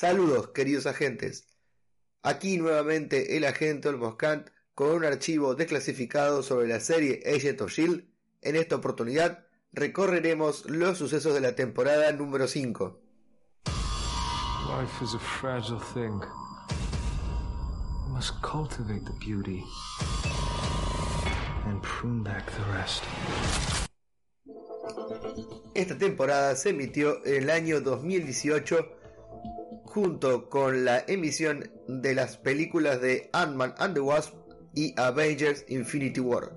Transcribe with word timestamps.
Saludos, 0.00 0.48
queridos 0.54 0.86
agentes. 0.86 1.46
Aquí 2.22 2.56
nuevamente 2.56 3.36
el 3.36 3.44
agente 3.44 3.90
Olmoscant 3.90 4.48
con 4.74 4.92
un 4.92 5.04
archivo 5.04 5.54
desclasificado 5.54 6.42
sobre 6.42 6.68
la 6.68 6.80
serie 6.80 7.20
Agent 7.26 7.60
of 7.60 7.70
Shield. 7.70 8.08
En 8.40 8.56
esta 8.56 8.76
oportunidad 8.76 9.44
recorreremos 9.72 10.64
los 10.70 10.96
sucesos 10.96 11.34
de 11.34 11.42
la 11.42 11.54
temporada 11.54 12.10
número 12.12 12.48
5. 12.48 12.98
Life 13.66 15.04
is 15.04 15.12
a 15.12 15.18
fragile 15.18 15.78
thing. 15.92 16.18
We 18.06 18.14
must 18.14 18.40
cultivate 18.40 19.04
the 19.04 19.12
beauty 19.22 19.62
and 21.66 21.82
prune 21.82 22.22
back 22.22 22.50
the 22.52 22.64
rest. 22.72 23.04
Esta 25.74 25.98
temporada 25.98 26.56
se 26.56 26.70
emitió 26.70 27.22
en 27.26 27.42
el 27.42 27.50
año 27.50 27.82
2018 27.82 28.99
junto 29.92 30.48
con 30.48 30.84
la 30.84 31.04
emisión 31.08 31.68
de 31.88 32.14
las 32.14 32.36
películas 32.36 33.00
de 33.00 33.28
Ant-Man 33.32 33.74
and 33.78 33.94
the 33.94 34.00
Wasp 34.00 34.34
y 34.72 34.94
Avengers 34.96 35.64
Infinity 35.66 36.20
War, 36.20 36.54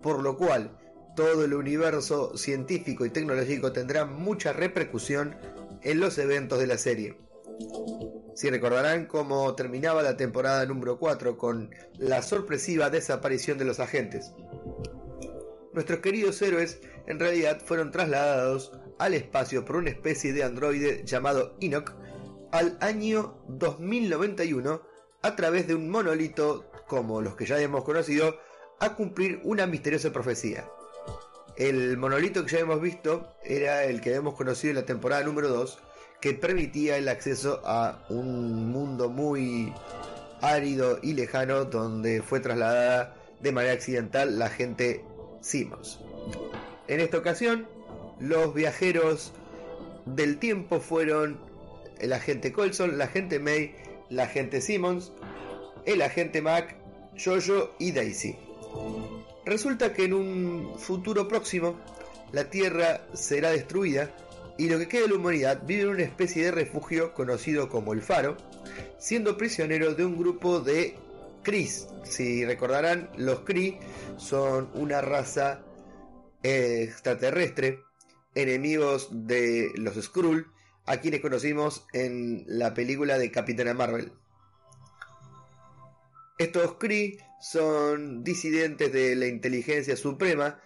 por 0.00 0.22
lo 0.22 0.36
cual 0.36 0.78
todo 1.16 1.44
el 1.44 1.54
universo 1.54 2.36
científico 2.36 3.04
y 3.04 3.10
tecnológico 3.10 3.72
tendrá 3.72 4.04
mucha 4.04 4.52
repercusión 4.52 5.34
en 5.82 5.98
los 5.98 6.16
eventos 6.18 6.60
de 6.60 6.66
la 6.68 6.78
serie. 6.78 7.18
Si 8.36 8.48
recordarán 8.50 9.06
cómo 9.06 9.52
terminaba 9.56 10.02
la 10.02 10.16
temporada 10.16 10.64
número 10.64 11.00
4 11.00 11.36
con 11.36 11.74
la 11.98 12.22
sorpresiva 12.22 12.88
desaparición 12.88 13.58
de 13.58 13.64
los 13.64 13.80
agentes. 13.80 14.32
Nuestros 15.72 15.98
queridos 15.98 16.40
héroes 16.40 16.80
en 17.08 17.18
realidad 17.18 17.60
fueron 17.64 17.90
trasladados 17.90 18.78
al 19.00 19.14
espacio 19.14 19.64
por 19.64 19.74
una 19.74 19.90
especie 19.90 20.32
de 20.32 20.44
androide 20.44 21.02
llamado 21.04 21.56
Enoch 21.60 22.05
al 22.52 22.78
año 22.80 23.34
2091 23.48 24.82
a 25.22 25.36
través 25.36 25.66
de 25.66 25.74
un 25.74 25.88
monolito 25.90 26.70
como 26.86 27.20
los 27.20 27.36
que 27.36 27.46
ya 27.46 27.60
hemos 27.60 27.84
conocido 27.84 28.38
a 28.78 28.94
cumplir 28.94 29.40
una 29.44 29.66
misteriosa 29.66 30.12
profecía. 30.12 30.68
El 31.56 31.96
monolito 31.96 32.44
que 32.44 32.52
ya 32.52 32.58
hemos 32.60 32.80
visto 32.80 33.28
era 33.42 33.84
el 33.84 34.00
que 34.00 34.14
hemos 34.14 34.34
conocido 34.34 34.70
en 34.70 34.76
la 34.76 34.86
temporada 34.86 35.24
número 35.24 35.48
2 35.48 35.78
que 36.20 36.34
permitía 36.34 36.96
el 36.96 37.08
acceso 37.08 37.62
a 37.64 38.04
un 38.08 38.70
mundo 38.70 39.08
muy 39.08 39.72
árido 40.40 40.98
y 41.02 41.14
lejano 41.14 41.64
donde 41.64 42.22
fue 42.22 42.40
trasladada 42.40 43.16
de 43.40 43.52
manera 43.52 43.74
accidental 43.74 44.38
la 44.38 44.48
gente 44.48 45.04
Simmons. 45.40 46.00
En 46.88 47.00
esta 47.00 47.18
ocasión, 47.18 47.68
los 48.20 48.54
viajeros 48.54 49.32
del 50.04 50.38
tiempo 50.38 50.80
fueron 50.80 51.38
el 52.00 52.12
agente 52.12 52.52
Colson, 52.52 52.98
la 52.98 53.04
agente 53.04 53.38
May, 53.38 53.74
la 54.10 54.24
agente 54.24 54.60
Simmons, 54.60 55.12
el 55.84 56.02
agente 56.02 56.42
Mac, 56.42 56.76
Jojo 57.16 57.74
y 57.78 57.92
Daisy. 57.92 58.36
Resulta 59.44 59.92
que 59.92 60.04
en 60.04 60.14
un 60.14 60.74
futuro 60.78 61.28
próximo 61.28 61.78
la 62.32 62.50
Tierra 62.50 63.06
será 63.14 63.50
destruida 63.50 64.10
y 64.58 64.68
lo 64.68 64.78
que 64.78 64.88
queda 64.88 65.02
de 65.02 65.08
la 65.08 65.14
humanidad 65.14 65.62
vive 65.66 65.82
en 65.82 65.88
una 65.88 66.02
especie 66.02 66.44
de 66.44 66.50
refugio 66.50 67.12
conocido 67.14 67.68
como 67.68 67.92
el 67.92 68.02
Faro, 68.02 68.36
siendo 68.98 69.36
prisionero 69.36 69.94
de 69.94 70.04
un 70.04 70.16
grupo 70.16 70.60
de 70.60 70.96
Kree. 71.42 71.68
Si 72.04 72.44
recordarán, 72.44 73.10
los 73.16 73.40
Kree 73.40 73.78
son 74.16 74.70
una 74.74 75.00
raza 75.00 75.62
extraterrestre, 76.42 77.80
enemigos 78.34 79.08
de 79.12 79.70
los 79.76 79.94
Skrull, 80.02 80.46
a 80.86 80.98
quienes 80.98 81.20
conocimos 81.20 81.84
en 81.92 82.44
la 82.46 82.72
película 82.72 83.18
de 83.18 83.30
Capitana 83.30 83.74
Marvel. 83.74 84.12
Estos 86.38 86.74
Kree 86.74 87.18
son 87.40 88.22
disidentes 88.22 88.92
de 88.92 89.16
la 89.16 89.26
inteligencia 89.26 89.96
suprema, 89.96 90.60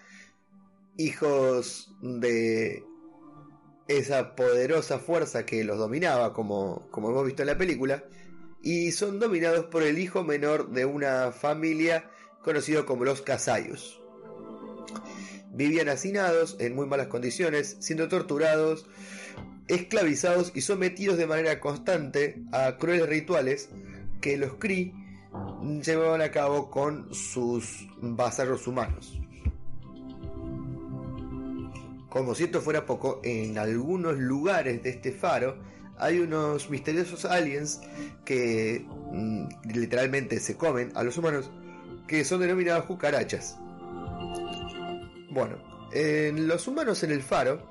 hijos 0.97 1.95
de 2.03 2.85
esa 3.89 4.37
poderosa 4.37 4.99
fuerza 4.99 5.47
que 5.47 5.65
los 5.65 5.79
dominaba, 5.79 6.33
como, 6.33 6.89
como 6.91 7.11
hemos 7.11 7.27
visto 7.27 7.43
en 7.43 7.49
la 7.49 7.59
película, 7.59 8.05
y 8.63 8.93
son 8.93 9.19
dominados 9.19 9.67
por 9.67 9.83
el 9.83 9.99
hijo 9.99 10.23
menor 10.23 10.71
de 10.71 10.85
una 10.85 11.33
familia 11.33 12.11
conocido 12.43 12.85
como 12.85 13.05
los 13.05 13.23
Kasayus. 13.23 14.01
Vivían 15.53 15.89
hacinados 15.89 16.57
en 16.61 16.75
muy 16.75 16.87
malas 16.87 17.09
condiciones, 17.09 17.77
siendo 17.81 18.09
torturados 18.09 18.87
esclavizados 19.71 20.53
y 20.55 20.63
sometidos 20.63 21.17
de 21.17 21.27
manera 21.27 21.61
constante 21.61 22.43
a 22.53 22.77
crueles 22.77 23.09
rituales 23.09 23.69
que 24.21 24.37
los 24.37 24.55
Kree 24.55 24.93
llevaban 25.83 26.23
a 26.23 26.31
cabo 26.31 26.71
con 26.71 27.15
sus 27.15 27.89
vasallos 28.01 28.67
humanos. 28.67 29.19
Como 32.09 32.35
si 32.35 32.45
esto 32.45 32.61
fuera 32.61 32.85
poco, 32.85 33.21
en 33.23 33.57
algunos 33.59 34.19
lugares 34.19 34.83
de 34.83 34.91
este 34.91 35.13
faro 35.13 35.57
hay 35.97 36.19
unos 36.19 36.69
misteriosos 36.69 37.25
aliens 37.25 37.81
que 38.25 38.85
mm, 39.13 39.47
literalmente 39.73 40.41
se 40.41 40.57
comen 40.57 40.91
a 40.97 41.05
los 41.05 41.17
humanos, 41.17 41.51
que 42.09 42.25
son 42.25 42.41
denominados 42.41 42.87
cucarachas. 42.87 43.57
Bueno, 45.31 45.59
en 45.93 46.49
los 46.49 46.67
humanos 46.67 47.05
en 47.05 47.13
el 47.13 47.23
faro 47.23 47.69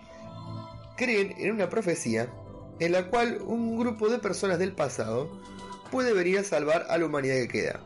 creen 1.00 1.34
en 1.38 1.52
una 1.52 1.70
profecía 1.70 2.28
en 2.80 2.92
la 2.92 3.08
cual 3.08 3.42
un 3.42 3.80
grupo 3.80 4.10
de 4.10 4.20
personas 4.20 4.60
del 4.60 4.74
pasado 4.74 5.30
puede 5.92 6.14
venir 6.14 6.40
a 6.40 6.44
salvar 6.44 6.88
a 6.90 6.98
la 6.98 7.06
humanidad 7.06 7.36
que 7.36 7.48
queda. 7.48 7.80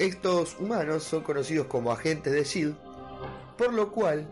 Estos 0.00 0.56
humanos 0.58 1.04
son 1.04 1.22
conocidos 1.22 1.68
como 1.68 1.92
agentes 1.92 2.32
de 2.32 2.42
Shield, 2.42 2.76
por 3.56 3.72
lo 3.72 3.92
cual 3.92 4.26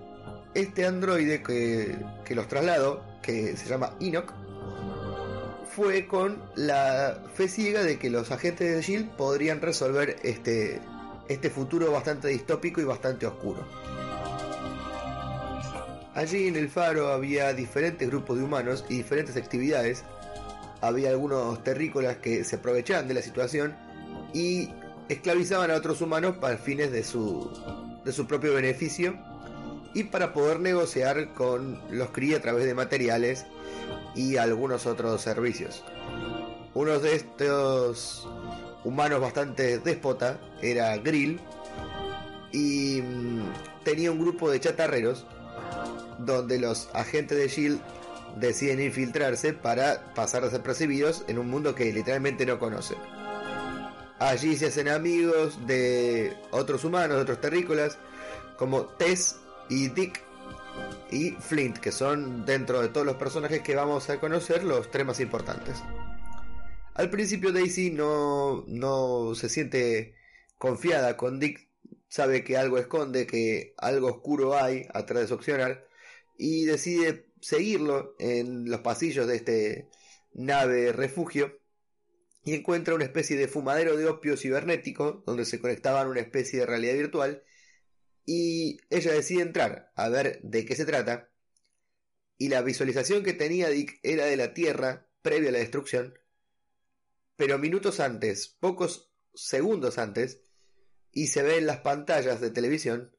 este 0.54 0.84
androide 0.84 1.44
que, 1.44 1.97
los 2.34 2.48
trasladó, 2.48 3.04
que 3.22 3.56
se 3.56 3.69
llama 3.69 3.94
Enoch, 4.00 4.32
fue 5.76 6.09
con 6.09 6.43
la 6.56 7.22
fe 7.34 7.47
ciega 7.47 7.84
de 7.84 8.00
que 8.00 8.10
los 8.10 8.32
agentes 8.32 8.75
de 8.75 8.82
Shield 8.82 9.10
podrían 9.10 9.60
resolver 9.60 10.16
este, 10.25 10.81
este 11.28 11.50
futuro 11.50 11.93
bastante 11.93 12.28
distópico 12.28 12.81
y 12.81 12.84
bastante 12.84 13.26
oscuro. 13.26 13.64
Allí 16.14 16.47
en 16.47 16.54
el 16.54 16.69
faro 16.69 17.08
había 17.08 17.52
diferentes 17.54 18.08
grupos 18.08 18.38
de 18.38 18.44
humanos 18.44 18.84
y 18.88 18.98
diferentes 18.98 19.36
actividades. 19.36 20.04
Había 20.80 21.10
algunos 21.10 21.62
terrícolas 21.64 22.19
que 22.19 22.44
se 22.44 22.56
aprovechaban 22.56 23.08
de 23.08 23.14
la 23.14 23.22
situación 23.22 23.75
y 24.32 24.70
esclavizaban 25.08 25.72
a 25.72 25.75
otros 25.75 26.00
humanos 26.00 26.36
para 26.36 26.56
fines 26.56 26.92
de 26.92 27.02
su, 27.02 27.50
de 28.04 28.12
su 28.12 28.26
propio 28.26 28.54
beneficio 28.54 29.19
y 29.92 30.04
para 30.04 30.32
poder 30.32 30.60
negociar 30.60 31.34
con 31.34 31.80
los 31.91 32.10
CRI 32.10 32.34
a 32.34 32.41
través 32.41 32.64
de 32.64 32.75
materiales 32.75 33.46
y 34.14 34.36
algunos 34.36 34.86
otros 34.86 35.20
servicios. 35.20 35.82
Uno 36.75 37.00
de 37.00 37.16
estos 37.16 38.28
humanos 38.84 39.20
bastante 39.20 39.78
déspota 39.78 40.38
era 40.62 40.96
Grill 40.98 41.41
y 42.52 43.02
mm, 43.02 43.84
tenía 43.84 44.12
un 44.12 44.20
grupo 44.20 44.50
de 44.50 44.60
chatarreros 44.60 45.26
donde 46.19 46.58
los 46.58 46.88
agentes 46.92 47.38
de 47.38 47.48
Shield 47.48 47.80
deciden 48.38 48.80
infiltrarse 48.80 49.52
para 49.52 50.14
pasar 50.14 50.42
desapercibidos 50.42 51.25
en 51.28 51.38
un 51.38 51.48
mundo 51.48 51.75
que 51.75 51.92
literalmente 51.92 52.47
no 52.47 52.58
conocen. 52.58 52.98
Allí 54.19 54.56
se 54.56 54.66
hacen 54.66 54.88
amigos 54.88 55.66
de 55.66 56.36
otros 56.50 56.84
humanos, 56.84 57.16
de 57.16 57.22
otros 57.22 57.41
terrícolas, 57.41 57.98
como 58.56 58.84
Tess 58.84 59.36
y 59.69 59.88
Dick 59.88 60.22
y 61.10 61.32
Flint, 61.32 61.78
que 61.78 61.92
son 61.92 62.44
dentro 62.44 62.81
de 62.81 62.88
todos 62.88 63.06
los 63.06 63.16
personajes 63.16 63.61
que 63.61 63.75
vamos 63.75 64.08
a 64.11 64.20
conocer 64.20 64.64
los 64.64 64.90
tres 64.90 65.06
más 65.06 65.20
importantes. 65.20 65.82
Al 66.94 67.11
principio 67.11 67.52
Daisy 67.52 67.90
no, 67.90 68.64
no 68.69 69.34
se 69.34 69.49
siente 69.49 70.14
confiada 70.58 71.16
con 71.16 71.40
Dick, 71.40 71.69
sabe 72.08 72.44
que 72.44 72.56
algo 72.56 72.78
esconde, 72.78 73.26
que 73.26 73.75
algo 73.78 74.08
oscuro 74.08 74.56
hay 74.56 74.87
atrás 74.94 75.22
de 75.22 75.28
su 75.28 75.34
opcional 75.34 75.84
y 76.36 76.64
decide 76.64 77.26
seguirlo 77.40 78.14
en 78.19 78.70
los 78.70 78.81
pasillos 78.81 79.26
de 79.26 79.36
este 79.36 79.88
nave 80.32 80.92
refugio 80.92 81.60
y 82.42 82.54
encuentra 82.54 82.94
una 82.94 83.04
especie 83.04 83.36
de 83.36 83.48
fumadero 83.48 83.96
de 83.96 84.06
opio 84.06 84.36
cibernético 84.36 85.22
donde 85.26 85.44
se 85.44 85.60
conectaban 85.60 86.08
una 86.08 86.20
especie 86.20 86.60
de 86.60 86.66
realidad 86.66 86.94
virtual 86.94 87.42
y 88.26 88.78
ella 88.90 89.12
decide 89.12 89.42
entrar 89.42 89.92
a 89.94 90.08
ver 90.08 90.40
de 90.42 90.64
qué 90.64 90.76
se 90.76 90.84
trata. 90.84 91.31
Y 92.37 92.48
la 92.48 92.62
visualización 92.62 93.22
que 93.22 93.32
tenía 93.32 93.69
Dick 93.69 94.00
era 94.02 94.25
de 94.26 94.37
la 94.37 94.54
Tierra 94.54 95.06
previa 95.22 95.50
a 95.50 95.52
la 95.52 95.58
destrucción 95.58 96.19
pero 97.37 97.58
minutos 97.58 98.00
antes, 98.00 98.48
pocos 98.48 99.10
segundos 99.34 99.98
antes, 99.98 100.40
y 101.12 101.28
se 101.28 101.42
ve 101.42 101.58
en 101.58 101.66
las 101.66 101.78
pantallas 101.78 102.40
de 102.40 102.50
televisión 102.50 103.13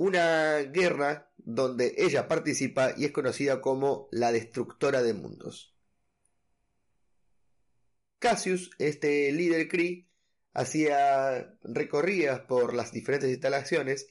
una 0.00 0.60
guerra 0.60 1.30
donde 1.36 1.94
ella 1.98 2.26
participa 2.26 2.94
y 2.96 3.04
es 3.04 3.12
conocida 3.12 3.60
como 3.60 4.08
la 4.10 4.32
destructora 4.32 5.02
de 5.02 5.12
mundos. 5.12 5.76
Cassius, 8.18 8.70
este 8.78 9.30
líder 9.30 9.68
Cree, 9.68 10.08
hacía 10.54 11.54
recorridas 11.62 12.40
por 12.40 12.72
las 12.72 12.92
diferentes 12.92 13.28
instalaciones 13.28 14.08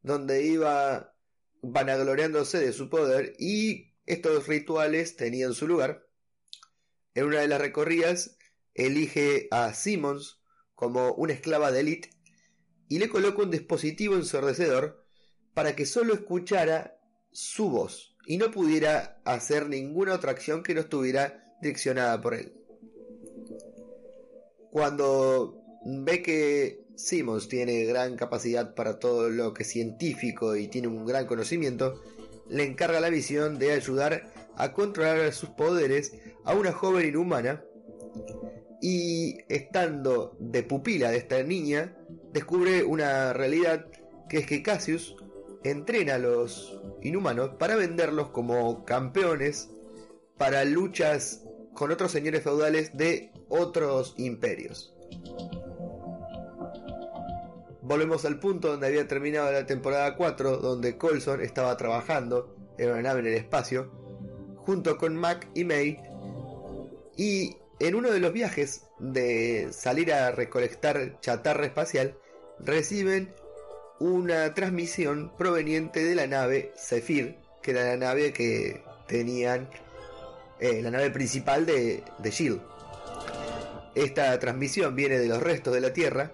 donde 0.00 0.46
iba 0.46 1.16
vanagloriándose 1.60 2.60
de 2.60 2.72
su 2.72 2.88
poder 2.88 3.34
y 3.36 3.96
estos 4.06 4.46
rituales 4.46 5.16
tenían 5.16 5.54
su 5.54 5.66
lugar. 5.66 6.06
En 7.14 7.24
una 7.24 7.40
de 7.40 7.48
las 7.48 7.60
recorridas 7.60 8.38
elige 8.74 9.48
a 9.50 9.74
Simmons 9.74 10.40
como 10.76 11.14
una 11.14 11.32
esclava 11.32 11.72
de 11.72 11.80
élite 11.80 12.10
y 12.88 13.00
le 13.00 13.08
coloca 13.08 13.42
un 13.42 13.50
dispositivo 13.50 14.14
ensordecedor 14.14 15.01
para 15.54 15.74
que 15.76 15.86
solo 15.86 16.14
escuchara 16.14 16.98
su 17.30 17.70
voz 17.70 18.16
y 18.26 18.36
no 18.36 18.50
pudiera 18.50 19.20
hacer 19.24 19.68
ninguna 19.68 20.14
otra 20.14 20.30
acción 20.30 20.62
que 20.62 20.74
no 20.74 20.80
estuviera 20.80 21.56
direccionada 21.60 22.20
por 22.20 22.34
él. 22.34 22.52
Cuando 24.70 25.62
ve 25.84 26.22
que 26.22 26.84
Simmons 26.96 27.48
tiene 27.48 27.84
gran 27.84 28.16
capacidad 28.16 28.74
para 28.74 28.98
todo 28.98 29.28
lo 29.28 29.52
que 29.52 29.64
es 29.64 29.70
científico 29.70 30.56
y 30.56 30.68
tiene 30.68 30.88
un 30.88 31.04
gran 31.04 31.26
conocimiento, 31.26 32.00
le 32.48 32.64
encarga 32.64 33.00
la 33.00 33.10
misión 33.10 33.58
de 33.58 33.72
ayudar 33.72 34.32
a 34.56 34.72
controlar 34.72 35.32
sus 35.32 35.50
poderes 35.50 36.12
a 36.44 36.54
una 36.54 36.72
joven 36.72 37.08
inhumana 37.08 37.64
y 38.80 39.38
estando 39.48 40.36
de 40.40 40.62
pupila 40.62 41.10
de 41.10 41.18
esta 41.18 41.42
niña, 41.42 41.96
descubre 42.32 42.82
una 42.82 43.32
realidad 43.32 43.86
que 44.28 44.38
es 44.38 44.46
que 44.46 44.62
Cassius 44.62 45.16
entrena 45.64 46.14
a 46.14 46.18
los 46.18 46.80
inhumanos 47.02 47.50
para 47.58 47.76
venderlos 47.76 48.28
como 48.28 48.84
campeones 48.84 49.70
para 50.38 50.64
luchas 50.64 51.44
con 51.74 51.90
otros 51.90 52.12
señores 52.12 52.42
feudales 52.42 52.96
de 52.96 53.32
otros 53.48 54.14
imperios. 54.16 54.94
Volvemos 57.82 58.24
al 58.24 58.38
punto 58.38 58.68
donde 58.68 58.86
había 58.86 59.08
terminado 59.08 59.50
la 59.52 59.66
temporada 59.66 60.16
4, 60.16 60.58
donde 60.58 60.96
Colson 60.96 61.40
estaba 61.40 61.76
trabajando 61.76 62.56
en 62.78 62.90
una 62.90 63.02
nave 63.02 63.20
en 63.20 63.26
el 63.26 63.34
espacio, 63.34 63.90
junto 64.56 64.96
con 64.96 65.16
Mac 65.16 65.48
y 65.54 65.64
May, 65.64 65.98
y 67.16 67.56
en 67.80 67.94
uno 67.94 68.10
de 68.10 68.20
los 68.20 68.32
viajes 68.32 68.86
de 68.98 69.68
salir 69.72 70.12
a 70.12 70.30
recolectar 70.30 71.20
chatarra 71.20 71.66
espacial, 71.66 72.16
reciben 72.60 73.34
una 74.02 74.52
transmisión 74.52 75.32
proveniente 75.38 76.04
de 76.04 76.14
la 76.16 76.26
nave 76.26 76.72
Zephyr, 76.76 77.36
que 77.62 77.70
era 77.70 77.84
la 77.84 77.96
nave 77.96 78.32
que 78.32 78.82
tenían, 79.06 79.68
eh, 80.58 80.82
la 80.82 80.90
nave 80.90 81.10
principal 81.10 81.64
de, 81.66 82.02
de 82.18 82.30
Shield. 82.32 82.60
Esta 83.94 84.36
transmisión 84.40 84.96
viene 84.96 85.20
de 85.20 85.28
los 85.28 85.40
restos 85.40 85.72
de 85.72 85.80
la 85.80 85.92
Tierra 85.92 86.32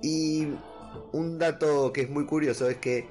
y 0.00 0.48
un 1.12 1.38
dato 1.38 1.92
que 1.92 2.00
es 2.00 2.08
muy 2.08 2.24
curioso 2.24 2.70
es 2.70 2.78
que 2.78 3.06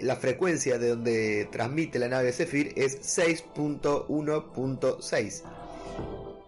la 0.00 0.16
frecuencia 0.16 0.78
de 0.78 0.90
donde 0.90 1.48
transmite 1.50 1.98
la 1.98 2.08
nave 2.08 2.30
Zephyr 2.30 2.74
es 2.76 3.00
6.1.6 3.18 5.42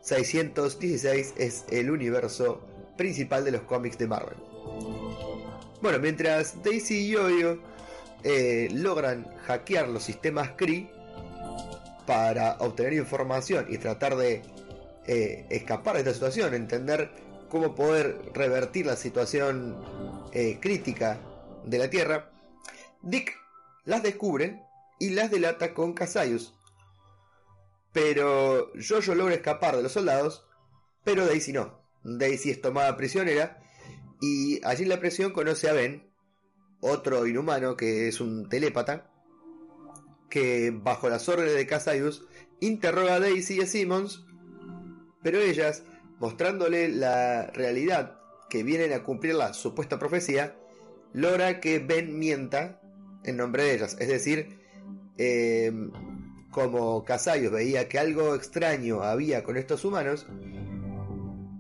616 0.03 1.35
es 1.39 1.65
el 1.71 1.91
universo 1.91 2.61
principal 2.99 3.47
de 3.47 3.53
los 3.53 3.63
cómics 3.63 3.97
de 3.97 4.09
Marvel. 4.09 4.37
Bueno, 5.87 6.01
mientras 6.01 6.65
Daisy 6.65 6.97
y 6.97 7.11
Yoyo 7.11 7.61
eh, 8.25 8.69
logran 8.73 9.25
hackear 9.47 9.87
los 9.87 10.03
sistemas 10.03 10.51
Kree 10.57 10.91
para 12.09 12.57
obtener 12.59 12.95
información 12.95 13.67
y 13.69 13.79
tratar 13.79 14.17
de 14.17 14.43
eh, 15.07 15.47
escapar 15.49 15.95
de 15.95 16.01
esta 16.01 16.13
situación, 16.13 16.55
entender 16.55 17.13
cómo 17.49 17.77
poder 17.77 18.19
revertir 18.35 18.85
la 18.85 18.97
situación 18.97 19.81
eh, 20.33 20.59
crítica 20.61 21.21
de 21.65 21.79
la 21.79 21.89
Tierra, 21.89 22.33
Dick 23.03 23.37
las 23.85 24.03
descubre 24.03 24.61
y 24.99 25.11
las 25.11 25.31
delata 25.31 25.73
con 25.73 25.93
Casayus, 25.93 26.53
pero 27.93 28.73
Jojo 28.77 29.15
logra 29.15 29.37
escapar 29.37 29.77
de 29.77 29.85
los 29.85 29.93
soldados, 29.93 30.49
pero 31.05 31.27
Daisy 31.27 31.53
no. 31.53 31.79
Daisy 32.03 32.51
es 32.51 32.61
tomada 32.61 32.97
prisionera 32.97 33.63
y 34.21 34.65
allí 34.65 34.85
la 34.85 35.01
prisión 35.01 35.33
conoce 35.33 35.69
a 35.69 35.73
Ben, 35.73 36.11
otro 36.81 37.27
inhumano 37.27 37.77
que 37.77 38.09
es 38.09 38.21
un 38.21 38.49
telépata, 38.49 39.11
que 40.29 40.71
bajo 40.71 41.09
las 41.09 41.29
órdenes 41.29 41.55
de 41.55 41.67
Casayus 41.67 42.27
interroga 42.61 43.15
a 43.15 43.21
Daisy 43.21 43.57
y 43.57 43.61
a 43.63 43.67
Simmons, 43.67 44.25
pero 45.23 45.39
ellas, 45.39 45.85
mostrándole 46.19 46.89
la 46.89 47.49
realidad 47.49 48.21
que 48.49 48.63
vienen 48.63 48.93
a 48.93 49.03
cumplir 49.03 49.35
la 49.35 49.55
supuesta 49.55 49.99
profecía, 49.99 50.57
logra 51.13 51.61
que 51.61 51.79
Ben 51.79 52.19
mienta 52.19 52.81
en 53.25 53.37
nombre 53.37 53.65
de 53.65 53.75
ellas, 53.75 53.97
es 53.99 54.09
decir, 54.09 54.59
eh, 55.19 55.73
como 56.51 57.05
Casayos 57.05 57.53
veía 57.53 57.89
que 57.89 57.99
algo 57.99 58.35
extraño 58.35 59.03
había 59.03 59.45
con 59.45 59.57
estos 59.57 59.85
humanos, 59.85 60.27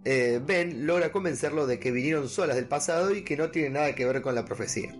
eh, 0.08 0.40
Ben 0.40 0.86
logra 0.86 1.10
convencerlo 1.10 1.66
de 1.66 1.80
que 1.80 1.90
vinieron 1.90 2.28
solas 2.28 2.54
del 2.54 2.68
pasado 2.68 3.12
y 3.12 3.22
que 3.22 3.36
no 3.36 3.50
tienen 3.50 3.72
nada 3.72 3.92
que 3.96 4.06
ver 4.06 4.22
con 4.22 4.36
la 4.36 4.44
profecía. 4.44 4.94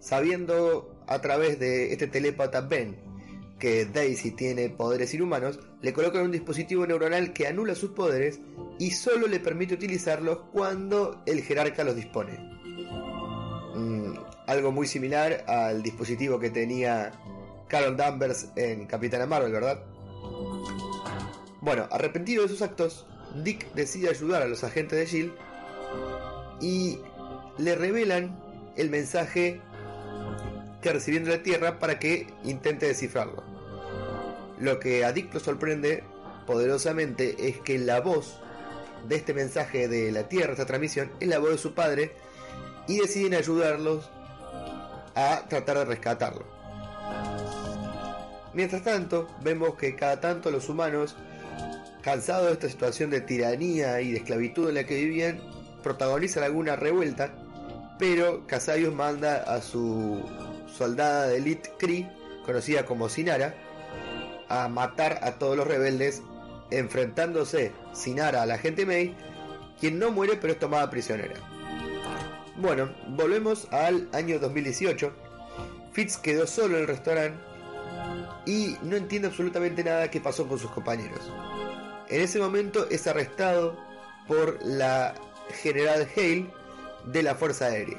Sabiendo 0.00 1.04
a 1.06 1.20
través 1.20 1.60
de 1.60 1.92
este 1.92 2.08
telépata 2.08 2.62
Ben 2.62 2.96
que 3.60 3.84
Daisy 3.84 4.32
tiene 4.32 4.70
poderes 4.70 5.14
inhumanos, 5.14 5.60
le 5.82 5.92
colocan 5.92 6.22
un 6.24 6.32
dispositivo 6.32 6.84
neuronal 6.84 7.32
que 7.32 7.46
anula 7.46 7.76
sus 7.76 7.90
poderes 7.90 8.40
y 8.80 8.90
solo 8.90 9.28
le 9.28 9.38
permite 9.38 9.74
utilizarlos 9.74 10.40
cuando 10.52 11.22
el 11.26 11.42
jerarca 11.42 11.84
los 11.84 11.94
dispone. 11.94 12.38
Mm, 13.76 14.14
algo 14.48 14.72
muy 14.72 14.88
similar 14.88 15.44
al 15.46 15.80
dispositivo 15.80 16.40
que 16.40 16.50
tenía 16.50 17.12
Carol 17.68 17.96
Danvers 17.96 18.48
en 18.56 18.86
Capitana 18.86 19.26
Marvel, 19.26 19.52
¿verdad? 19.52 19.80
Bueno, 21.60 21.88
arrepentido 21.90 22.44
de 22.44 22.48
sus 22.48 22.62
actos, 22.62 23.06
Dick 23.42 23.72
decide 23.74 24.10
ayudar 24.10 24.42
a 24.42 24.46
los 24.46 24.64
agentes 24.64 24.98
de 24.98 25.06
Shield 25.06 25.32
y 26.60 26.98
le 27.58 27.74
revelan 27.74 28.38
el 28.76 28.90
mensaje 28.90 29.60
que 30.80 30.92
recibió 30.92 31.20
de 31.24 31.36
la 31.36 31.42
Tierra 31.42 31.78
para 31.78 31.98
que 31.98 32.28
intente 32.44 32.86
descifrarlo. 32.86 33.42
Lo 34.60 34.78
que 34.78 35.04
a 35.04 35.12
Dick 35.12 35.34
lo 35.34 35.40
sorprende 35.40 36.04
poderosamente 36.46 37.48
es 37.48 37.58
que 37.58 37.78
la 37.78 38.00
voz 38.00 38.40
de 39.08 39.16
este 39.16 39.34
mensaje 39.34 39.88
de 39.88 40.12
la 40.12 40.28
Tierra, 40.28 40.52
esta 40.52 40.66
transmisión, 40.66 41.10
es 41.20 41.28
la 41.28 41.38
voz 41.38 41.50
de 41.50 41.58
su 41.58 41.74
padre 41.74 42.12
y 42.86 43.00
deciden 43.00 43.34
ayudarlos 43.34 44.10
a 45.14 45.44
tratar 45.48 45.78
de 45.78 45.84
rescatarlo. 45.84 46.44
Mientras 48.54 48.82
tanto, 48.82 49.28
vemos 49.42 49.74
que 49.74 49.94
cada 49.94 50.20
tanto 50.20 50.50
los 50.50 50.68
humanos, 50.68 51.16
cansados 52.02 52.46
de 52.46 52.52
esta 52.54 52.68
situación 52.68 53.10
de 53.10 53.20
tiranía 53.20 54.00
y 54.00 54.12
de 54.12 54.18
esclavitud 54.18 54.68
en 54.68 54.76
la 54.76 54.84
que 54.84 54.96
vivían, 54.96 55.40
protagonizan 55.82 56.44
alguna 56.44 56.76
revuelta, 56.76 57.32
pero 57.98 58.46
Casayos 58.46 58.94
manda 58.94 59.42
a 59.42 59.60
su 59.60 60.22
soldada 60.66 61.26
de 61.26 61.38
elite 61.38 61.72
Kree, 61.78 62.10
conocida 62.44 62.84
como 62.84 63.08
Sinara, 63.08 63.54
a 64.48 64.68
matar 64.68 65.20
a 65.22 65.32
todos 65.32 65.56
los 65.56 65.66
rebeldes, 65.66 66.22
enfrentándose 66.70 67.72
Sinara 67.92 68.42
a 68.42 68.46
la 68.46 68.58
gente 68.58 68.86
May, 68.86 69.16
quien 69.80 69.98
no 69.98 70.10
muere 70.10 70.36
pero 70.36 70.52
es 70.52 70.58
tomada 70.58 70.88
prisionera. 70.90 71.34
Bueno, 72.56 72.92
volvemos 73.08 73.68
al 73.72 74.08
año 74.12 74.38
2018. 74.38 75.12
Fitz 75.92 76.16
quedó 76.16 76.46
solo 76.46 76.76
en 76.76 76.82
el 76.82 76.88
restaurante 76.88 77.38
y 78.46 78.76
no 78.82 78.96
entiende 78.96 79.28
absolutamente 79.28 79.84
nada 79.84 80.10
que 80.10 80.20
pasó 80.20 80.48
con 80.48 80.58
sus 80.58 80.70
compañeros. 80.70 81.20
En 82.10 82.22
ese 82.22 82.38
momento 82.38 82.88
es 82.88 83.06
arrestado 83.06 83.76
por 84.26 84.64
la 84.64 85.14
general 85.62 86.08
Hale 86.16 86.50
de 87.04 87.22
la 87.22 87.34
Fuerza 87.34 87.66
Aérea. 87.66 87.98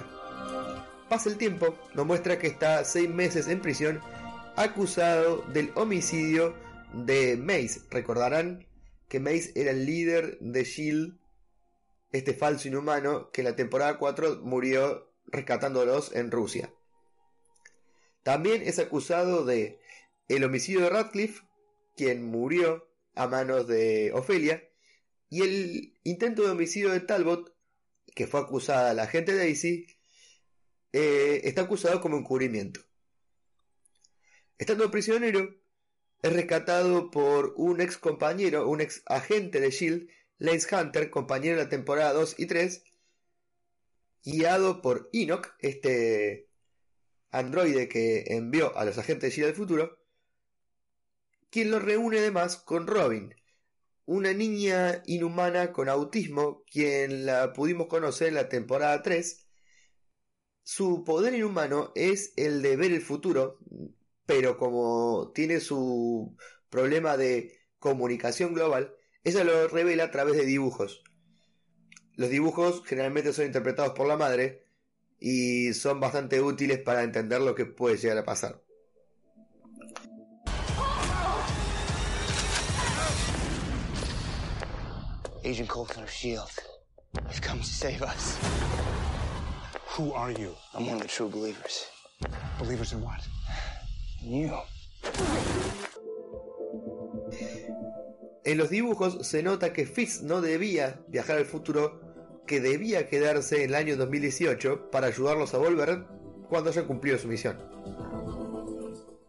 Pasa 1.10 1.30
el 1.30 1.38
tiempo, 1.38 1.78
nos 1.94 2.08
muestra 2.08 2.40
que 2.40 2.48
está 2.48 2.84
seis 2.86 3.10
meses 3.10 3.48
en 3.48 3.62
prisión 3.62 4.02
acusado 4.56 5.44
del 5.54 5.72
homicidio 5.76 6.56
de 6.94 7.38
Mace. 7.38 7.82
Recordarán 7.92 8.68
que 9.08 9.20
Mace 9.20 9.52
era 9.56 9.72
el 9.72 9.86
líder 9.86 10.40
de 10.40 10.64
Shield, 10.64 11.20
este 12.12 12.34
falso 12.34 12.68
inhumano 12.68 13.30
que 13.32 13.42
en 13.42 13.46
la 13.46 13.56
temporada 13.56 14.00
4 14.00 14.40
murió 14.42 15.12
rescatándolos 15.28 16.16
en 16.16 16.32
Rusia. 16.32 16.74
También 18.24 18.64
es 18.64 18.80
acusado 18.80 19.46
de 19.46 19.80
el 20.28 20.44
homicidio 20.44 20.82
de 20.82 20.90
Radcliffe, 20.90 21.44
quien 21.96 22.26
murió 22.26 22.89
a 23.20 23.28
manos 23.28 23.68
de 23.68 24.14
Ofelia, 24.14 24.64
y 25.30 25.42
el 25.42 26.00
intento 26.04 26.42
de 26.42 26.52
homicidio 26.52 26.92
de 26.92 27.02
Talbot, 27.02 27.54
que 28.16 28.28
fue 28.28 28.40
acusada 28.40 28.94
la 28.94 29.04
agente 29.04 29.36
Daisy, 29.36 29.88
eh, 30.94 31.42
está 31.44 31.64
acusado 31.64 32.00
como 32.00 32.18
encubrimiento. 32.18 32.80
Estando 34.58 34.90
prisionero, 34.90 35.54
es 36.22 36.34
rescatado 36.34 37.12
por 37.12 37.54
un 37.58 37.82
ex 37.82 37.98
compañero, 37.98 38.70
un 38.70 38.80
ex 38.80 39.04
agente 39.06 39.60
de 39.60 39.70
Shield, 39.70 40.10
Lance 40.38 40.74
Hunter, 40.74 41.10
compañero 41.10 41.58
de 41.58 41.64
la 41.64 41.70
temporada 41.70 42.14
2 42.14 42.36
y 42.40 42.46
3, 42.46 42.84
guiado 44.24 44.82
por 44.82 45.10
Enoch, 45.12 45.54
este 45.60 46.48
androide 47.32 47.90
que 47.90 48.24
envió 48.28 48.76
a 48.78 48.86
los 48.86 48.98
agentes 48.98 49.30
de 49.30 49.36
Shield 49.36 49.48
del 49.48 49.56
futuro, 49.58 49.99
quien 51.50 51.72
lo 51.72 51.80
reúne 51.80 52.20
además 52.20 52.58
con 52.58 52.88
Robin, 52.88 53.36
una 54.06 54.34
niña 54.34 55.04
inhumana 55.06 55.72
con 55.72 55.90
autismo, 55.90 56.64
quien 56.72 57.26
la 57.26 57.54
pudimos 57.54 57.88
conocer 57.88 58.30
en 58.30 58.36
la 58.36 58.50
temporada 58.50 59.02
3. 59.02 59.48
Su 60.64 61.04
poder 61.04 61.34
inhumano 61.34 61.92
es 61.96 62.34
el 62.36 62.62
de 62.62 62.76
ver 62.76 62.92
el 62.92 63.02
futuro, 63.02 63.60
pero 64.26 64.58
como 64.58 65.32
tiene 65.34 65.60
su 65.60 66.36
problema 66.70 67.18
de 67.18 67.60
comunicación 67.80 68.54
global, 68.54 68.96
ella 69.24 69.44
lo 69.44 69.68
revela 69.68 70.06
a 70.06 70.12
través 70.12 70.38
de 70.38 70.46
dibujos. 70.46 71.04
Los 72.16 72.30
dibujos 72.30 72.84
generalmente 72.86 73.34
son 73.34 73.46
interpretados 73.46 73.94
por 73.94 74.08
la 74.08 74.18
madre 74.18 74.66
y 75.20 75.74
son 75.74 76.00
bastante 76.00 76.42
útiles 76.42 76.80
para 76.80 77.04
entender 77.04 77.42
lo 77.42 77.56
que 77.56 77.66
puede 77.66 77.98
llegar 77.98 78.18
a 78.18 78.26
pasar. 78.26 78.62
Agent 85.44 85.70
Coulson 85.70 86.04
of 86.04 86.10
S.H.I.E.L.D. 86.10 86.52
You've 87.30 87.42
come 87.42 87.60
to 87.60 87.66
save 87.66 88.02
us. 88.02 88.38
Who 89.96 90.12
are 90.14 90.32
you? 90.32 90.54
I'm 90.74 90.86
one 90.86 90.98
of 90.98 91.02
the 91.02 91.08
true 91.08 91.30
believers. 91.30 91.88
Believers 92.60 92.92
in 92.94 93.02
what? 93.02 93.22
In 94.24 94.34
you. 94.34 94.58
En 98.44 98.58
los 98.58 98.70
dibujos 98.70 99.26
se 99.26 99.42
nota 99.42 99.72
que 99.72 99.86
Fitz 99.86 100.22
no 100.24 100.42
debía 100.42 101.00
viajar 101.08 101.38
al 101.38 101.46
futuro, 101.46 102.02
que 102.46 102.60
debía 102.60 103.08
quedarse 103.08 103.64
en 103.64 103.70
el 103.70 103.76
año 103.76 103.96
2018 103.96 104.90
para 104.92 105.08
ayudarlos 105.08 105.54
a 105.54 105.58
volver 105.58 106.06
cuando 106.50 106.70
haya 106.70 106.86
cumplido 106.86 107.18
su 107.18 107.28
misión. 107.28 107.58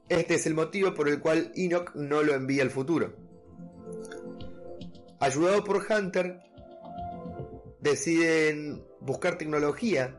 Este 0.08 0.34
es 0.34 0.46
el 0.46 0.54
motivo 0.54 0.92
por 0.92 1.08
el 1.08 1.20
cual 1.20 1.52
Enoch 1.54 1.94
no 1.94 2.22
lo 2.22 2.34
envía 2.34 2.62
al 2.62 2.70
futuro. 2.70 3.29
Ayudado 5.20 5.62
por 5.64 5.84
Hunter, 5.90 6.40
deciden 7.80 8.82
buscar 9.00 9.36
tecnología 9.36 10.18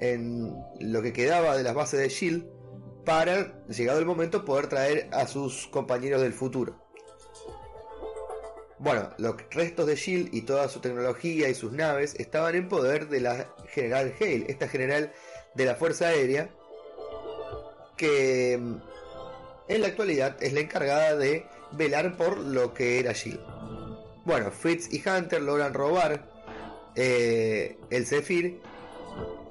en 0.00 0.54
lo 0.80 1.00
que 1.00 1.14
quedaba 1.14 1.56
de 1.56 1.62
las 1.62 1.74
bases 1.74 2.00
de 2.00 2.08
Shield 2.10 2.46
para, 3.06 3.64
llegado 3.68 3.98
el 3.98 4.06
momento, 4.06 4.44
poder 4.44 4.66
traer 4.66 5.08
a 5.12 5.26
sus 5.26 5.66
compañeros 5.68 6.20
del 6.20 6.34
futuro. 6.34 6.78
Bueno, 8.78 9.10
los 9.16 9.36
restos 9.50 9.86
de 9.86 9.96
Shield 9.96 10.34
y 10.34 10.42
toda 10.42 10.68
su 10.68 10.80
tecnología 10.80 11.48
y 11.48 11.54
sus 11.54 11.72
naves 11.72 12.14
estaban 12.18 12.54
en 12.54 12.68
poder 12.68 13.08
de 13.08 13.20
la 13.20 13.54
General 13.68 14.12
Hale, 14.20 14.44
esta 14.48 14.68
general 14.68 15.12
de 15.54 15.64
la 15.64 15.74
Fuerza 15.74 16.08
Aérea, 16.08 16.50
que 17.96 18.58
mm, 18.60 18.76
en 19.68 19.80
la 19.80 19.86
actualidad 19.86 20.36
es 20.42 20.52
la 20.52 20.60
encargada 20.60 21.16
de 21.16 21.46
velar 21.72 22.16
por 22.18 22.36
lo 22.38 22.74
que 22.74 22.98
era 23.00 23.12
Shield. 23.12 23.53
Bueno, 24.24 24.50
Fritz 24.50 24.92
y 24.92 25.02
Hunter 25.06 25.42
logran 25.42 25.74
robar 25.74 26.24
eh, 26.94 27.76
el 27.90 28.06
Zephyr 28.06 28.58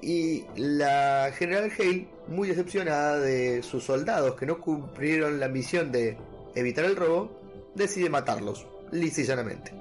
y 0.02 0.46
la 0.56 1.32
General 1.38 1.72
Hale, 1.78 2.08
muy 2.28 2.48
decepcionada 2.48 3.20
de 3.20 3.62
sus 3.62 3.84
soldados 3.84 4.36
que 4.36 4.46
no 4.46 4.60
cumplieron 4.60 5.40
la 5.40 5.48
misión 5.48 5.92
de 5.92 6.18
evitar 6.56 6.86
el 6.86 6.96
robo, 6.96 7.40
decide 7.76 8.10
matarlos, 8.10 8.66
lisa 8.92 9.22
y 9.22 9.24
llanamente. 9.26 9.72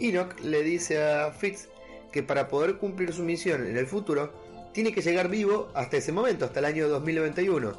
Enoch 0.00 0.38
le 0.40 0.62
dice 0.62 1.02
a 1.02 1.30
Fritz 1.32 1.68
que 2.12 2.22
para 2.22 2.48
poder 2.48 2.78
cumplir 2.78 3.12
su 3.12 3.22
misión 3.22 3.66
en 3.66 3.76
el 3.76 3.86
futuro, 3.86 4.32
tiene 4.72 4.92
que 4.92 5.02
llegar 5.02 5.28
vivo 5.28 5.68
hasta 5.74 5.96
ese 5.96 6.12
momento, 6.12 6.44
hasta 6.44 6.60
el 6.60 6.66
año 6.66 6.88
2091. 6.88 7.72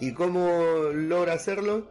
¿Y 0.00 0.12
cómo 0.12 0.90
logra 0.92 1.34
hacerlo? 1.34 1.86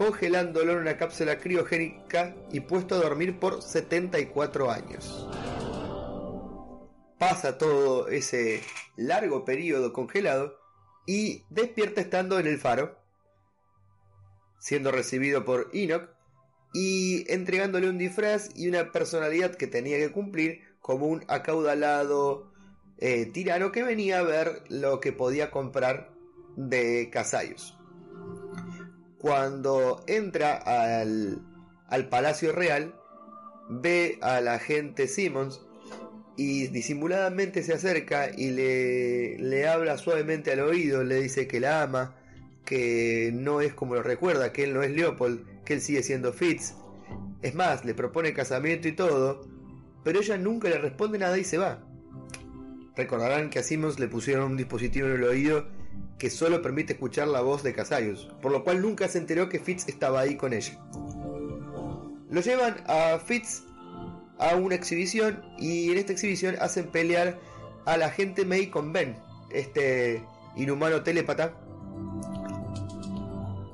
Congelándolo 0.00 0.72
en 0.72 0.78
una 0.78 0.96
cápsula 0.96 1.38
criogénica 1.38 2.34
y 2.50 2.60
puesto 2.60 2.94
a 2.94 3.02
dormir 3.02 3.38
por 3.38 3.60
74 3.60 4.70
años. 4.70 5.28
Pasa 7.18 7.58
todo 7.58 8.08
ese 8.08 8.62
largo 8.96 9.44
periodo 9.44 9.92
congelado 9.92 10.56
y 11.04 11.44
despierta 11.50 12.00
estando 12.00 12.38
en 12.38 12.46
el 12.46 12.56
faro, 12.56 12.98
siendo 14.58 14.90
recibido 14.90 15.44
por 15.44 15.68
Enoch 15.74 16.08
y 16.72 17.30
entregándole 17.30 17.90
un 17.90 17.98
disfraz 17.98 18.48
y 18.56 18.70
una 18.70 18.92
personalidad 18.92 19.54
que 19.54 19.66
tenía 19.66 19.98
que 19.98 20.12
cumplir 20.12 20.62
como 20.80 21.08
un 21.08 21.26
acaudalado 21.28 22.50
eh, 22.96 23.26
tirano 23.26 23.70
que 23.70 23.82
venía 23.82 24.20
a 24.20 24.22
ver 24.22 24.64
lo 24.70 24.98
que 24.98 25.12
podía 25.12 25.50
comprar 25.50 26.10
de 26.56 27.10
Casayos 27.12 27.76
cuando 29.20 30.02
entra 30.06 30.54
al, 30.56 31.42
al 31.88 32.08
Palacio 32.08 32.52
Real, 32.52 32.94
ve 33.68 34.18
a 34.22 34.40
la 34.40 34.58
gente 34.58 35.08
Simmons 35.08 35.60
y 36.36 36.68
disimuladamente 36.68 37.62
se 37.62 37.74
acerca 37.74 38.30
y 38.34 38.50
le, 38.50 39.38
le 39.38 39.68
habla 39.68 39.98
suavemente 39.98 40.52
al 40.52 40.60
oído, 40.60 41.04
le 41.04 41.20
dice 41.20 41.46
que 41.46 41.60
la 41.60 41.82
ama, 41.82 42.16
que 42.64 43.30
no 43.34 43.60
es 43.60 43.74
como 43.74 43.94
lo 43.94 44.02
recuerda, 44.02 44.52
que 44.52 44.64
él 44.64 44.72
no 44.72 44.82
es 44.82 44.90
Leopold, 44.90 45.64
que 45.64 45.74
él 45.74 45.82
sigue 45.82 46.02
siendo 46.02 46.32
Fitz. 46.32 46.74
Es 47.42 47.54
más, 47.54 47.84
le 47.84 47.92
propone 47.92 48.32
casamiento 48.32 48.88
y 48.88 48.92
todo, 48.92 49.42
pero 50.02 50.20
ella 50.20 50.38
nunca 50.38 50.70
le 50.70 50.78
responde 50.78 51.18
nada 51.18 51.36
y 51.36 51.44
se 51.44 51.58
va. 51.58 51.84
Recordarán 52.96 53.50
que 53.50 53.58
a 53.58 53.62
Simmons 53.62 53.98
le 53.98 54.08
pusieron 54.08 54.52
un 54.52 54.56
dispositivo 54.56 55.08
en 55.08 55.14
el 55.14 55.24
oído 55.24 55.66
que 56.20 56.28
solo 56.28 56.60
permite 56.60 56.92
escuchar 56.92 57.28
la 57.28 57.40
voz 57.40 57.62
de 57.62 57.72
Casayos, 57.72 58.30
por 58.42 58.52
lo 58.52 58.62
cual 58.62 58.82
nunca 58.82 59.08
se 59.08 59.18
enteró 59.18 59.48
que 59.48 59.58
Fitz 59.58 59.88
estaba 59.88 60.20
ahí 60.20 60.36
con 60.36 60.52
ella. 60.52 60.78
Lo 62.30 62.42
llevan 62.42 62.76
a 62.86 63.18
Fitz 63.18 63.62
a 64.38 64.54
una 64.54 64.74
exhibición 64.74 65.42
y 65.58 65.90
en 65.90 65.98
esta 65.98 66.12
exhibición 66.12 66.56
hacen 66.60 66.88
pelear 66.88 67.38
a 67.86 67.96
la 67.96 68.10
gente 68.10 68.44
May 68.44 68.68
con 68.68 68.92
Ben, 68.92 69.16
este 69.50 70.22
inhumano 70.56 71.02
telépata. 71.02 71.54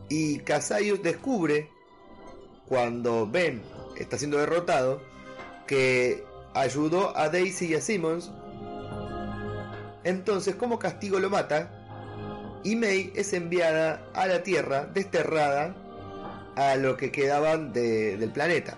Y 0.08 0.38
Casayos 0.38 1.02
descubre, 1.02 1.68
cuando 2.68 3.26
Ben 3.26 3.60
está 3.98 4.18
siendo 4.18 4.38
derrotado, 4.38 5.02
que 5.66 6.24
ayudó 6.54 7.16
a 7.16 7.28
Daisy 7.28 7.66
y 7.66 7.74
a 7.74 7.80
Simmons. 7.80 8.30
Entonces, 10.04 10.54
como 10.54 10.78
castigo 10.78 11.18
lo 11.18 11.28
mata 11.28 11.75
y 12.66 12.74
May 12.74 13.12
es 13.14 13.32
enviada 13.32 14.02
a 14.12 14.26
la 14.26 14.42
Tierra, 14.42 14.86
desterrada 14.86 15.72
a 16.56 16.74
lo 16.74 16.96
que 16.96 17.12
quedaban 17.12 17.72
del 17.72 18.28
planeta. 18.32 18.76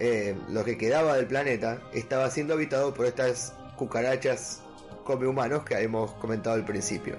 Eh, 0.00 0.34
lo 0.48 0.64
que 0.64 0.76
quedaba 0.76 1.14
del 1.14 1.26
planeta 1.26 1.80
estaba 1.94 2.28
siendo 2.28 2.54
habitado 2.54 2.92
por 2.94 3.06
estas 3.06 3.54
cucarachas 3.76 4.60
come 5.04 5.28
humanos 5.28 5.62
que 5.62 5.74
hemos 5.74 6.10
comentado 6.14 6.56
al 6.56 6.64
principio. 6.64 7.14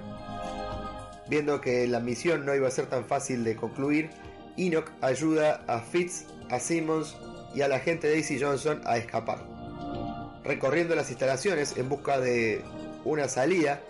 Viendo 1.26 1.62
que 1.62 1.86
la 1.86 2.00
misión 2.00 2.44
no 2.44 2.54
iba 2.54 2.68
a 2.68 2.70
ser 2.70 2.84
tan 2.84 3.06
fácil 3.06 3.44
de 3.44 3.56
concluir, 3.56 4.10
Enoch 4.58 4.90
ayuda 5.00 5.64
a 5.68 5.78
Fitz, 5.80 6.26
a 6.50 6.60
Simmons 6.60 7.16
y 7.54 7.62
a 7.62 7.68
la 7.68 7.78
gente 7.78 8.10
Daisy 8.10 8.38
Johnson 8.38 8.82
a 8.84 8.98
escapar. 8.98 9.38
Recorriendo 10.44 10.94
las 10.94 11.08
instalaciones 11.08 11.78
en 11.78 11.88
busca 11.88 12.20
de 12.20 12.62
una 13.06 13.26
salida, 13.28 13.80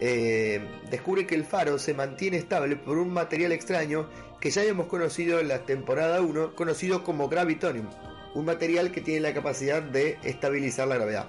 eh, 0.00 0.60
descubre 0.90 1.26
que 1.26 1.34
el 1.34 1.44
faro 1.44 1.78
se 1.78 1.94
mantiene 1.94 2.36
estable 2.36 2.76
por 2.76 2.98
un 2.98 3.12
material 3.12 3.52
extraño 3.52 4.08
que 4.40 4.50
ya 4.50 4.60
habíamos 4.60 4.86
conocido 4.86 5.40
en 5.40 5.48
la 5.48 5.64
temporada 5.64 6.20
1, 6.20 6.54
conocido 6.54 7.02
como 7.02 7.28
Gravitonium, 7.28 7.88
un 8.34 8.44
material 8.44 8.92
que 8.92 9.00
tiene 9.00 9.20
la 9.20 9.34
capacidad 9.34 9.82
de 9.82 10.18
estabilizar 10.22 10.86
la 10.86 10.94
gravedad. 10.96 11.26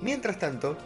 Mientras 0.00 0.38
tanto, 0.38 0.76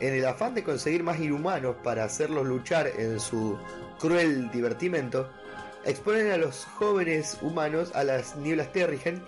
en 0.00 0.14
el 0.14 0.24
afán 0.24 0.54
de 0.54 0.64
conseguir 0.64 1.04
más 1.04 1.20
inhumanos 1.20 1.76
para 1.82 2.04
hacerlos 2.04 2.46
luchar 2.46 2.88
en 2.98 3.20
su 3.20 3.58
cruel 4.00 4.50
divertimento, 4.50 5.28
exponen 5.84 6.30
a 6.32 6.36
los 6.36 6.64
jóvenes 6.64 7.38
humanos 7.42 7.92
a 7.94 8.02
las 8.02 8.36
nieblas 8.36 8.72
Terrigen, 8.72 9.22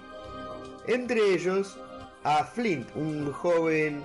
entre 0.86 1.34
ellos 1.34 1.78
a 2.24 2.44
Flint, 2.44 2.88
un 2.96 3.32
joven 3.32 4.02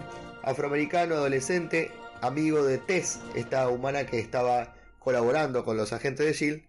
afroamericano 0.47 1.15
adolescente, 1.15 1.91
amigo 2.21 2.63
de 2.63 2.77
Tess, 2.77 3.19
esta 3.35 3.67
humana 3.67 4.05
que 4.05 4.17
estaba 4.19 4.73
colaborando 4.97 5.65
con 5.65 5.75
los 5.75 5.91
agentes 5.91 6.25
de 6.25 6.31
Shield, 6.31 6.63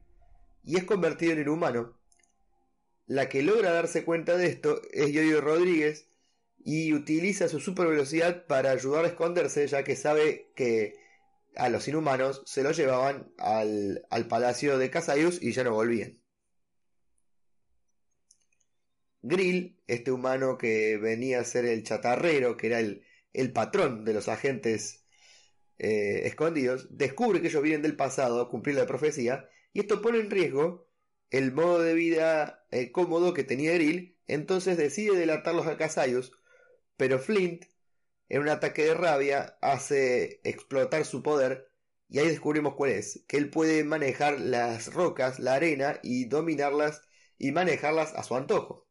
y 0.65 0.77
es 0.77 0.85
convertido 0.85 1.33
en 1.33 1.43
inhumano. 1.43 1.97
La 3.07 3.29
que 3.29 3.45
logra 3.45 3.71
darse 3.71 4.05
cuenta 4.05 4.37
de 4.37 4.49
esto 4.49 4.83
es 4.93 5.13
Yoyo 5.13 5.41
Rodríguez 5.41 6.09
y 6.59 6.93
utiliza 6.93 7.49
su 7.49 7.61
super 7.61 7.87
velocidad 7.87 8.47
para 8.47 8.73
ayudar 8.73 9.05
a 9.05 9.09
esconderse, 9.09 9.65
ya 9.69 9.85
que 9.85 9.95
sabe 9.95 10.51
que 10.57 10.95
a 11.55 11.69
los 11.69 11.87
inhumanos 11.87 12.43
se 12.47 12.65
los 12.65 12.77
llevaban 12.77 13.33
al, 13.39 14.05
al 14.11 14.27
palacio 14.27 14.77
de 14.77 14.91
Casaius 14.91 15.41
y 15.41 15.53
ya 15.53 15.63
no 15.63 15.73
volvían. 15.73 16.19
Grill, 19.23 19.81
este 19.87 20.11
humano 20.11 20.59
que 20.59 20.97
venía 20.97 21.41
a 21.41 21.45
ser 21.45 21.65
el 21.65 21.85
chatarrero, 21.85 22.57
que 22.57 22.67
era 22.67 22.81
el, 22.81 23.05
el 23.41 23.53
patrón 23.53 24.05
de 24.05 24.15
los 24.15 24.29
agentes 24.29 25.05
eh, 25.79 26.23
escondidos, 26.27 26.89
descubre 26.91 27.41
que 27.41 27.49
ellos 27.49 27.63
vienen 27.63 27.83
del 27.83 27.97
pasado 27.97 28.41
a 28.41 28.51
cumplir 28.51 28.77
la 28.77 28.87
profecía 28.87 29.49
y 29.73 29.81
esto 29.81 30.03
pone 30.03 30.19
en 30.19 30.31
riesgo 30.31 30.89
el 31.31 31.53
modo 31.53 31.81
de 31.81 31.95
vida 31.95 32.67
eh, 32.71 32.91
cómodo 32.91 33.35
que 33.35 33.45
tenía 33.45 33.75
Grill, 33.75 34.19
entonces 34.27 34.77
decide 34.77 35.17
delatarlos 35.17 35.67
a 35.67 35.77
Casaius, 35.77 36.33
pero 36.97 37.19
Flint, 37.19 37.67
en 38.29 38.43
un 38.43 38.49
ataque 38.49 38.85
de 38.85 38.95
rabia, 38.95 39.57
hace 39.61 40.41
explotar 40.45 41.05
su 41.05 41.23
poder 41.23 41.71
y 42.09 42.19
ahí 42.19 42.29
descubrimos 42.29 42.75
cuál 42.75 42.91
es, 42.93 43.25
que 43.29 43.37
él 43.37 43.51
puede 43.51 43.85
manejar 43.85 44.41
las 44.41 44.93
rocas, 44.93 45.39
la 45.39 45.55
arena 45.55 46.01
y 46.03 46.25
dominarlas 46.25 47.03
y 47.39 47.53
manejarlas 47.53 48.15
a 48.15 48.23
su 48.25 48.35
antojo. 48.35 48.89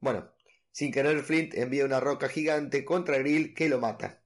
Bueno, 0.00 0.30
sin 0.76 0.92
querer 0.92 1.22
Flint 1.22 1.54
envía 1.54 1.86
una 1.86 2.00
roca 2.00 2.28
gigante 2.28 2.84
contra 2.84 3.16
Grill 3.16 3.54
que 3.54 3.70
lo 3.70 3.80
mata. 3.80 4.22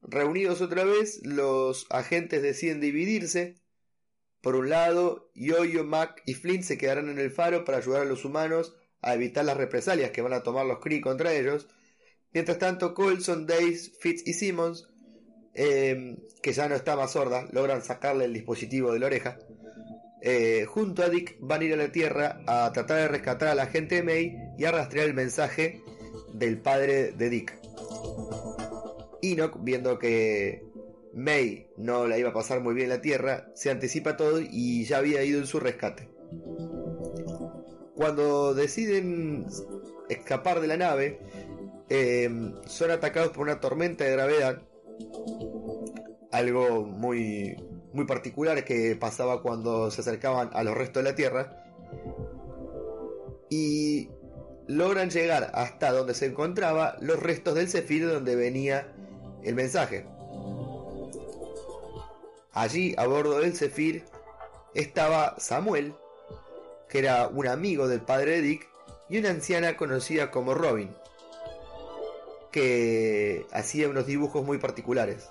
Reunidos 0.00 0.62
otra 0.62 0.84
vez, 0.84 1.20
los 1.22 1.84
agentes 1.90 2.40
deciden 2.40 2.80
dividirse. 2.80 3.56
Por 4.40 4.56
un 4.56 4.70
lado, 4.70 5.30
Yoyo, 5.34 5.84
Mac 5.84 6.22
y 6.24 6.32
Flint 6.32 6.62
se 6.62 6.78
quedarán 6.78 7.10
en 7.10 7.18
el 7.18 7.30
faro 7.30 7.66
para 7.66 7.76
ayudar 7.76 8.00
a 8.00 8.06
los 8.06 8.24
humanos 8.24 8.74
a 9.02 9.12
evitar 9.12 9.44
las 9.44 9.58
represalias 9.58 10.12
que 10.12 10.22
van 10.22 10.32
a 10.32 10.42
tomar 10.42 10.64
los 10.64 10.78
Kree 10.78 11.02
contra 11.02 11.34
ellos. 11.34 11.68
Mientras 12.32 12.58
tanto, 12.58 12.94
Colson, 12.94 13.46
Dace, 13.46 13.92
Fitz 14.00 14.26
y 14.26 14.32
Simmons, 14.32 14.88
eh, 15.52 16.16
que 16.42 16.54
ya 16.54 16.70
no 16.70 16.74
está 16.74 16.96
más 16.96 17.12
sorda, 17.12 17.46
logran 17.52 17.82
sacarle 17.82 18.24
el 18.24 18.32
dispositivo 18.32 18.94
de 18.94 19.00
la 19.00 19.06
oreja. 19.06 19.38
Eh, 20.24 20.66
junto 20.68 21.02
a 21.02 21.08
Dick 21.08 21.36
van 21.40 21.62
a 21.62 21.64
ir 21.64 21.72
a 21.72 21.76
la 21.76 21.90
Tierra 21.90 22.40
a 22.46 22.70
tratar 22.72 22.98
de 22.98 23.08
rescatar 23.08 23.48
a 23.48 23.54
la 23.56 23.66
gente 23.66 23.96
de 23.96 24.02
May 24.04 24.36
y 24.56 24.64
a 24.64 24.70
rastrear 24.70 25.08
el 25.08 25.14
mensaje 25.14 25.82
del 26.32 26.60
padre 26.60 27.10
de 27.10 27.28
Dick. 27.28 27.58
Enoch, 29.20 29.56
viendo 29.62 29.98
que 29.98 30.64
May 31.12 31.66
no 31.76 32.06
la 32.06 32.18
iba 32.18 32.30
a 32.30 32.32
pasar 32.32 32.60
muy 32.60 32.74
bien 32.74 32.84
en 32.84 32.96
la 32.96 33.00
Tierra, 33.00 33.48
se 33.54 33.70
anticipa 33.70 34.16
todo 34.16 34.40
y 34.40 34.84
ya 34.84 34.98
había 34.98 35.24
ido 35.24 35.40
en 35.40 35.46
su 35.46 35.58
rescate. 35.58 36.08
Cuando 37.96 38.54
deciden 38.54 39.46
escapar 40.08 40.60
de 40.60 40.68
la 40.68 40.76
nave, 40.76 41.18
eh, 41.88 42.30
son 42.66 42.90
atacados 42.92 43.32
por 43.32 43.42
una 43.42 43.60
tormenta 43.60 44.04
de 44.04 44.12
gravedad. 44.12 44.62
Algo 46.30 46.84
muy, 46.84 47.56
muy 47.92 48.06
particular 48.06 48.64
que 48.64 48.96
pasaba 48.96 49.42
cuando 49.42 49.90
se 49.90 50.00
acercaban 50.00 50.50
a 50.52 50.62
los 50.62 50.76
restos 50.76 51.02
de 51.02 51.10
la 51.10 51.16
Tierra. 51.16 51.64
Y 53.50 54.08
logran 54.66 55.10
llegar 55.10 55.50
hasta 55.54 55.92
donde 55.92 56.14
se 56.14 56.26
encontraba 56.26 56.96
los 57.00 57.20
restos 57.20 57.54
del 57.54 57.68
Zephyr 57.68 58.08
donde 58.08 58.36
venía 58.36 58.92
el 59.42 59.54
mensaje. 59.54 60.06
Allí, 62.52 62.94
a 62.98 63.06
bordo 63.06 63.40
del 63.40 63.56
Zephyr, 63.56 64.04
estaba 64.74 65.36
Samuel, 65.38 65.94
que 66.88 66.98
era 66.98 67.28
un 67.28 67.46
amigo 67.46 67.88
del 67.88 68.02
padre 68.02 68.32
de 68.32 68.42
Dick, 68.42 68.68
y 69.08 69.18
una 69.18 69.30
anciana 69.30 69.76
conocida 69.76 70.30
como 70.30 70.54
Robin, 70.54 70.94
que 72.50 73.46
hacía 73.52 73.88
unos 73.88 74.06
dibujos 74.06 74.44
muy 74.44 74.58
particulares. 74.58 75.28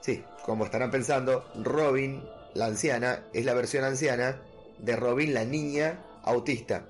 Sí, 0.00 0.24
como 0.44 0.64
estarán 0.64 0.90
pensando, 0.90 1.44
Robin, 1.62 2.22
la 2.54 2.66
anciana, 2.66 3.24
es 3.32 3.44
la 3.44 3.54
versión 3.54 3.84
anciana 3.84 4.40
de 4.78 4.96
Robin, 4.96 5.34
la 5.34 5.44
niña 5.44 6.04
autista. 6.22 6.86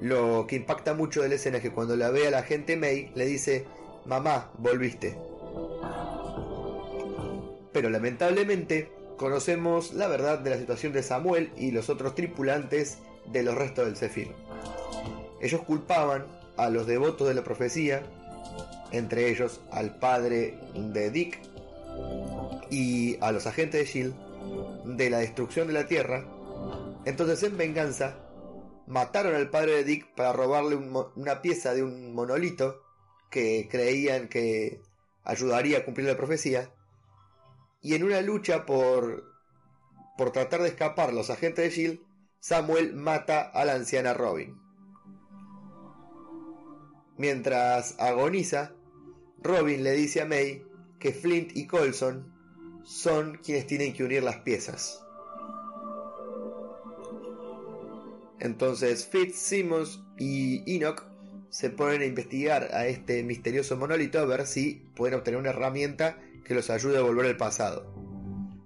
Lo 0.00 0.46
que 0.46 0.56
impacta 0.56 0.94
mucho 0.94 1.22
de 1.22 1.28
la 1.28 1.34
escena 1.34 1.58
es 1.58 1.62
que 1.62 1.72
cuando 1.72 1.96
la 1.96 2.10
ve 2.10 2.26
a 2.26 2.30
la 2.30 2.42
gente 2.42 2.76
May, 2.76 3.12
le 3.14 3.26
dice, 3.26 3.66
mamá, 4.06 4.50
volviste. 4.58 5.16
Pero 7.72 7.90
lamentablemente 7.90 8.90
conocemos 9.16 9.92
la 9.92 10.08
verdad 10.08 10.38
de 10.38 10.50
la 10.50 10.58
situación 10.58 10.92
de 10.92 11.02
Samuel 11.02 11.52
y 11.56 11.70
los 11.70 11.90
otros 11.90 12.14
tripulantes 12.14 12.98
de 13.26 13.42
los 13.42 13.54
restos 13.54 13.86
del 13.86 13.96
Zephyr. 13.96 14.34
Ellos 15.40 15.62
culpaban 15.62 16.26
a 16.56 16.68
los 16.68 16.86
devotos 16.86 17.28
de 17.28 17.34
la 17.34 17.44
profecía, 17.44 18.02
entre 18.92 19.30
ellos 19.30 19.60
al 19.70 19.98
padre 19.98 20.58
de 20.74 21.10
Dick 21.10 21.40
y 22.70 23.16
a 23.20 23.32
los 23.32 23.46
agentes 23.46 23.80
de 23.80 23.86
Shield, 23.86 24.96
de 24.96 25.10
la 25.10 25.18
destrucción 25.18 25.66
de 25.66 25.74
la 25.74 25.86
Tierra. 25.86 26.24
Entonces, 27.04 27.42
en 27.42 27.56
venganza, 27.56 28.16
mataron 28.86 29.34
al 29.34 29.50
padre 29.50 29.76
de 29.76 29.84
Dick 29.84 30.14
para 30.14 30.32
robarle 30.32 30.76
una 30.76 31.42
pieza 31.42 31.74
de 31.74 31.82
un 31.82 32.14
monolito 32.14 32.82
que 33.30 33.68
creían 33.70 34.28
que 34.28 34.82
ayudaría 35.24 35.78
a 35.78 35.84
cumplir 35.84 36.06
la 36.08 36.16
profecía. 36.16 36.70
Y 37.80 37.94
en 37.94 38.04
una 38.04 38.20
lucha 38.20 38.66
por, 38.66 39.24
por 40.18 40.32
tratar 40.32 40.62
de 40.62 40.68
escapar 40.68 41.12
los 41.12 41.30
agentes 41.30 41.64
de 41.64 41.70
Shield, 41.70 42.00
Samuel 42.40 42.94
mata 42.94 43.42
a 43.42 43.64
la 43.64 43.74
anciana 43.74 44.14
Robin. 44.14 44.60
Mientras 47.16 47.98
agoniza, 47.98 48.72
Robin 49.42 49.82
le 49.82 49.92
dice 49.92 50.20
a 50.20 50.26
May 50.26 50.62
que 50.98 51.12
Flint 51.12 51.56
y 51.56 51.66
Colson 51.66 52.32
son 52.84 53.38
quienes 53.42 53.66
tienen 53.66 53.92
que 53.92 54.04
unir 54.04 54.22
las 54.22 54.36
piezas. 54.38 55.02
Entonces 58.38 59.06
Fitz, 59.06 59.36
Simmons 59.36 60.00
y 60.18 60.62
Enoch 60.76 61.04
se 61.50 61.70
ponen 61.70 62.02
a 62.02 62.06
investigar 62.06 62.68
a 62.72 62.86
este 62.86 63.22
misterioso 63.22 63.76
monolito 63.76 64.18
a 64.18 64.24
ver 64.24 64.46
si 64.46 64.82
pueden 64.94 65.14
obtener 65.18 65.40
una 65.40 65.50
herramienta 65.50 66.18
que 66.44 66.54
los 66.54 66.70
ayude 66.70 66.98
a 66.98 67.02
volver 67.02 67.26
al 67.26 67.36
pasado. 67.36 67.92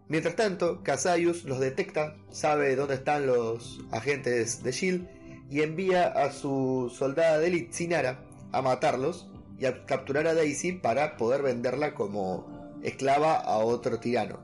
Mientras 0.09 0.37
tanto, 0.37 0.83
Casaius 0.83 1.45
los 1.45 1.61
detecta, 1.61 2.17
sabe 2.31 2.77
dónde 2.77 2.95
están 2.95 3.27
los 3.27 3.81
agentes 3.91 4.63
de 4.63 4.71
Shield 4.71 5.09
y 5.51 5.63
envía 5.63 6.07
a 6.09 6.31
su 6.31 6.93
soldada 6.95 7.39
de 7.39 7.47
élite 7.49 7.73
Sinara 7.73 8.25
a 8.53 8.63
matarlos 8.63 9.29
y 9.59 9.67
a 9.67 9.85
capturar 9.87 10.27
a 10.27 10.35
Daisy 10.35 10.73
para 10.73 11.17
poder 11.17 11.43
venderla 11.43 11.95
como 11.95 12.79
esclava 12.83 13.37
a 13.37 13.59
otro 13.59 13.99
tirano. 13.99 14.41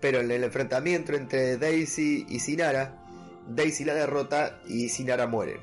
Pero 0.00 0.20
en 0.20 0.30
el 0.30 0.44
enfrentamiento 0.44 1.14
entre 1.14 1.56
Daisy 1.56 2.26
y 2.28 2.40
Sinara, 2.40 3.02
Daisy 3.48 3.84
la 3.84 3.94
derrota 3.94 4.60
y 4.66 4.88
Sinara 4.88 5.26
muere. 5.26 5.60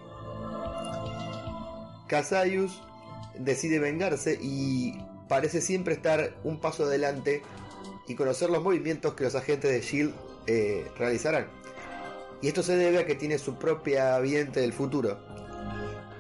Casaius 2.08 2.82
decide 3.38 3.80
vengarse 3.80 4.38
y 4.42 4.98
parece 5.28 5.62
siempre 5.62 5.94
estar 5.94 6.36
un 6.44 6.60
paso 6.60 6.84
adelante 6.84 7.42
y 8.08 8.16
conocer 8.16 8.50
los 8.50 8.64
movimientos 8.64 9.14
que 9.14 9.24
los 9.24 9.36
agentes 9.36 9.72
de 9.72 9.82
Shield 9.82 10.14
eh, 10.48 10.88
realizarán. 10.98 11.48
Y 12.42 12.48
esto 12.50 12.62
se 12.62 12.76
debe 12.76 13.00
a 13.00 13.06
que 13.06 13.16
tiene 13.16 13.38
su 13.38 13.56
propia 13.56 14.20
vidente 14.20 14.60
del 14.60 14.74
futuro. 14.74 15.18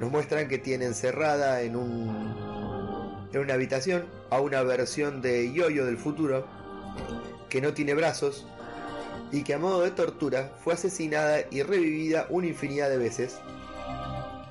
Nos 0.04 0.12
muestran 0.12 0.50
que 0.50 0.58
tiene 0.58 0.84
encerrada 0.84 1.62
en, 1.62 1.78
un, 1.78 3.26
en 3.32 3.39
una 3.39 3.54
habitación 3.54 4.06
a 4.32 4.42
una 4.42 4.62
versión 4.62 5.22
de 5.22 5.54
Yoyo 5.54 5.86
del 5.86 5.98
futuro 5.98 6.46
que 7.48 7.62
no 7.62 7.74
tiene 7.74 7.94
brazos 7.94 8.46
y 9.32 9.44
que 9.44 9.54
a 9.54 9.60
modo 9.60 9.80
de 9.80 9.92
tortura 9.92 10.52
fue 10.62 10.74
asesinada 10.74 11.46
y 11.50 11.63
revivida 11.63 12.28
una 12.30 12.48
infinidad 12.48 12.89
de 12.89 12.98
veces 12.98 13.39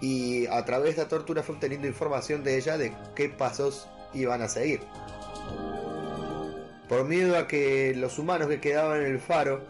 y 0.00 0.46
a 0.46 0.64
través 0.64 0.96
de 0.96 1.02
la 1.02 1.08
tortura 1.10 1.42
fue 1.42 1.56
obteniendo 1.56 1.86
información 1.86 2.42
de 2.42 2.56
ella 2.56 2.78
de 2.78 2.96
qué 3.14 3.28
pasos 3.28 3.88
iban 4.14 4.40
a 4.40 4.48
seguir. 4.48 4.80
Por 6.88 7.04
miedo 7.04 7.36
a 7.36 7.46
que 7.46 7.92
los 7.94 8.18
humanos 8.18 8.48
que 8.48 8.58
quedaban 8.58 9.02
en 9.02 9.06
el 9.12 9.20
faro 9.20 9.60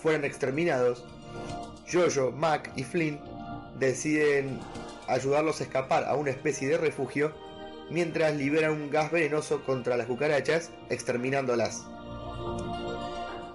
fueran 0.00 0.24
exterminados, 0.24 1.04
Jojo, 1.92 2.30
Mac 2.30 2.70
y 2.76 2.84
Flynn 2.84 3.18
deciden 3.80 4.60
ayudarlos 5.12 5.60
a 5.60 5.64
escapar 5.64 6.04
a 6.04 6.14
una 6.14 6.30
especie 6.30 6.68
de 6.68 6.78
refugio 6.78 7.32
mientras 7.90 8.34
liberan 8.34 8.72
un 8.72 8.90
gas 8.90 9.10
venenoso 9.10 9.62
contra 9.64 9.96
las 9.96 10.06
cucarachas, 10.06 10.70
exterminándolas. 10.88 11.86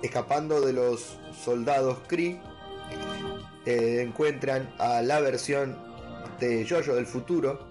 Escapando 0.02 0.62
de 0.62 0.74
los 0.74 1.18
soldados 1.44 2.00
Kree, 2.08 2.40
eh, 3.66 4.02
encuentran 4.02 4.74
a 4.78 5.02
la 5.02 5.20
versión 5.20 5.78
de 6.40 6.66
Jojo 6.70 6.96
del 6.96 7.08
futuro 7.08 7.68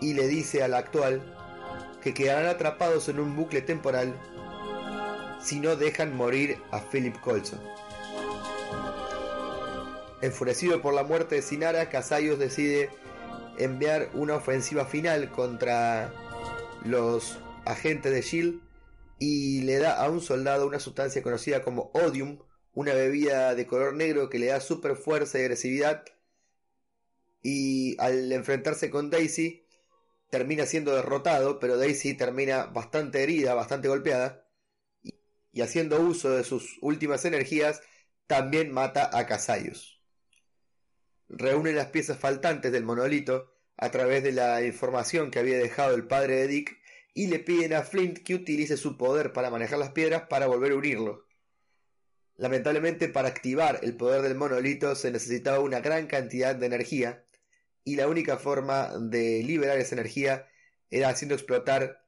y 0.00 0.14
le 0.14 0.26
dice 0.26 0.62
al 0.62 0.74
actual 0.74 1.22
que 2.02 2.14
quedarán 2.14 2.46
atrapados 2.46 3.08
en 3.08 3.20
un 3.20 3.36
bucle 3.36 3.62
temporal 3.62 4.14
si 5.40 5.60
no 5.60 5.76
dejan 5.76 6.16
morir 6.16 6.58
a 6.70 6.80
Philip 6.80 7.20
Colson. 7.20 7.60
Enfurecido 10.24 10.80
por 10.80 10.94
la 10.94 11.02
muerte 11.02 11.34
de 11.34 11.42
Sinara, 11.42 11.90
Casayos 11.90 12.38
decide 12.38 12.88
enviar 13.58 14.08
una 14.14 14.36
ofensiva 14.36 14.86
final 14.86 15.30
contra 15.30 16.14
los 16.82 17.38
agentes 17.66 18.10
de 18.10 18.22
Shield 18.22 18.62
y 19.18 19.60
le 19.64 19.76
da 19.76 20.02
a 20.02 20.08
un 20.08 20.22
soldado 20.22 20.66
una 20.66 20.80
sustancia 20.80 21.22
conocida 21.22 21.60
como 21.60 21.90
odium, 21.92 22.38
una 22.72 22.94
bebida 22.94 23.54
de 23.54 23.66
color 23.66 23.92
negro 23.92 24.30
que 24.30 24.38
le 24.38 24.46
da 24.46 24.60
super 24.60 24.96
fuerza 24.96 25.38
y 25.38 25.42
agresividad. 25.42 26.06
Y 27.42 28.00
al 28.00 28.32
enfrentarse 28.32 28.88
con 28.88 29.10
Daisy, 29.10 29.66
termina 30.30 30.64
siendo 30.64 30.96
derrotado, 30.96 31.60
pero 31.60 31.76
Daisy 31.76 32.14
termina 32.14 32.64
bastante 32.64 33.22
herida, 33.22 33.52
bastante 33.52 33.88
golpeada. 33.88 34.48
Y 35.52 35.60
haciendo 35.60 36.00
uso 36.00 36.30
de 36.30 36.44
sus 36.44 36.78
últimas 36.80 37.26
energías, 37.26 37.82
también 38.26 38.72
mata 38.72 39.10
a 39.12 39.26
Casayus. 39.26 39.93
Reúne 41.28 41.72
las 41.72 41.88
piezas 41.88 42.18
faltantes 42.18 42.70
del 42.72 42.84
monolito 42.84 43.52
a 43.76 43.90
través 43.90 44.22
de 44.22 44.32
la 44.32 44.62
información 44.62 45.30
que 45.30 45.38
había 45.38 45.58
dejado 45.58 45.94
el 45.94 46.06
padre 46.06 46.36
de 46.36 46.46
Dick 46.46 46.78
y 47.14 47.28
le 47.28 47.38
piden 47.38 47.74
a 47.74 47.82
Flint 47.82 48.18
que 48.18 48.34
utilice 48.34 48.76
su 48.76 48.96
poder 48.96 49.32
para 49.32 49.50
manejar 49.50 49.78
las 49.78 49.92
piedras 49.92 50.22
para 50.28 50.46
volver 50.46 50.72
a 50.72 50.76
unirlo. 50.76 51.26
Lamentablemente 52.36 53.08
para 53.08 53.28
activar 53.28 53.80
el 53.82 53.96
poder 53.96 54.22
del 54.22 54.34
monolito 54.34 54.94
se 54.96 55.10
necesitaba 55.10 55.60
una 55.60 55.80
gran 55.80 56.06
cantidad 56.06 56.54
de 56.54 56.66
energía 56.66 57.24
y 57.84 57.96
la 57.96 58.08
única 58.08 58.38
forma 58.38 58.90
de 58.98 59.42
liberar 59.44 59.78
esa 59.78 59.94
energía 59.94 60.48
era 60.90 61.08
haciendo 61.08 61.34
explotar 61.34 62.04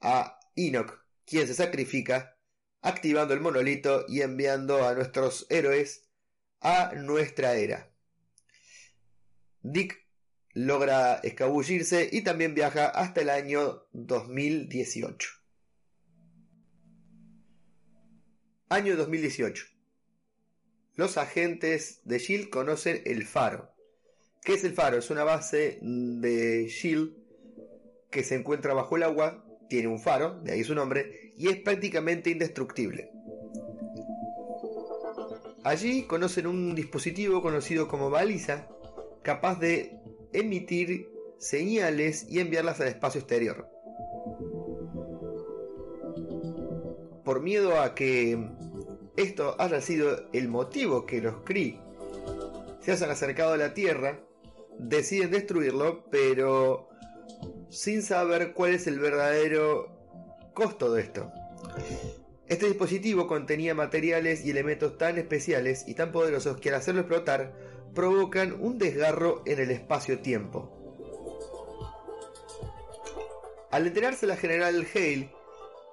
a 0.00 0.38
Enoch, 0.56 1.04
quien 1.24 1.46
se 1.46 1.54
sacrifica, 1.54 2.36
activando 2.82 3.32
el 3.32 3.40
monolito 3.40 4.04
y 4.08 4.20
enviando 4.20 4.86
a 4.86 4.94
nuestros 4.94 5.46
héroes 5.48 6.08
a 6.60 6.92
nuestra 6.94 7.54
era. 7.54 7.93
Dick 9.64 10.06
logra 10.52 11.14
escabullirse 11.22 12.10
y 12.12 12.20
también 12.20 12.54
viaja 12.54 12.86
hasta 12.86 13.22
el 13.22 13.30
año 13.30 13.86
2018. 13.92 15.30
Año 18.68 18.94
2018. 18.96 19.64
Los 20.96 21.16
agentes 21.16 22.02
de 22.04 22.18
Shield 22.18 22.50
conocen 22.50 23.00
el 23.06 23.24
faro. 23.24 23.74
¿Qué 24.42 24.52
es 24.52 24.64
el 24.64 24.74
faro? 24.74 24.98
Es 24.98 25.08
una 25.08 25.24
base 25.24 25.78
de 25.80 26.68
Shield 26.68 27.16
que 28.10 28.22
se 28.22 28.34
encuentra 28.34 28.74
bajo 28.74 28.96
el 28.96 29.02
agua, 29.02 29.46
tiene 29.70 29.88
un 29.88 29.98
faro, 29.98 30.40
de 30.42 30.52
ahí 30.52 30.62
su 30.62 30.74
nombre, 30.74 31.32
y 31.38 31.48
es 31.48 31.56
prácticamente 31.56 32.28
indestructible. 32.28 33.10
Allí 35.64 36.02
conocen 36.02 36.46
un 36.46 36.74
dispositivo 36.74 37.40
conocido 37.40 37.88
como 37.88 38.10
baliza, 38.10 38.68
capaz 39.24 39.58
de 39.58 39.98
emitir 40.32 41.10
señales 41.38 42.26
y 42.28 42.38
enviarlas 42.38 42.80
al 42.80 42.88
espacio 42.88 43.20
exterior. 43.20 43.68
Por 47.24 47.40
miedo 47.40 47.80
a 47.80 47.94
que 47.94 48.50
esto 49.16 49.56
haya 49.58 49.80
sido 49.80 50.28
el 50.32 50.48
motivo 50.48 51.06
que 51.06 51.20
los 51.20 51.42
Kree 51.42 51.80
se 52.80 52.92
hayan 52.92 53.10
acercado 53.10 53.54
a 53.54 53.56
la 53.56 53.72
Tierra, 53.72 54.20
deciden 54.78 55.30
destruirlo, 55.30 56.04
pero 56.10 56.90
sin 57.70 58.02
saber 58.02 58.52
cuál 58.52 58.74
es 58.74 58.86
el 58.86 58.98
verdadero 58.98 59.88
costo 60.52 60.92
de 60.92 61.00
esto. 61.00 61.32
Este 62.46 62.66
dispositivo 62.66 63.26
contenía 63.26 63.74
materiales 63.74 64.44
y 64.44 64.50
elementos 64.50 64.98
tan 64.98 65.16
especiales 65.16 65.84
y 65.88 65.94
tan 65.94 66.12
poderosos 66.12 66.60
que 66.60 66.68
al 66.68 66.74
hacerlo 66.74 67.00
explotar 67.00 67.73
provocan 67.94 68.56
un 68.60 68.78
desgarro 68.78 69.42
en 69.46 69.60
el 69.60 69.70
espacio-tiempo. 69.70 70.70
Al 73.70 73.86
enterarse 73.86 74.26
la 74.26 74.36
general 74.36 74.86
Hale 74.94 75.30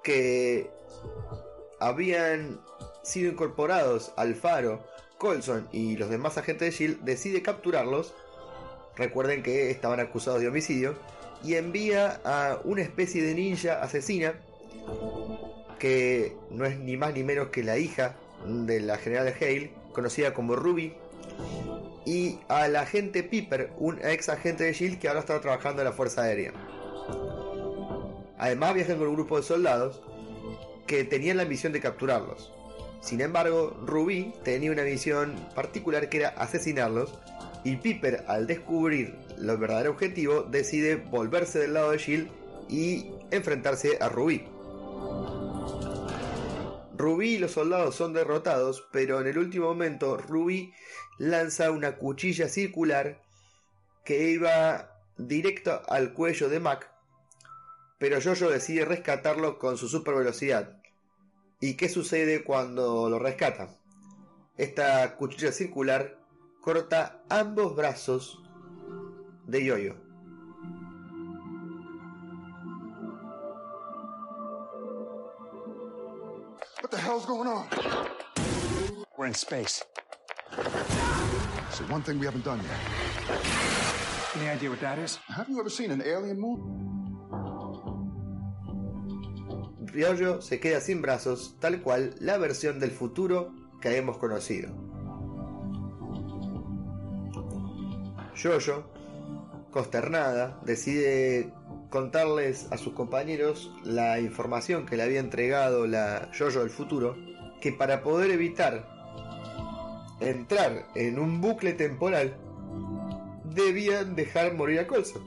que 0.04 0.70
habían 1.80 2.60
sido 3.02 3.30
incorporados 3.32 4.12
al 4.16 4.34
faro 4.34 4.84
Colson 5.18 5.68
y 5.72 5.96
los 5.96 6.10
demás 6.10 6.38
agentes 6.38 6.70
de 6.70 6.76
Shield, 6.76 7.00
decide 7.02 7.42
capturarlos. 7.42 8.14
Recuerden 8.96 9.42
que 9.42 9.70
estaban 9.70 10.00
acusados 10.00 10.40
de 10.40 10.48
homicidio 10.48 10.96
y 11.44 11.54
envía 11.54 12.20
a 12.24 12.60
una 12.64 12.82
especie 12.82 13.22
de 13.22 13.34
ninja 13.34 13.82
asesina 13.82 14.34
que 15.78 16.36
no 16.50 16.64
es 16.64 16.78
ni 16.78 16.96
más 16.96 17.14
ni 17.14 17.24
menos 17.24 17.48
que 17.48 17.62
la 17.64 17.78
hija 17.78 18.16
de 18.46 18.80
la 18.80 18.98
general 18.98 19.34
Hale, 19.40 19.72
conocida 19.92 20.34
como 20.34 20.56
Ruby, 20.56 20.94
y 22.04 22.38
al 22.48 22.76
agente 22.76 23.22
Piper, 23.22 23.72
un 23.78 23.98
ex 24.02 24.28
agente 24.28 24.64
de 24.64 24.72
Shield 24.72 24.98
que 24.98 25.08
ahora 25.08 25.20
está 25.20 25.40
trabajando 25.40 25.82
en 25.82 25.86
la 25.88 25.92
Fuerza 25.92 26.22
Aérea. 26.22 26.52
Además 28.38 28.74
viajan 28.74 28.98
con 28.98 29.08
un 29.08 29.14
grupo 29.14 29.36
de 29.36 29.44
soldados 29.44 30.02
que 30.86 31.04
tenían 31.04 31.36
la 31.36 31.44
misión 31.44 31.72
de 31.72 31.80
capturarlos. 31.80 32.52
Sin 33.00 33.20
embargo, 33.20 33.76
Ruby 33.84 34.32
tenía 34.44 34.72
una 34.72 34.82
misión 34.82 35.34
particular 35.54 36.08
que 36.08 36.18
era 36.18 36.28
asesinarlos 36.30 37.14
y 37.64 37.76
Piper 37.76 38.24
al 38.26 38.46
descubrir 38.46 39.16
el 39.38 39.56
verdadero 39.56 39.90
objetivo 39.90 40.42
decide 40.42 40.96
volverse 40.96 41.58
del 41.58 41.74
lado 41.74 41.90
de 41.90 41.98
Shield 41.98 42.30
y 42.68 43.10
enfrentarse 43.30 43.98
a 44.00 44.08
Ruby. 44.08 44.44
Ruby 46.96 47.30
y 47.30 47.38
los 47.38 47.52
soldados 47.52 47.96
son 47.96 48.12
derrotados, 48.12 48.86
pero 48.92 49.20
en 49.20 49.26
el 49.26 49.38
último 49.38 49.66
momento 49.66 50.16
Ruby 50.16 50.72
lanza 51.22 51.70
una 51.70 51.98
cuchilla 51.98 52.48
circular 52.48 53.22
que 54.04 54.30
iba 54.30 54.90
directo 55.16 55.80
al 55.88 56.14
cuello 56.14 56.48
de 56.48 56.58
Mac, 56.58 56.90
pero 57.98 58.20
Jojo 58.20 58.50
decide 58.50 58.84
rescatarlo 58.84 59.56
con 59.56 59.78
su 59.78 59.88
super 59.88 60.16
velocidad. 60.16 60.82
¿Y 61.60 61.74
qué 61.74 61.88
sucede 61.88 62.42
cuando 62.42 63.08
lo 63.08 63.20
rescata? 63.20 63.68
Esta 64.56 65.14
cuchilla 65.14 65.52
circular 65.52 66.18
corta 66.60 67.22
ambos 67.28 67.76
brazos 67.76 68.42
de 69.46 69.64
Yoyo. 69.64 69.94
What 76.82 76.90
the 76.90 76.98
hell's 76.98 77.26
going 77.26 77.46
on? 77.46 77.68
We're 79.16 79.28
in 79.28 79.34
space. 79.34 79.84
So 81.72 81.84
one 81.84 82.02
thing 82.02 82.18
we 82.18 82.26
haven't 82.26 82.44
done 82.44 82.60
yet. 82.60 82.70
Any 84.36 84.50
idea 84.50 84.68
what 84.68 84.80
that 84.80 84.98
is? 84.98 85.18
Have 85.28 85.48
you 85.48 85.58
ever 85.58 85.70
seen 85.70 85.90
an 85.90 86.02
alien 86.02 86.38
movie? 86.38 86.62
Ryoyo 89.92 90.42
se 90.42 90.60
queda 90.60 90.80
sin 90.80 91.00
brazos, 91.00 91.56
tal 91.60 91.80
cual 91.80 92.14
la 92.20 92.36
versión 92.36 92.78
del 92.78 92.90
futuro 92.90 93.52
que 93.80 93.96
hemos 93.96 94.18
conocido. 94.18 94.70
Yoyo, 98.34 98.84
consternada, 99.70 100.58
decide 100.64 101.52
contarles 101.90 102.68
a 102.70 102.76
sus 102.76 102.92
compañeros 102.92 103.70
la 103.84 104.20
información 104.20 104.84
que 104.84 104.96
le 104.96 105.04
había 105.04 105.20
entregado 105.20 105.86
la 105.86 106.30
Yoyo 106.32 106.60
del 106.60 106.70
futuro, 106.70 107.16
que 107.60 107.72
para 107.72 108.02
poder 108.02 108.30
evitar 108.30 109.01
entrar 110.28 110.86
en 110.94 111.18
un 111.18 111.40
bucle 111.40 111.72
temporal, 111.72 112.36
debían 113.44 114.14
dejar 114.14 114.54
morir 114.54 114.80
a 114.80 114.86
Colson. 114.86 115.22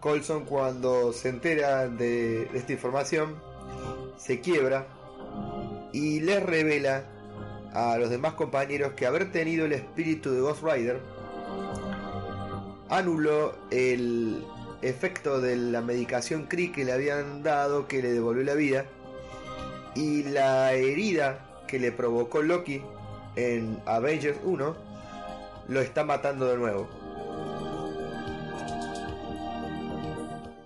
Colson 0.00 0.44
cuando 0.44 1.12
se 1.12 1.28
entera 1.28 1.88
de, 1.88 2.48
esta 2.54 2.72
información 2.72 3.36
se 4.16 4.40
quiebra 4.40 4.86
y 5.92 6.20
les 6.20 6.42
revela 6.42 7.04
a 7.72 7.96
los 7.98 8.10
demás 8.10 8.34
compañeros 8.34 8.92
que 8.94 9.06
haber 9.06 9.30
tenido 9.32 9.66
el 9.66 9.72
espíritu 9.72 10.32
de 10.32 10.40
Ghost 10.40 10.62
Rider 10.62 11.00
anuló 12.90 13.54
el 13.70 14.44
efecto 14.82 15.40
de 15.40 15.56
la 15.56 15.80
medicación 15.80 16.46
Kree 16.46 16.72
que 16.72 16.84
le 16.84 16.92
habían 16.92 17.42
dado 17.42 17.86
que 17.86 18.02
le 18.02 18.12
devolvió 18.12 18.42
la 18.42 18.54
vida 18.54 18.84
y 19.94 20.24
la 20.24 20.72
herida 20.72 21.51
que 21.72 21.78
le 21.78 21.90
provocó 21.90 22.42
Loki 22.42 22.82
en 23.34 23.80
Avengers 23.86 24.36
1 24.44 24.76
lo 25.68 25.80
está 25.80 26.04
matando 26.04 26.44
de 26.44 26.58
nuevo. 26.58 26.86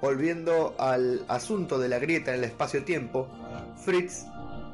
Volviendo 0.01 0.75
al 0.81 1.25
asunto 1.29 1.79
de 1.79 1.89
la 1.89 2.01
grieta 2.01 2.33
en 2.33 2.39
el 2.39 2.45
espacio-tiempo, 2.45 3.29
Fritz 3.85 4.27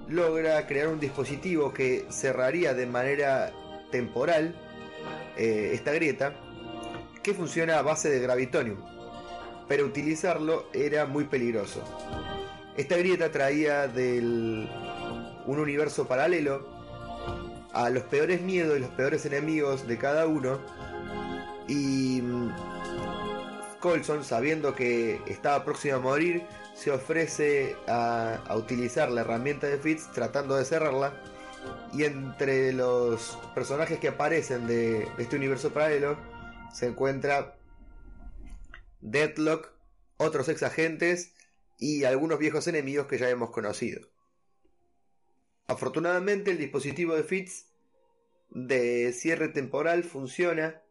logra 0.09 0.67
crear 0.67 0.89
un 0.89 0.99
dispositivo 0.99 1.75
que 1.75 2.07
cerraría 2.09 2.73
de 2.73 2.87
manera 2.87 3.53
temporal 3.91 4.55
eh, 5.37 5.73
esta 5.75 5.93
grieta, 5.93 6.35
que 7.23 7.35
funciona 7.35 7.79
a 7.79 7.83
base 7.83 8.09
de 8.09 8.21
gravitonium, 8.21 8.79
pero 9.69 9.85
utilizarlo 9.85 10.65
era 10.73 11.05
muy 11.05 11.25
peligroso. 11.25 11.83
Esta 12.75 12.97
grieta 12.97 13.31
traía 13.31 13.87
del 13.87 14.67
un 15.47 15.59
universo 15.59 16.07
paralelo 16.07 16.67
a 17.73 17.91
los 17.91 18.03
peores 18.05 18.41
miedos 18.43 18.77
y 18.77 18.81
los 18.81 18.91
peores 18.91 19.25
enemigos 19.27 19.87
de 19.87 19.99
cada 19.99 20.27
uno 20.27 20.61
y 21.69 22.21
mm, 22.23 22.53
Colson, 23.81 24.25
sabiendo 24.25 24.75
que 24.75 25.21
estaba 25.27 25.65
próximo 25.65 25.97
a 25.97 26.01
morir, 26.01 26.47
se 26.75 26.91
ofrece 26.91 27.77
a, 27.89 28.41
utilizar 28.57 29.11
la 29.11 29.23
herramienta 29.23 29.67
de 29.67 29.79
Fitz 29.79 30.11
tratando 30.13 30.57
de 30.57 30.65
cerrarla. 30.65 31.15
Y 31.93 32.05
entre 32.05 32.73
los 32.73 33.39
personajes 33.55 33.99
que 33.99 34.09
aparecen 34.09 34.67
de, 34.67 35.09
de 35.17 35.23
este 35.23 35.37
universo 35.37 35.73
paralelo 35.73 36.17
se 36.73 36.87
encuentra 36.87 37.57
Deadlock, 39.01 39.73
otros 40.17 40.49
ex 40.49 40.63
agentes 40.63 41.35
y 41.79 42.05
algunos 42.05 42.39
viejos 42.39 42.67
enemigos 42.67 43.07
que 43.07 43.19
ya 43.19 43.29
hemos 43.29 43.51
conocido. 43.51 44.01
Afortunadamente 45.73 46.51
el 46.51 46.59
dispositivo 46.59 47.17
de 47.17 47.25
Fitz 47.25 47.65
de 48.51 49.11
cierre 49.15 49.49
temporal 49.49 50.05
funciona 50.05 50.83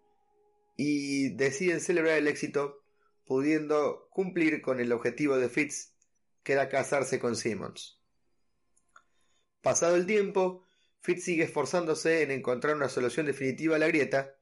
y 0.76 1.30
deciden 1.36 1.82
celebrar 1.82 2.18
el 2.18 2.28
éxito 2.28 2.84
pudiendo 3.24 4.08
cumplir 4.10 4.64
con 4.64 4.80
el 4.80 4.92
objetivo 4.92 5.38
de 5.38 5.50
Fitz 5.50 5.94
que 6.42 6.54
era 6.54 6.68
casarse 6.68 7.20
con 7.20 7.36
Simmons. 7.36 8.02
Pasado 9.62 9.96
el 9.96 10.08
tiempo, 10.08 10.66
Fitz 11.02 11.26
sigue 11.26 11.44
esforzándose 11.44 12.24
en 12.24 12.32
encontrar 12.32 12.76
una 12.76 12.90
solución 12.90 13.28
definitiva 13.28 13.76
a 13.76 13.80
la 13.80 13.88
grieta 13.88 14.36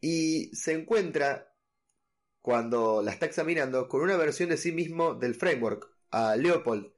y 0.00 0.50
se 0.56 0.72
encuentra 0.72 1.54
cuando 2.40 3.00
la 3.00 3.12
está 3.12 3.26
examinando 3.26 3.86
con 3.86 4.00
una 4.00 4.16
versión 4.16 4.48
de 4.48 4.56
sí 4.56 4.72
mismo 4.72 5.14
del 5.14 5.36
framework, 5.36 5.88
a 6.10 6.34
Leopold. 6.34 6.91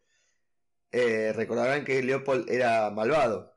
Eh, 0.96 1.32
recordarán 1.32 1.84
que 1.84 2.00
Leopold 2.04 2.48
era 2.48 2.88
malvado. 2.90 3.52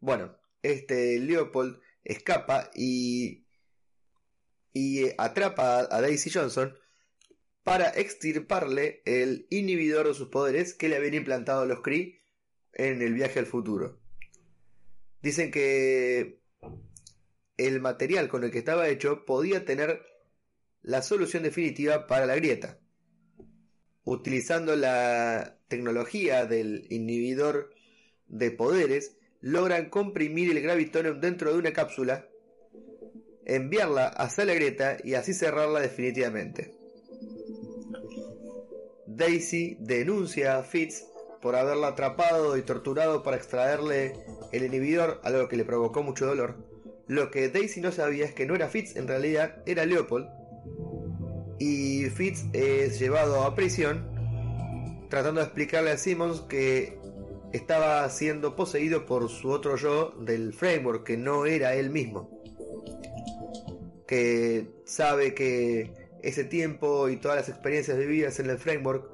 Bueno, 0.00 0.34
este 0.62 1.18
Leopold 1.20 1.78
escapa 2.04 2.70
y, 2.74 3.44
y 4.72 5.10
atrapa 5.18 5.80
a 5.80 6.00
Daisy 6.00 6.30
Johnson 6.30 6.74
para 7.64 7.90
extirparle 7.90 9.02
el 9.04 9.46
inhibidor 9.50 10.08
de 10.08 10.14
sus 10.14 10.28
poderes 10.28 10.72
que 10.72 10.88
le 10.88 10.96
habían 10.96 11.12
implantado 11.12 11.66
los 11.66 11.82
Kree 11.82 12.22
en 12.72 13.02
el 13.02 13.12
viaje 13.12 13.40
al 13.40 13.46
futuro. 13.46 14.00
Dicen 15.20 15.50
que 15.50 16.40
el 17.58 17.78
material 17.82 18.30
con 18.30 18.42
el 18.42 18.50
que 18.50 18.60
estaba 18.60 18.88
hecho 18.88 19.26
podía 19.26 19.66
tener 19.66 20.02
la 20.80 21.02
solución 21.02 21.42
definitiva 21.42 22.06
para 22.06 22.24
la 22.24 22.36
grieta. 22.36 22.78
Utilizando 24.10 24.74
la 24.74 25.58
tecnología 25.68 26.46
del 26.46 26.86
inhibidor 26.88 27.74
de 28.26 28.50
poderes, 28.50 29.18
logran 29.42 29.90
comprimir 29.90 30.50
el 30.50 30.62
gravitonium 30.62 31.20
dentro 31.20 31.52
de 31.52 31.58
una 31.58 31.74
cápsula, 31.74 32.26
enviarla 33.44 34.06
hacia 34.06 34.46
la 34.46 34.54
grieta 34.54 34.96
y 35.04 35.12
así 35.12 35.34
cerrarla 35.34 35.80
definitivamente. 35.80 36.72
Daisy 39.06 39.76
denuncia 39.78 40.56
a 40.56 40.62
Fitz 40.62 41.04
por 41.42 41.54
haberla 41.54 41.88
atrapado 41.88 42.56
y 42.56 42.62
torturado 42.62 43.22
para 43.22 43.36
extraerle 43.36 44.14
el 44.52 44.64
inhibidor, 44.64 45.20
algo 45.22 45.48
que 45.48 45.58
le 45.58 45.66
provocó 45.66 46.02
mucho 46.02 46.24
dolor. 46.24 46.56
Lo 47.08 47.30
que 47.30 47.50
Daisy 47.50 47.82
no 47.82 47.92
sabía 47.92 48.24
es 48.24 48.32
que 48.32 48.46
no 48.46 48.54
era 48.54 48.70
Fitz, 48.70 48.96
en 48.96 49.06
realidad 49.06 49.62
era 49.66 49.84
Leopold. 49.84 50.28
Y 51.58 51.97
Fitz 52.10 52.44
es 52.52 52.98
llevado 52.98 53.42
a 53.42 53.54
prisión, 53.54 54.06
tratando 55.08 55.40
de 55.40 55.46
explicarle 55.46 55.90
a 55.90 55.98
Simmons 55.98 56.40
que 56.42 56.98
estaba 57.52 58.08
siendo 58.10 58.56
poseído 58.56 59.06
por 59.06 59.28
su 59.28 59.50
otro 59.50 59.76
yo 59.76 60.10
del 60.20 60.52
framework, 60.52 61.04
que 61.04 61.16
no 61.16 61.46
era 61.46 61.74
él 61.74 61.90
mismo. 61.90 62.30
Que 64.06 64.68
sabe 64.84 65.34
que 65.34 65.92
ese 66.22 66.44
tiempo 66.44 67.08
y 67.08 67.16
todas 67.16 67.36
las 67.36 67.48
experiencias 67.48 67.96
vividas 67.98 68.38
en 68.40 68.50
el 68.50 68.58
framework 68.58 69.10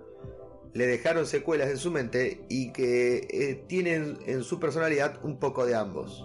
le 0.72 0.86
dejaron 0.86 1.26
secuelas 1.26 1.70
en 1.70 1.78
su 1.78 1.90
mente 1.90 2.40
y 2.48 2.72
que 2.72 3.28
eh, 3.30 3.64
tienen 3.68 4.18
en 4.26 4.42
su 4.42 4.58
personalidad 4.58 5.24
un 5.24 5.38
poco 5.38 5.64
de 5.64 5.74
ambos. 5.76 6.24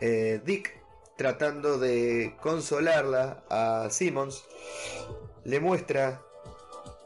Eh, 0.00 0.40
Dick, 0.44 0.75
tratando 1.16 1.78
de 1.78 2.34
consolarla 2.40 3.42
a 3.48 3.88
Simmons, 3.90 4.44
le 5.44 5.60
muestra 5.60 6.22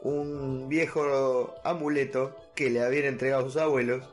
un 0.02 0.68
viejo 0.68 1.54
amuleto 1.64 2.36
que 2.54 2.70
le 2.70 2.82
habían 2.82 3.04
entregado 3.04 3.44
sus 3.44 3.56
abuelos, 3.56 4.04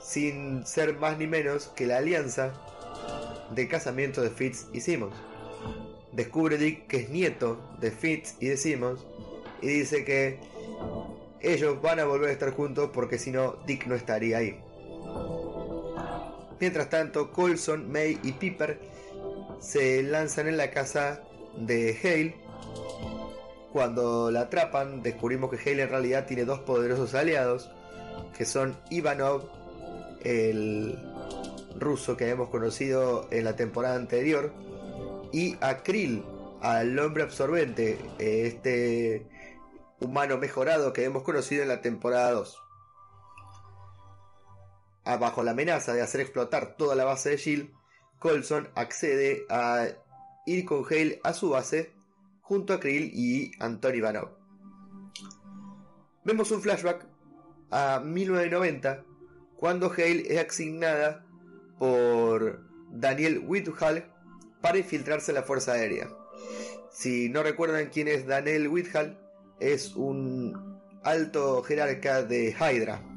sin 0.00 0.66
ser 0.66 0.96
más 0.96 1.18
ni 1.18 1.26
menos 1.26 1.68
que 1.68 1.86
la 1.86 1.98
alianza 1.98 2.52
de 3.50 3.68
casamiento 3.68 4.22
de 4.22 4.30
Fitz 4.30 4.66
y 4.72 4.80
Simmons. 4.80 5.14
Descubre 6.12 6.58
Dick 6.58 6.86
que 6.86 6.98
es 6.98 7.10
nieto 7.10 7.58
de 7.80 7.90
Fitz 7.90 8.36
y 8.40 8.48
de 8.48 8.56
Simmons 8.56 9.06
y 9.62 9.68
dice 9.68 10.04
que 10.04 10.38
ellos 11.40 11.80
van 11.80 12.00
a 12.00 12.04
volver 12.04 12.30
a 12.30 12.32
estar 12.32 12.52
juntos 12.52 12.90
porque 12.92 13.18
si 13.18 13.30
no 13.30 13.56
Dick 13.66 13.86
no 13.86 13.94
estaría 13.94 14.38
ahí. 14.38 14.60
Mientras 16.60 16.90
tanto, 16.90 17.32
Colson, 17.32 17.90
May 17.90 18.18
y 18.22 18.32
Piper 18.32 18.78
se 19.60 20.02
lanzan 20.02 20.46
en 20.46 20.56
la 20.56 20.70
casa 20.70 21.22
de 21.56 21.96
Hale. 22.02 22.36
Cuando 23.72 24.30
la 24.30 24.42
atrapan, 24.42 25.02
descubrimos 25.02 25.50
que 25.50 25.56
Hale 25.56 25.82
en 25.82 25.88
realidad 25.88 26.26
tiene 26.26 26.44
dos 26.44 26.60
poderosos 26.60 27.14
aliados, 27.14 27.70
que 28.36 28.44
son 28.44 28.76
Ivanov, 28.90 29.48
el 30.22 30.98
ruso 31.78 32.16
que 32.16 32.28
hemos 32.28 32.50
conocido 32.50 33.26
en 33.30 33.44
la 33.44 33.56
temporada 33.56 33.96
anterior, 33.96 34.52
y 35.32 35.56
a 35.60 35.78
Krill, 35.78 36.24
al 36.60 36.98
hombre 36.98 37.22
absorbente, 37.22 37.98
este 38.18 39.26
humano 40.00 40.36
mejorado 40.36 40.92
que 40.92 41.04
hemos 41.04 41.22
conocido 41.22 41.62
en 41.62 41.68
la 41.68 41.80
temporada 41.80 42.32
2. 42.32 42.69
Bajo 45.04 45.42
la 45.42 45.52
amenaza 45.52 45.92
de 45.92 46.02
hacer 46.02 46.20
explotar 46.20 46.76
toda 46.76 46.94
la 46.94 47.04
base 47.04 47.30
de 47.30 47.36
Shield, 47.36 47.70
Colson 48.18 48.68
accede 48.74 49.44
a 49.48 49.86
ir 50.46 50.64
con 50.64 50.84
Hale 50.84 51.20
a 51.24 51.32
su 51.32 51.50
base 51.50 51.92
junto 52.40 52.74
a 52.74 52.80
Krill 52.80 53.10
y 53.14 53.52
Anton 53.58 53.94
Ivanov. 53.94 54.30
Vemos 56.24 56.50
un 56.50 56.60
flashback 56.60 57.06
a 57.70 58.00
1990 58.00 59.04
cuando 59.56 59.90
Hale 59.90 60.24
es 60.28 60.38
asignada 60.38 61.24
por 61.78 62.66
Daniel 62.90 63.42
Whithall 63.46 64.04
para 64.60 64.78
infiltrarse 64.78 65.30
en 65.30 65.36
la 65.36 65.42
Fuerza 65.42 65.72
Aérea. 65.72 66.08
Si 66.90 67.28
no 67.28 67.42
recuerdan 67.42 67.88
quién 67.90 68.08
es 68.08 68.26
Daniel 68.26 68.68
Whithall, 68.68 69.18
es 69.60 69.94
un 69.94 70.80
alto 71.02 71.62
jerarca 71.62 72.22
de 72.22 72.54
Hydra. 72.58 73.09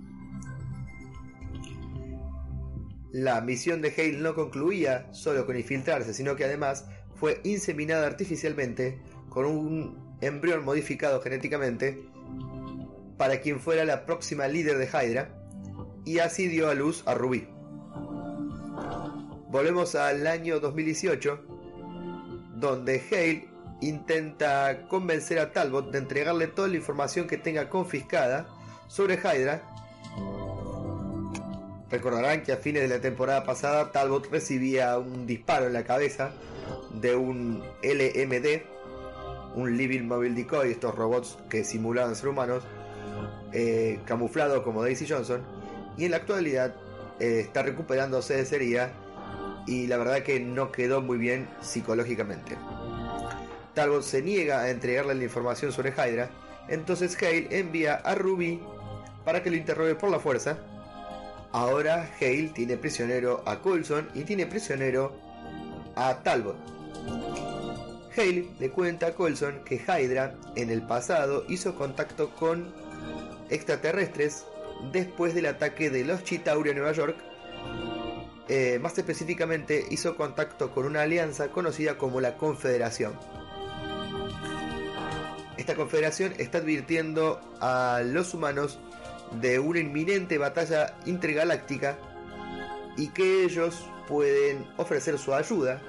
La 3.14 3.42
misión 3.42 3.84
de 3.84 3.94
Hale 3.96 4.18
no 4.18 4.34
concluía 4.34 5.08
solo 5.14 5.46
con 5.46 5.56
infiltrarse, 5.56 6.16
sino 6.16 6.36
que 6.36 6.46
además 6.46 6.88
fue 7.14 7.42
inseminada 7.44 8.08
artificialmente 8.08 9.00
con 9.30 9.46
un 9.46 10.18
embrión 10.20 10.66
modificado 10.66 11.22
genéticamente 11.22 12.10
para 13.16 13.40
quien 13.40 13.60
fuera 13.60 13.86
la 13.86 14.08
próxima 14.08 14.48
líder 14.48 14.80
de 14.80 14.88
Hydra 14.88 15.30
y 16.06 16.18
así 16.18 16.48
dio 16.48 16.70
a 16.70 16.74
luz 16.74 17.04
a 17.06 17.14
Ruby. 17.14 17.48
Volvemos 19.50 19.94
al 19.94 20.26
año 20.26 20.60
2018 20.60 21.40
donde 22.56 23.00
Hale 23.12 23.48
intenta 23.82 24.88
convencer 24.88 25.38
a 25.38 25.52
Talbot 25.52 25.92
de 25.92 26.00
entregarle 26.00 26.48
toda 26.48 26.68
la 26.68 26.78
información 26.78 27.28
que 27.28 27.38
tenga 27.38 27.70
confiscada 27.70 28.48
sobre 28.88 29.20
Hydra. 29.20 29.62
Recordarán 31.94 32.42
que 32.42 32.52
a 32.52 32.58
fines 32.58 32.82
de 32.82 32.88
la 32.88 33.00
temporada 33.00 33.44
pasada 33.44 33.92
Talbot 33.92 34.28
recibía 34.32 34.98
un 34.98 35.28
disparo 35.28 35.68
en 35.68 35.74
la 35.74 35.84
cabeza 35.84 36.32
de 36.92 37.16
un 37.16 37.64
LMD, 37.84 38.64
un 39.54 39.78
Living 39.78 40.08
Mobile 40.08 40.34
Decoy, 40.34 40.72
estos 40.72 40.96
robots 40.96 41.38
que 41.52 41.64
simulaban 41.64 42.16
ser 42.16 42.30
humanos, 42.30 42.64
eh, 43.52 44.00
camuflado 44.06 44.64
como 44.64 44.82
Daisy 44.82 45.06
Johnson, 45.08 45.44
y 45.96 46.06
en 46.06 46.12
la 46.12 46.18
actualidad 46.18 46.74
eh, 47.20 47.42
está 47.42 47.62
recuperándose 47.62 48.44
de 48.44 48.56
herida 48.56 48.92
y 49.68 49.86
la 49.86 49.98
verdad 49.98 50.24
que 50.24 50.40
no 50.40 50.72
quedó 50.72 51.00
muy 51.00 51.20
bien 51.20 51.48
psicológicamente. 51.62 52.58
Talbot 53.76 54.02
se 54.02 54.24
niega 54.24 54.62
a 54.62 54.72
entregarle 54.72 55.14
la 55.14 55.24
información 55.26 55.72
sobre 55.72 55.92
Hydra, 55.92 56.32
entonces 56.70 57.16
Hale 57.22 57.50
envía 57.52 57.94
a 57.94 58.16
Ruby 58.16 58.64
para 59.24 59.44
que 59.44 59.52
lo 59.52 59.58
interrogue 59.58 59.94
por 59.94 60.10
la 60.10 60.18
fuerza. 60.18 60.58
Ahora 61.54 62.10
Hale 62.20 62.50
tiene 62.50 62.78
prisionero 62.78 63.44
a 63.46 63.60
Coulson 63.60 64.10
y 64.16 64.24
tiene 64.24 64.48
prisionero 64.48 65.16
a 65.96 66.24
Talbot. 66.24 66.58
Hale 68.18 68.48
le 68.60 68.70
cuenta 68.72 69.08
a 69.08 69.14
Coulson 69.14 69.64
que 69.64 69.76
Hydra 69.76 70.36
en 70.56 70.72
el 70.72 70.82
pasado 70.82 71.46
hizo 71.48 71.76
contacto 71.76 72.32
con 72.32 72.74
extraterrestres 73.52 74.46
después 74.92 75.36
del 75.36 75.46
ataque 75.46 75.92
de 75.92 76.04
los 76.04 76.24
Chitauri 76.24 76.72
a 76.72 76.74
Nueva 76.74 76.92
York. 76.92 77.18
Eh, 78.50 78.80
más 78.82 78.98
específicamente 78.98 79.86
hizo 79.92 80.18
contacto 80.18 80.72
con 80.72 80.86
una 80.86 81.04
alianza 81.04 81.50
conocida 81.50 82.00
como 82.00 82.20
la 82.20 82.36
Confederación. 82.36 83.14
esta 85.56 85.76
confederación 85.76 86.34
está 86.40 86.58
advirtiendo 86.58 87.40
a 87.62 88.02
los 88.04 88.34
humanos 88.34 88.80
de 89.42 89.60
una 89.60 89.80
inminente 89.80 90.38
batalla 90.38 90.98
intergaláctica 91.06 91.98
y 92.98 93.10
que 93.10 93.44
ellos 93.44 93.90
pueden 94.08 94.68
ofrecer 94.78 95.18
su 95.18 95.34
ayuda 95.34 95.82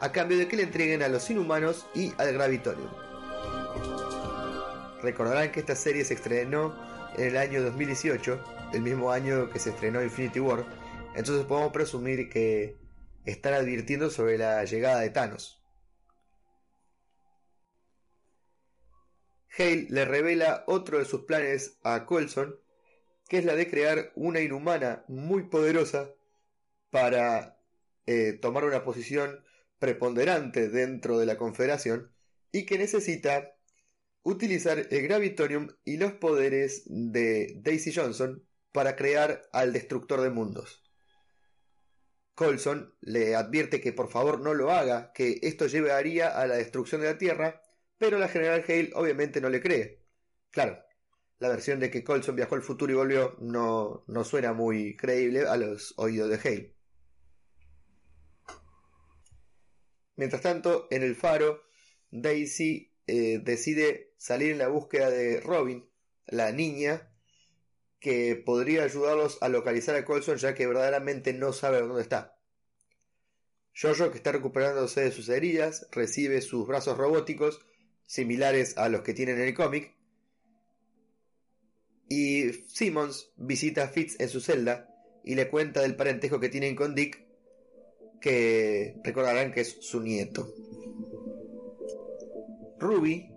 a 0.00 0.12
cambio 0.12 0.38
de 0.38 0.46
que 0.48 0.56
le 0.56 0.64
entreguen 0.64 1.02
a 1.02 1.08
los 1.08 1.28
inhumanos 1.30 1.86
y 1.94 2.12
al 2.18 2.32
Gravitorium. 2.32 2.90
Recordarán 5.02 5.52
que 5.52 5.60
esta 5.60 5.74
serie 5.74 6.04
se 6.04 6.14
estrenó 6.14 6.74
en 7.16 7.28
el 7.28 7.36
año 7.36 7.62
2018, 7.62 8.44
el 8.72 8.82
mismo 8.82 9.10
año 9.10 9.50
que 9.50 9.58
se 9.58 9.70
estrenó 9.70 10.02
Infinity 10.02 10.40
War, 10.40 10.64
entonces 11.14 11.46
podemos 11.46 11.72
presumir 11.72 12.28
que 12.28 12.76
están 13.24 13.54
advirtiendo 13.54 14.10
sobre 14.10 14.38
la 14.38 14.64
llegada 14.64 15.00
de 15.00 15.10
Thanos. 15.10 15.62
Hale 19.58 19.86
le 19.88 20.04
revela 20.04 20.64
otro 20.66 20.98
de 20.98 21.06
sus 21.06 21.22
planes 21.22 21.78
a 21.82 22.04
Coulson, 22.04 22.56
que 23.28 23.38
es 23.38 23.44
la 23.44 23.54
de 23.54 23.68
crear 23.68 24.12
una 24.14 24.40
inhumana 24.40 25.04
muy 25.08 25.44
poderosa 25.44 26.14
para 26.90 27.58
eh, 28.06 28.34
tomar 28.34 28.64
una 28.64 28.84
posición 28.84 29.44
preponderante 29.78 30.68
dentro 30.68 31.18
de 31.18 31.26
la 31.26 31.36
Confederación 31.36 32.12
y 32.52 32.64
que 32.64 32.78
necesita 32.78 33.56
utilizar 34.22 34.86
el 34.90 35.02
Gravitorium 35.02 35.68
y 35.84 35.96
los 35.96 36.12
poderes 36.12 36.82
de 36.86 37.54
Daisy 37.62 37.92
Johnson 37.92 38.44
para 38.72 38.96
crear 38.96 39.42
al 39.52 39.72
Destructor 39.72 40.20
de 40.20 40.30
Mundos. 40.30 40.82
Colson 42.34 42.94
le 43.00 43.34
advierte 43.34 43.80
que 43.80 43.92
por 43.92 44.10
favor 44.10 44.40
no 44.40 44.52
lo 44.52 44.70
haga, 44.70 45.12
que 45.14 45.38
esto 45.42 45.66
llevaría 45.66 46.28
a 46.28 46.46
la 46.46 46.56
destrucción 46.56 47.00
de 47.00 47.06
la 47.08 47.18
Tierra, 47.18 47.62
pero 47.98 48.18
la 48.18 48.28
general 48.28 48.64
Hale 48.68 48.90
obviamente 48.94 49.40
no 49.40 49.48
le 49.48 49.62
cree. 49.62 50.04
Claro, 50.50 50.78
la 51.38 51.48
versión 51.48 51.80
de 51.80 51.90
que 51.90 52.02
Colson 52.02 52.36
viajó 52.36 52.54
al 52.54 52.62
futuro 52.62 52.92
y 52.92 52.96
volvió 52.96 53.36
no, 53.40 54.04
no 54.06 54.24
suena 54.24 54.52
muy 54.52 54.96
creíble 54.96 55.46
a 55.46 55.56
los 55.56 55.94
oídos 55.96 56.30
de 56.30 56.36
Hale. 56.36 56.74
Mientras 60.16 60.40
tanto, 60.40 60.88
en 60.90 61.02
el 61.02 61.14
faro, 61.14 61.62
Daisy 62.10 62.94
eh, 63.06 63.40
decide 63.44 64.14
salir 64.16 64.52
en 64.52 64.58
la 64.58 64.68
búsqueda 64.68 65.10
de 65.10 65.40
Robin, 65.40 65.86
la 66.26 66.52
niña, 66.52 67.12
que 68.00 68.34
podría 68.36 68.84
ayudarlos 68.84 69.38
a 69.42 69.48
localizar 69.48 69.94
a 69.94 70.04
Colson 70.04 70.36
ya 70.38 70.54
que 70.54 70.66
verdaderamente 70.66 71.32
no 71.34 71.52
sabe 71.52 71.80
dónde 71.80 72.02
está. 72.02 72.38
Jojo, 73.78 74.10
que 74.10 74.16
está 74.16 74.32
recuperándose 74.32 75.02
de 75.02 75.12
sus 75.12 75.28
heridas, 75.28 75.86
recibe 75.92 76.40
sus 76.40 76.66
brazos 76.66 76.96
robóticos, 76.96 77.60
similares 78.06 78.78
a 78.78 78.88
los 78.88 79.02
que 79.02 79.12
tiene 79.12 79.32
en 79.32 79.40
el 79.40 79.54
cómic, 79.54 79.95
y 82.08 82.52
Simmons 82.68 83.32
visita 83.36 83.84
a 83.84 83.88
Fitz 83.88 84.20
en 84.20 84.28
su 84.28 84.40
celda 84.40 84.88
y 85.24 85.34
le 85.34 85.48
cuenta 85.48 85.80
del 85.80 85.96
parentesco 85.96 86.38
que 86.38 86.48
tienen 86.48 86.76
con 86.76 86.94
Dick 86.94 87.26
que 88.20 88.96
recordarán 89.02 89.52
que 89.52 89.62
es 89.62 89.76
su 89.80 90.00
nieto. 90.00 90.52
Ruby 92.78 93.30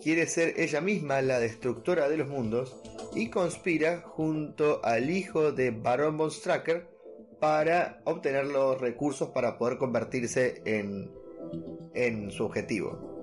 quiere 0.00 0.26
ser 0.26 0.54
ella 0.58 0.80
misma 0.80 1.20
la 1.22 1.40
destructora 1.40 2.08
de 2.08 2.16
los 2.16 2.28
mundos 2.28 2.80
y 3.14 3.30
conspira 3.30 4.00
junto 4.00 4.84
al 4.84 5.10
hijo 5.10 5.52
de 5.52 5.70
Baron 5.70 6.16
von 6.16 6.30
Stracker 6.30 6.88
para 7.40 8.00
obtener 8.04 8.46
los 8.46 8.80
recursos 8.80 9.30
para 9.30 9.58
poder 9.58 9.78
convertirse 9.78 10.62
en, 10.64 11.10
en 11.94 12.30
su 12.30 12.44
objetivo. 12.44 13.18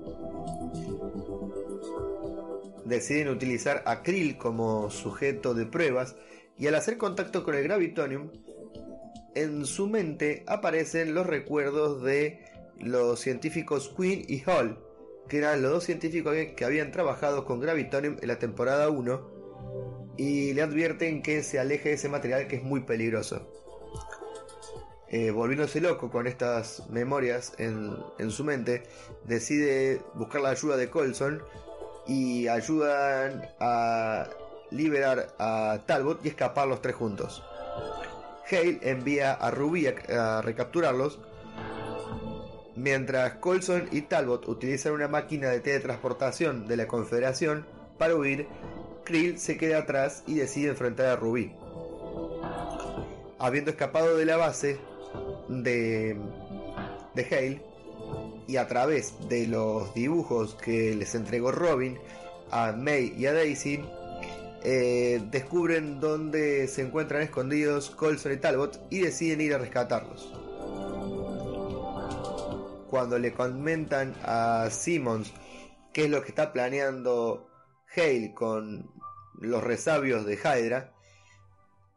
Deciden 2.85 3.29
utilizar 3.29 3.83
a 3.85 4.03
Krill 4.03 4.37
como 4.37 4.89
sujeto 4.89 5.53
de 5.53 5.65
pruebas 5.65 6.15
y 6.57 6.67
al 6.67 6.75
hacer 6.75 6.97
contacto 6.97 7.43
con 7.43 7.55
el 7.55 7.63
Gravitonium 7.63 8.31
en 9.35 9.65
su 9.65 9.87
mente 9.87 10.43
aparecen 10.47 11.13
los 11.13 11.27
recuerdos 11.27 12.01
de 12.01 12.39
los 12.79 13.19
científicos 13.19 13.93
Quinn 13.95 14.23
y 14.27 14.41
Hall, 14.45 14.79
que 15.27 15.39
eran 15.39 15.61
los 15.61 15.71
dos 15.71 15.83
científicos 15.83 16.35
que 16.55 16.65
habían 16.65 16.91
trabajado 16.91 17.45
con 17.45 17.59
Gravitonium 17.59 18.17
en 18.21 18.27
la 18.27 18.39
temporada 18.39 18.89
1 18.89 20.15
y 20.17 20.53
le 20.53 20.61
advierten 20.61 21.21
que 21.21 21.43
se 21.43 21.59
aleje 21.59 21.89
de 21.89 21.95
ese 21.95 22.09
material 22.09 22.47
que 22.47 22.57
es 22.57 22.63
muy 22.63 22.81
peligroso. 22.81 23.51
Eh, 25.09 25.31
volviéndose 25.31 25.81
loco 25.81 26.09
con 26.09 26.27
estas 26.27 26.89
memorias 26.89 27.53
en, 27.57 27.95
en, 28.17 28.31
su 28.31 28.43
mente, 28.43 28.83
decide 29.25 30.01
buscar 30.15 30.41
la 30.41 30.49
ayuda 30.49 30.77
de 30.77 30.89
Colson 30.89 31.43
y 32.07 32.47
ayudan 32.47 33.49
a 33.59 34.27
liberar 34.71 35.33
a 35.39 35.79
Talbot 35.85 36.25
y 36.25 36.29
escapar 36.29 36.67
los 36.67 36.81
tres 36.81 36.95
juntos. 36.95 37.43
Hale 38.49 38.79
envía 38.83 39.33
a 39.33 39.49
Ruby 39.51 39.87
a, 39.87 40.41
recapturarlos, 40.41 41.19
mientras 42.75 43.33
Colson 43.35 43.89
y 43.91 44.01
Talbot 44.01 44.47
utilizan 44.47 44.93
una 44.93 45.07
máquina 45.07 45.49
de 45.49 45.61
teletransportación 45.61 46.67
de 46.67 46.77
la 46.77 46.87
Confederación 46.87 47.65
para 47.97 48.15
huir, 48.15 48.47
Krill 49.03 49.39
se 49.39 49.57
queda 49.57 49.79
atrás 49.79 50.23
y 50.27 50.35
decide 50.35 50.69
enfrentar 50.69 51.07
a 51.07 51.15
Ruby. 51.15 51.53
Habiendo 53.39 53.71
escapado 53.71 54.17
de 54.17 54.25
la 54.25 54.37
base 54.37 54.79
de, 55.47 56.17
de 57.13 57.23
Hale 57.25 57.74
y 58.47 58.57
a 58.57 58.67
través 58.67 59.13
de 59.27 59.47
los 59.47 59.93
dibujos 59.93 60.55
que 60.55 60.95
les 60.95 61.15
entregó 61.15 61.51
Robin 61.51 61.97
a 62.51 62.71
May 62.71 63.13
y 63.17 63.25
a 63.25 63.33
Daisy, 63.33 63.83
eh, 64.63 65.21
descubren 65.31 65.99
dónde 65.99 66.67
se 66.67 66.81
encuentran 66.81 67.21
escondidos 67.21 67.91
Colson 67.91 68.33
y 68.33 68.37
Talbot 68.37 68.79
y 68.89 68.99
deciden 69.01 69.41
ir 69.41 69.53
a 69.53 69.57
rescatarlos. 69.57 70.33
Cuando 72.89 73.19
le 73.19 73.33
comentan 73.33 74.15
a 74.23 74.69
Simmons 74.71 75.31
qué 75.93 76.05
es 76.05 76.09
lo 76.09 76.21
que 76.21 76.29
está 76.29 76.53
planeando 76.53 77.49
Hale 77.95 78.33
con 78.33 78.91
los 79.39 79.63
resabios 79.63 80.25
de 80.25 80.35
Hydra, 80.35 80.93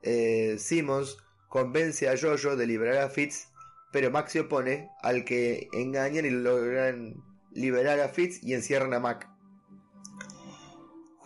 eh, 0.02 0.56
Simmons 0.58 1.18
convence 1.48 2.08
a 2.08 2.16
Jojo 2.16 2.56
de 2.56 2.66
liberar 2.66 2.98
a 2.98 3.08
Fitz, 3.08 3.48
pero 3.92 4.10
Max 4.10 4.32
se 4.32 4.40
opone 4.40 4.90
al 5.02 5.24
que 5.24 5.68
engañan 5.72 6.26
y 6.26 6.30
logran 6.30 7.14
liberar 7.52 8.00
a 8.00 8.08
Fitz 8.08 8.42
y 8.42 8.54
encierran 8.54 8.94
a 8.94 9.00
Mac 9.00 9.28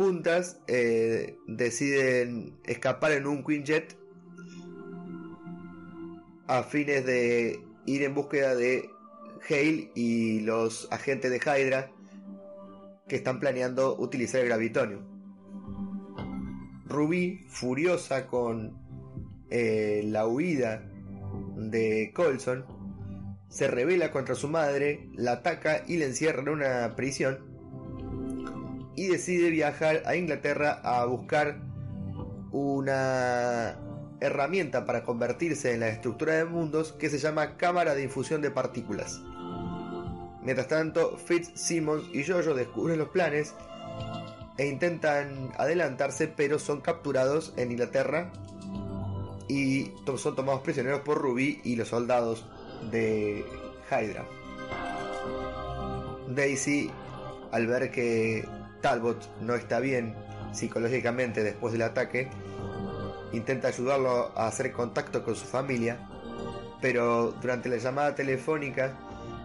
juntas 0.03 0.59
eh, 0.67 1.37
deciden 1.47 2.59
escapar 2.65 3.13
en 3.13 3.27
un 3.27 3.45
Quinjet 3.45 3.97
a 6.49 6.63
fines 6.65 7.05
de 7.07 7.61
ir 7.87 8.03
en 8.03 8.15
búsqueda 8.15 8.55
de 8.55 8.91
Hale 9.49 9.93
y 9.95 10.41
los 10.41 10.89
agentes 10.91 11.31
de 11.31 11.39
Hydra 11.39 11.93
que 13.07 13.17
están 13.17 13.39
planeando 13.39 13.97
utilizar 13.97 14.41
el 14.41 14.49
Gravitonio. 14.49 15.07
Ruby, 16.87 17.45
furiosa 17.49 18.27
con 18.27 18.77
eh, 19.51 20.03
la 20.05 20.27
huida 20.27 20.91
de 21.71 22.13
Colson, 22.15 22.65
se 23.49 23.69
revela 23.69 24.11
contra 24.11 24.35
su 24.35 24.49
madre, 24.49 25.09
la 25.15 25.33
ataca 25.33 25.83
y 25.87 25.99
la 25.99 26.07
encierra 26.07 26.41
en 26.41 26.49
una 26.49 26.97
prisión 26.97 27.53
y 28.97 29.09
decide 29.09 29.51
viajar 29.51 30.03
a 30.07 30.17
Inglaterra 30.17 30.81
a 30.83 31.05
buscar 31.05 31.61
una 32.51 33.79
herramienta 34.21 34.85
para 34.87 35.03
convertirse 35.03 35.73
en 35.75 35.81
la 35.81 35.89
estructura 35.89 36.35
de 36.35 36.45
mundos 36.45 36.93
que 36.93 37.11
se 37.11 37.19
llama 37.19 37.57
cámara 37.57 37.95
de 37.95 38.05
infusión 38.05 38.41
de 38.41 38.51
partículas. 38.51 39.21
Mientras 40.43 40.69
tanto, 40.69 41.17
Fitz, 41.17 41.53
Simmons 41.55 42.05
y 42.13 42.25
Jojo 42.25 42.55
descubren 42.55 42.99
los 42.99 43.09
planes 43.09 43.55
e 44.59 44.67
intentan 44.67 45.53
adelantarse, 45.57 46.29
pero 46.29 46.59
son 46.59 46.81
capturados 46.81 47.55
en 47.57 47.71
Inglaterra 47.71 48.33
y 49.49 49.93
son 50.17 50.35
tomados 50.35 50.61
prisioneros 50.63 51.01
por 51.01 51.19
Ruby 51.19 51.61
y 51.65 51.77
los 51.77 51.89
soldados 51.89 52.45
de 52.91 53.45
Hydra. 53.91 54.25
Daisy, 56.29 56.91
al 57.51 57.67
ver 57.67 57.91
que 57.91 58.49
Talbot 58.81 59.41
no 59.41 59.55
está 59.55 59.81
bien 59.81 60.15
psicológicamente 60.53 61.43
después 61.43 61.73
del 61.73 61.83
ataque, 61.83 62.29
intenta 63.33 63.69
ayudarlo 63.69 64.33
a 64.37 64.47
hacer 64.47 64.73
contacto 64.73 65.25
con 65.25 65.35
su 65.35 65.47
familia, 65.47 66.09
pero 66.81 67.33
durante 67.41 67.69
la 67.69 67.77
llamada 67.77 68.15
telefónica 68.15 68.99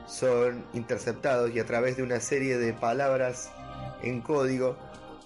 son 0.08 0.66
interceptados 0.74 1.54
y 1.54 1.60
a 1.60 1.66
través 1.66 1.98
de 1.98 2.04
una 2.04 2.20
serie 2.20 2.58
de 2.58 2.74
palabras 2.74 3.52
en 4.02 4.22
código 4.22 4.78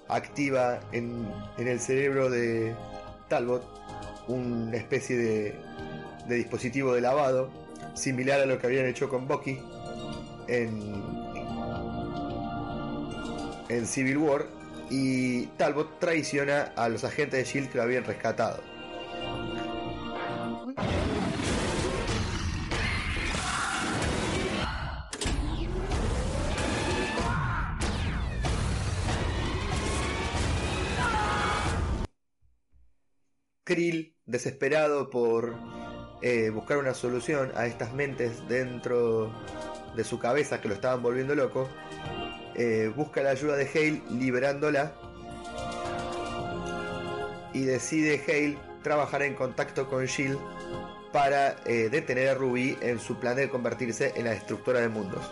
activa 0.07 0.79
en, 0.91 1.27
el 1.57 1.79
cerebro 1.79 2.29
de 2.29 2.75
Talbot 3.29 3.63
una 4.27 4.77
especie 4.77 5.17
de, 5.17 6.35
dispositivo 6.35 6.93
de 6.93 7.01
lavado 7.01 7.49
similar 7.93 8.39
a 8.39 8.45
lo 8.45 8.57
que 8.59 8.67
habían 8.67 8.85
hecho 8.85 9.09
con 9.09 9.27
Bucky 9.27 9.59
en 10.47 11.21
en 13.69 13.87
Civil 13.87 14.17
War 14.17 14.45
y 14.89 15.45
Talbot 15.57 15.99
traiciona 15.99 16.73
a 16.75 16.89
los 16.89 17.03
agentes 17.05 17.39
de 17.39 17.45
Shield 17.45 17.71
que 17.71 17.77
lo 17.77 17.83
habían 17.83 18.03
rescatado. 18.03 18.70
Krill, 33.71 34.17
desesperado 34.25 35.09
por 35.09 35.55
eh, 36.21 36.49
buscar 36.49 36.77
una 36.77 36.93
solución 36.93 37.53
a 37.55 37.67
estas 37.67 37.93
mentes 37.93 38.45
dentro 38.49 39.31
de 39.95 40.03
su 40.03 40.19
cabeza 40.19 40.59
que 40.59 40.67
lo 40.67 40.73
estaban 40.73 41.01
volviendo 41.01 41.35
loco, 41.35 41.69
eh, 42.55 42.91
busca 42.93 43.23
la 43.23 43.29
ayuda 43.29 43.55
de 43.55 43.69
Hale 43.69 44.01
liberándola 44.11 44.91
y 47.53 47.61
decide 47.61 48.21
Hale 48.27 48.57
trabajar 48.83 49.21
en 49.21 49.35
contacto 49.35 49.87
con 49.87 50.03
Shield 50.03 50.37
para 51.13 51.55
eh, 51.65 51.87
detener 51.89 52.27
a 52.27 52.33
Ruby 52.33 52.77
en 52.81 52.99
su 52.99 53.21
plan 53.21 53.37
de 53.37 53.47
convertirse 53.47 54.11
en 54.17 54.25
la 54.25 54.31
destructora 54.31 54.81
de 54.81 54.89
mundos. 54.89 55.23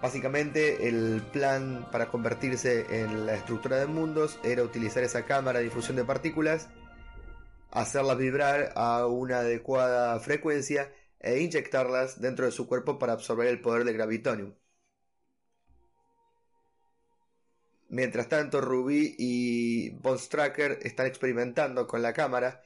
Básicamente 0.00 0.88
el 0.88 1.22
plan 1.32 1.88
para 1.90 2.08
convertirse 2.08 3.02
en 3.02 3.26
la 3.26 3.32
destructora 3.32 3.78
de 3.78 3.86
mundos 3.86 4.38
era 4.44 4.62
utilizar 4.62 5.02
esa 5.02 5.24
cámara 5.24 5.58
de 5.58 5.64
difusión 5.64 5.96
de 5.96 6.04
partículas, 6.04 6.68
hacerlas 7.72 8.16
vibrar 8.16 8.72
a 8.76 9.06
una 9.06 9.40
adecuada 9.40 10.18
frecuencia 10.20 10.92
e 11.18 11.40
inyectarlas 11.40 12.20
dentro 12.20 12.44
de 12.46 12.52
su 12.52 12.68
cuerpo 12.68 12.98
para 12.98 13.12
absorber 13.12 13.48
el 13.48 13.60
poder 13.60 13.84
del 13.84 13.94
gravitonium. 13.94 14.54
Mientras 17.88 18.28
tanto, 18.28 18.60
Ruby 18.60 19.16
y 19.18 19.90
Von 20.00 20.18
Stracker 20.18 20.78
están 20.82 21.06
experimentando 21.06 21.86
con 21.86 22.02
la 22.02 22.12
cámara 22.12 22.62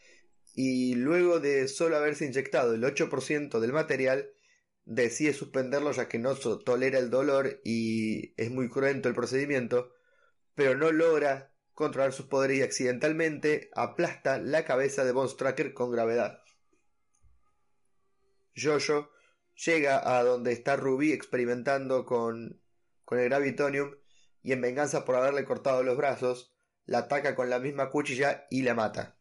y 0.54 0.96
luego 0.96 1.40
de 1.40 1.68
solo 1.68 1.96
haberse 1.96 2.26
inyectado 2.26 2.74
el 2.74 2.82
8% 2.82 3.60
del 3.60 3.72
material, 3.72 4.28
decide 4.84 5.32
suspenderlo 5.32 5.92
ya 5.92 6.08
que 6.08 6.18
no 6.18 6.34
tolera 6.36 6.98
el 6.98 7.10
dolor 7.10 7.60
y 7.64 8.34
es 8.40 8.50
muy 8.50 8.68
cruento 8.68 9.08
el 9.08 9.14
procedimiento, 9.14 9.92
pero 10.54 10.76
no 10.76 10.92
logra 10.92 11.52
controlar 11.72 12.12
sus 12.12 12.26
poderes 12.26 12.58
y 12.58 12.62
accidentalmente 12.62 13.70
aplasta 13.74 14.38
la 14.38 14.64
cabeza 14.64 15.04
de 15.04 15.12
Von 15.12 15.28
Stracker 15.28 15.72
con 15.72 15.90
gravedad. 15.90 16.42
Jojo 18.54 19.10
llega 19.54 20.18
a 20.18 20.22
donde 20.22 20.52
está 20.52 20.76
Ruby 20.76 21.12
experimentando 21.12 22.04
con, 22.04 22.60
con 23.04 23.18
el 23.18 23.28
gravitonium 23.28 23.96
y 24.42 24.52
en 24.52 24.60
venganza 24.60 25.04
por 25.04 25.16
haberle 25.16 25.44
cortado 25.44 25.82
los 25.82 25.96
brazos, 25.96 26.54
la 26.84 26.98
ataca 26.98 27.34
con 27.34 27.48
la 27.48 27.58
misma 27.58 27.90
cuchilla 27.90 28.46
y 28.50 28.62
la 28.62 28.74
mata. 28.74 29.16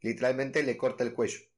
Literalmente 0.00 0.62
le 0.62 0.76
corta 0.76 1.04
el 1.04 1.12
cuello. 1.12 1.49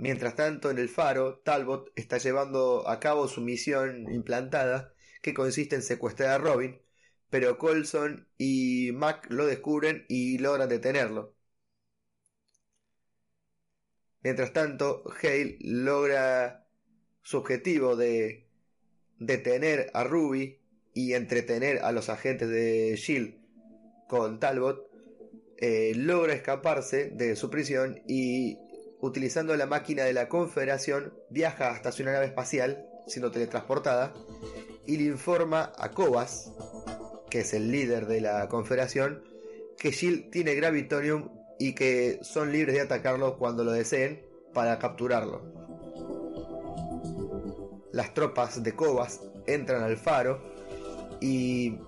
Mientras 0.00 0.34
tanto, 0.34 0.70
en 0.70 0.78
el 0.78 0.88
faro, 0.88 1.40
Talbot 1.40 1.92
está 1.94 2.16
llevando 2.16 2.88
a 2.88 2.98
cabo 3.00 3.28
su 3.28 3.42
misión 3.42 4.10
implantada, 4.10 4.94
que 5.20 5.34
consiste 5.34 5.76
en 5.76 5.82
secuestrar 5.82 6.30
a 6.30 6.38
Robin, 6.38 6.80
pero 7.28 7.58
Colson 7.58 8.26
y 8.38 8.92
Mac 8.94 9.26
lo 9.28 9.44
descubren 9.44 10.06
y 10.08 10.38
logran 10.38 10.70
detenerlo. 10.70 11.34
Mientras 14.22 14.54
tanto, 14.54 15.04
Hale 15.22 15.58
logra 15.60 16.66
su 17.20 17.36
objetivo 17.36 17.94
de 17.94 18.48
detener 19.18 19.90
a 19.92 20.04
Ruby 20.04 20.60
y 20.94 21.12
entretener 21.12 21.80
a 21.84 21.92
los 21.92 22.08
agentes 22.08 22.48
de 22.48 22.96
Shield 22.96 23.34
con 24.08 24.40
Talbot, 24.40 24.90
eh, 25.58 25.92
logra 25.94 26.32
escaparse 26.32 27.10
de 27.10 27.36
su 27.36 27.50
prisión 27.50 28.00
y 28.08 28.56
utilizando 29.00 29.56
la 29.56 29.66
máquina 29.66 30.04
de 30.04 30.12
la 30.12 30.28
Confederación 30.28 31.14
viaja 31.30 31.70
hasta 31.70 31.92
su 31.92 32.04
nave 32.04 32.26
espacial, 32.26 32.86
siendo 33.06 33.30
teletransportada, 33.30 34.12
y 34.86 34.96
le 34.96 35.04
informa 35.04 35.72
a 35.78 35.90
Cobas, 35.90 36.52
que 37.30 37.40
es 37.40 37.54
el 37.54 37.70
líder 37.70 38.06
de 38.06 38.20
la 38.20 38.48
Confederación, 38.48 39.22
que 39.78 39.90
Shield 39.90 40.30
tiene 40.30 40.54
Gravitonium 40.54 41.30
y 41.58 41.74
que 41.74 42.18
son 42.22 42.52
libres 42.52 42.74
de 42.74 42.82
atacarlo 42.82 43.38
cuando 43.38 43.64
lo 43.64 43.72
deseen 43.72 44.22
para 44.52 44.78
capturarlo. 44.78 45.42
Las 47.92 48.14
tropas 48.14 48.62
de 48.62 48.74
Cobas 48.74 49.20
entran 49.46 49.82
al 49.82 49.96
faro 49.96 50.42
y 51.20 51.78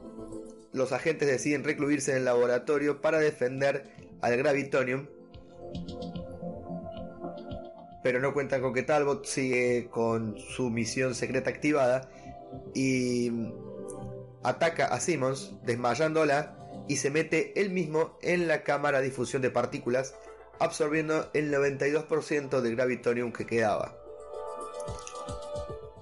los 0.72 0.92
agentes 0.92 1.28
deciden 1.28 1.64
recluirse 1.64 2.12
en 2.12 2.18
el 2.18 2.24
laboratorio 2.24 3.00
para 3.00 3.18
defender 3.18 3.84
al 4.20 4.36
Gravitonium. 4.36 5.06
Pero 8.02 8.20
no 8.20 8.32
cuentan 8.32 8.60
con 8.60 8.74
que 8.74 8.82
Talbot 8.82 9.24
sigue 9.24 9.88
con 9.90 10.36
su 10.38 10.70
misión 10.70 11.14
secreta 11.14 11.50
activada 11.50 12.10
y 12.74 13.30
ataca 14.42 14.86
a 14.86 15.00
Simmons 15.00 15.54
desmayándola 15.62 16.58
y 16.88 16.96
se 16.96 17.10
mete 17.10 17.58
él 17.60 17.70
mismo 17.70 18.18
en 18.22 18.48
la 18.48 18.64
cámara 18.64 18.98
de 18.98 19.04
difusión 19.04 19.40
de 19.40 19.50
partículas 19.50 20.14
absorbiendo 20.58 21.30
el 21.32 21.52
92% 21.52 22.60
del 22.60 22.76
gravitonium 22.76 23.32
que 23.32 23.46
quedaba. 23.46 23.96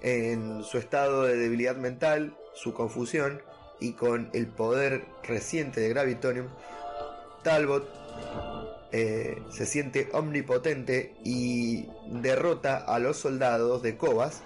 En 0.02 0.64
su 0.64 0.78
estado 0.78 1.24
de 1.24 1.36
debilidad 1.36 1.76
mental, 1.76 2.36
su 2.54 2.72
confusión 2.72 3.42
y 3.80 3.92
con 3.92 4.30
el 4.32 4.46
poder 4.46 5.04
reciente 5.22 5.80
de 5.80 5.88
Gravitonium, 5.88 6.48
Talbot 7.42 7.88
eh, 8.92 9.42
se 9.50 9.66
siente 9.66 10.08
omnipotente 10.12 11.14
y 11.24 11.88
derrota 12.06 12.76
a 12.78 12.98
los 12.98 13.16
soldados 13.18 13.82
de 13.82 13.96
Cobas. 13.96 14.42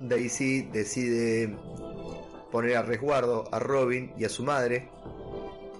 Daisy 0.00 0.62
decide 0.62 1.56
poner 2.50 2.76
a 2.76 2.82
resguardo 2.82 3.44
a 3.52 3.58
Robin 3.58 4.12
y 4.16 4.24
a 4.24 4.28
su 4.28 4.42
madre 4.42 4.88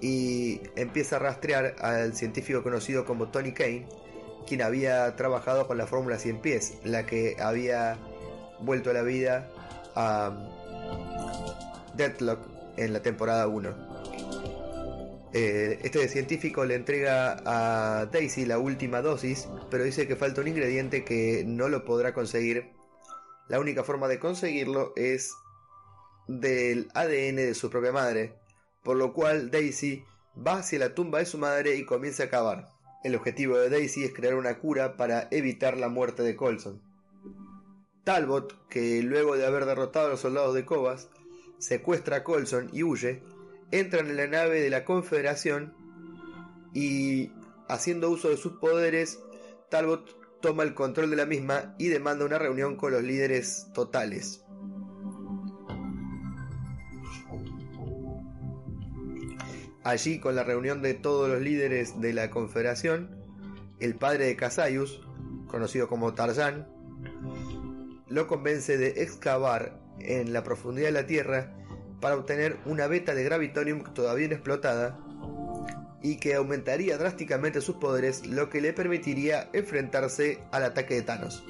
y 0.01 0.61
empieza 0.77 1.17
a 1.17 1.19
rastrear 1.19 1.75
al 1.81 2.15
científico 2.15 2.63
conocido 2.63 3.05
como 3.05 3.29
Tony 3.29 3.53
Kane, 3.53 3.87
quien 4.47 4.63
había 4.63 5.17
trabajado 5.17 5.67
con 5.67 5.79
la 5.79 5.87
fórmula 5.87 6.19
100 6.19 6.41
pies, 6.41 6.75
la 6.85 7.07
que 7.07 7.37
había 7.41 7.99
vuelto 8.61 8.91
a 8.91 8.93
la 8.93 9.03
vida 9.03 9.51
a 9.97 10.33
Deadlock 11.97 12.39
en 12.77 12.93
la 12.93 13.03
temporada 13.03 13.49
1. 13.49 13.88
Eh, 15.35 15.81
este 15.83 16.09
científico 16.09 16.65
le 16.65 16.75
entrega 16.75 17.43
a 17.45 18.07
Daisy 18.07 18.47
la 18.47 18.59
última 18.59 19.03
dosis, 19.03 19.49
pero 19.71 19.85
dice 19.85 20.09
que 20.09 20.17
falta 20.17 20.41
un 20.41 20.49
ingrediente 20.49 21.05
que 21.05 21.45
no 21.47 21.69
lo 21.69 21.85
podrá 21.85 22.15
conseguir. 22.15 22.73
La 23.49 23.61
única 23.61 23.85
forma 23.85 24.09
de 24.09 24.19
conseguirlo 24.19 24.93
es 24.97 25.35
del 26.29 26.89
ADN 26.95 27.37
de 27.37 27.55
su 27.55 27.71
propia 27.71 27.93
madre, 27.93 28.35
por 28.83 28.97
lo 28.97 29.13
cual 29.13 29.51
Daisy 29.51 30.05
va 30.47 30.59
hacia 30.59 30.79
la 30.79 30.95
tumba 30.95 31.19
de 31.19 31.27
su 31.27 31.39
madre 31.39 31.77
y 31.77 31.85
comienza 31.85 32.25
a 32.25 32.31
cavar. 32.31 32.69
El 33.05 33.15
objetivo 33.15 33.59
de 33.59 33.71
Daisy 33.71 34.05
es 34.05 34.15
crear 34.15 34.35
una 34.35 34.59
cura 34.59 34.97
para 34.97 35.29
evitar 35.31 35.77
la 35.77 35.89
muerte 35.89 36.23
de 36.23 36.37
Colson. 36.37 36.83
Talbot, 38.05 38.69
que 38.69 39.03
luego 39.03 39.37
de 39.37 39.47
haber 39.47 39.67
derrotado 39.67 40.07
a 40.07 40.11
los 40.11 40.21
soldados 40.21 40.55
de 40.55 40.65
Cobas, 40.65 41.09
secuestra 41.59 42.17
a 42.17 42.25
Colson 42.25 42.71
y 42.73 42.83
huye, 42.83 43.23
entra 43.71 44.01
en 44.01 44.17
la 44.17 44.27
nave 44.27 44.61
de 44.61 44.71
la 44.71 44.85
Confederación 44.85 45.75
y, 46.75 47.33
haciendo 47.69 48.11
uso 48.11 48.29
de 48.29 48.37
sus 48.37 48.53
poderes, 48.55 49.21
Talbot 49.71 50.41
toma 50.41 50.63
el 50.63 50.75
control 50.75 51.11
de 51.11 51.17
la 51.17 51.27
misma 51.27 51.75
y 51.79 51.89
demanda 51.89 52.25
una 52.25 52.39
reunión 52.39 52.77
con 52.77 52.93
los 52.93 53.03
líderes 53.03 53.69
totales. 53.75 54.45
Allí, 59.85 60.21
con 60.21 60.37
la 60.37 60.45
reunión 60.45 60.83
de 60.83 60.95
todos 60.95 61.29
los 61.31 61.41
líderes 61.41 62.01
de 62.01 62.13
la 62.13 62.31
Confederación, 62.31 63.17
el 63.81 63.95
padre 63.95 64.27
de 64.27 64.37
Casayus, 64.37 65.01
conocido 65.47 65.89
como 65.89 66.15
Tarzán, 66.15 66.69
lo 68.07 68.27
convence 68.27 68.77
de 68.77 69.03
excavar 69.03 69.81
en 70.01 70.33
la 70.33 70.45
profundidad 70.45 70.89
de 70.89 70.93
la 70.93 71.07
Tierra 71.07 71.55
para 72.01 72.17
obtener 72.17 72.57
una 72.65 72.87
beta 72.87 73.15
de 73.15 73.25
gravitonium 73.25 73.83
todavía 73.95 74.27
inexplotada 74.27 74.99
y 76.01 76.17
que 76.17 76.35
aumentaría 76.35 76.97
drásticamente 76.97 77.61
sus 77.61 77.77
poderes, 77.77 78.27
lo 78.27 78.51
que 78.51 78.61
le 78.61 78.73
permitiría 78.73 79.49
enfrentarse 79.53 80.39
al 80.53 80.65
ataque 80.65 80.95
de 80.95 81.03
Thanos. 81.03 81.45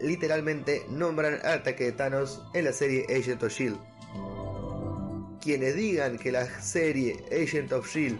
Literalmente 0.00 0.82
nombran 0.90 1.40
al 1.42 1.60
ataque 1.60 1.84
de 1.84 1.92
Thanos 1.92 2.44
en 2.52 2.64
la 2.64 2.72
serie 2.72 3.06
Agent 3.08 3.42
of 3.42 3.52
Shield 3.52 3.78
quienes 5.44 5.76
digan 5.76 6.16
que 6.16 6.32
la 6.32 6.46
serie 6.62 7.22
Agent 7.30 7.70
of 7.72 7.86
Shield 7.86 8.18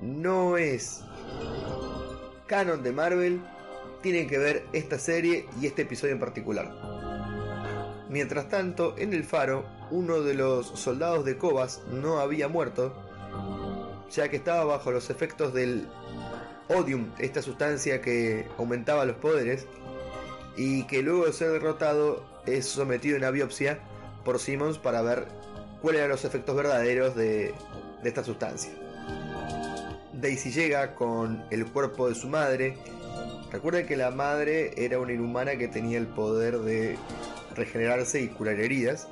no 0.00 0.56
es 0.56 1.02
canon 2.46 2.84
de 2.84 2.92
Marvel, 2.92 3.40
tienen 4.00 4.28
que 4.28 4.38
ver 4.38 4.64
esta 4.72 4.96
serie 4.96 5.46
y 5.60 5.66
este 5.66 5.82
episodio 5.82 6.12
en 6.12 6.20
particular. 6.20 6.95
Mientras 8.08 8.48
tanto, 8.48 8.94
en 8.98 9.12
el 9.12 9.24
faro, 9.24 9.64
uno 9.90 10.20
de 10.20 10.34
los 10.34 10.66
soldados 10.68 11.24
de 11.24 11.36
Cobas 11.36 11.82
no 11.90 12.20
había 12.20 12.48
muerto, 12.48 12.94
ya 14.10 14.28
que 14.28 14.36
estaba 14.36 14.64
bajo 14.64 14.92
los 14.92 15.10
efectos 15.10 15.52
del 15.52 15.88
odium, 16.68 17.10
esta 17.18 17.42
sustancia 17.42 18.00
que 18.00 18.46
aumentaba 18.58 19.04
los 19.04 19.16
poderes, 19.16 19.66
y 20.56 20.84
que 20.84 21.02
luego 21.02 21.26
de 21.26 21.32
ser 21.32 21.50
derrotado 21.50 22.24
es 22.46 22.66
sometido 22.66 23.16
a 23.16 23.18
una 23.18 23.30
biopsia 23.30 23.80
por 24.24 24.38
Simmons 24.38 24.78
para 24.78 25.02
ver 25.02 25.26
cuáles 25.82 26.00
eran 26.00 26.10
los 26.10 26.24
efectos 26.24 26.56
verdaderos 26.56 27.14
de, 27.14 27.54
de 28.02 28.08
esta 28.08 28.24
sustancia. 28.24 28.72
Daisy 30.12 30.50
llega 30.50 30.94
con 30.94 31.44
el 31.50 31.66
cuerpo 31.66 32.08
de 32.08 32.14
su 32.14 32.28
madre. 32.28 32.78
Recuerden 33.52 33.86
que 33.86 33.96
la 33.96 34.10
madre 34.10 34.72
era 34.82 34.98
una 34.98 35.12
inhumana 35.12 35.56
que 35.56 35.68
tenía 35.68 35.98
el 35.98 36.06
poder 36.06 36.58
de 36.60 36.96
regenerarse 37.56 38.20
y 38.20 38.28
curar 38.28 38.60
heridas. 38.60 39.08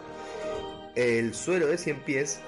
El 0.95 1.35
suero 1.35 1.67
de 1.67 1.79
100 1.79 2.01
pies 2.01 2.41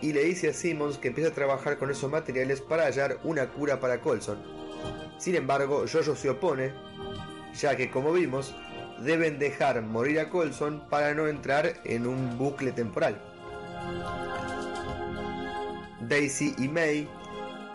y 0.00 0.12
le 0.12 0.24
dice 0.24 0.48
a 0.48 0.52
Simmons 0.52 0.98
que 0.98 1.08
empiece 1.08 1.30
a 1.30 1.34
trabajar 1.34 1.78
con 1.78 1.90
esos 1.90 2.10
materiales 2.10 2.60
para 2.60 2.84
hallar 2.84 3.18
una 3.24 3.48
cura 3.48 3.80
para 3.80 4.00
Colson. 4.00 4.38
Sin 5.18 5.34
embargo, 5.36 5.84
Jojo 5.90 6.16
se 6.16 6.30
opone, 6.30 6.72
ya 7.54 7.76
que 7.76 7.90
como 7.90 8.12
vimos, 8.12 8.54
deben 9.04 9.38
dejar 9.38 9.80
morir 9.82 10.20
a 10.20 10.30
Colson 10.30 10.88
para 10.88 11.14
no 11.14 11.28
entrar 11.28 11.80
en 11.84 12.06
un 12.06 12.38
bucle 12.38 12.72
temporal. 12.72 13.20
Daisy 16.00 16.54
y 16.58 16.68
May 16.68 17.08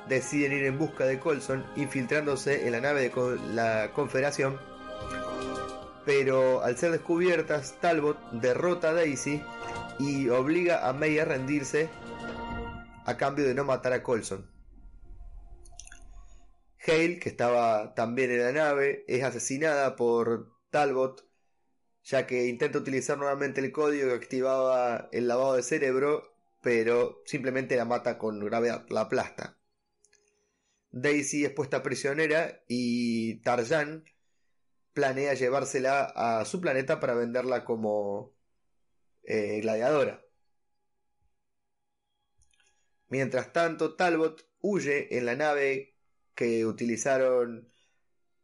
deciden 0.10 0.54
ir 0.54 0.66
en 0.66 0.78
busca 0.78 1.06
de 1.06 1.20
Colson, 1.20 1.66
infiltrándose 1.76 2.66
en 2.66 2.74
la 2.74 2.82
nave 2.82 3.10
de 3.10 3.40
la 3.54 3.92
Confederación. 3.94 4.60
Pero 6.08 6.64
al 6.64 6.78
ser 6.78 6.92
descubiertas, 6.92 7.82
Talbot 7.82 8.18
derrota 8.32 8.92
a 8.92 8.94
Daisy 8.94 9.44
y 10.00 10.30
obliga 10.30 10.88
a 10.88 10.94
May 10.94 11.20
a 11.20 11.26
rendirse 11.26 11.90
a 13.04 13.18
cambio 13.18 13.46
de 13.46 13.54
no 13.54 13.66
matar 13.66 13.92
a 13.92 14.04
Colson. 14.04 14.50
Hale, 16.80 17.20
que 17.20 17.28
estaba 17.28 17.94
también 17.94 18.32
en 18.32 18.42
la 18.42 18.54
nave, 18.54 19.04
es 19.10 19.22
asesinada 19.22 19.98
por 19.98 20.54
Talbot, 20.70 21.28
ya 22.06 22.26
que 22.26 22.48
intenta 22.48 22.80
utilizar 22.80 23.18
nuevamente 23.18 23.60
el 23.60 23.74
código 23.74 24.08
que 24.08 24.16
activaba 24.16 25.10
el 25.12 25.28
lavado 25.28 25.56
de 25.56 25.64
cerebro, 25.64 26.38
pero 26.62 27.22
simplemente 27.26 27.76
la 27.76 27.84
mata 27.84 28.18
con 28.18 28.40
gravedad, 28.40 28.86
la 28.88 29.02
aplasta. 29.02 29.58
Daisy 30.90 31.44
es 31.44 31.52
puesta 31.52 31.84
prisionera 31.84 32.64
y 32.70 33.42
Tarjan 33.42 34.06
planea 34.98 35.36
llevársela 35.36 36.06
a 36.16 36.44
su 36.44 36.60
planeta 36.60 37.00
para 37.00 37.14
venderla 37.14 37.64
como 37.64 38.34
eh, 39.22 39.60
gladiadora. 39.62 40.26
Mientras 43.10 43.54
tanto, 43.54 43.96
Talbot 43.96 44.50
huye 44.60 45.16
en 45.16 45.28
la 45.28 45.36
nave 45.36 45.96
que 46.34 46.66
utilizaron 46.66 47.72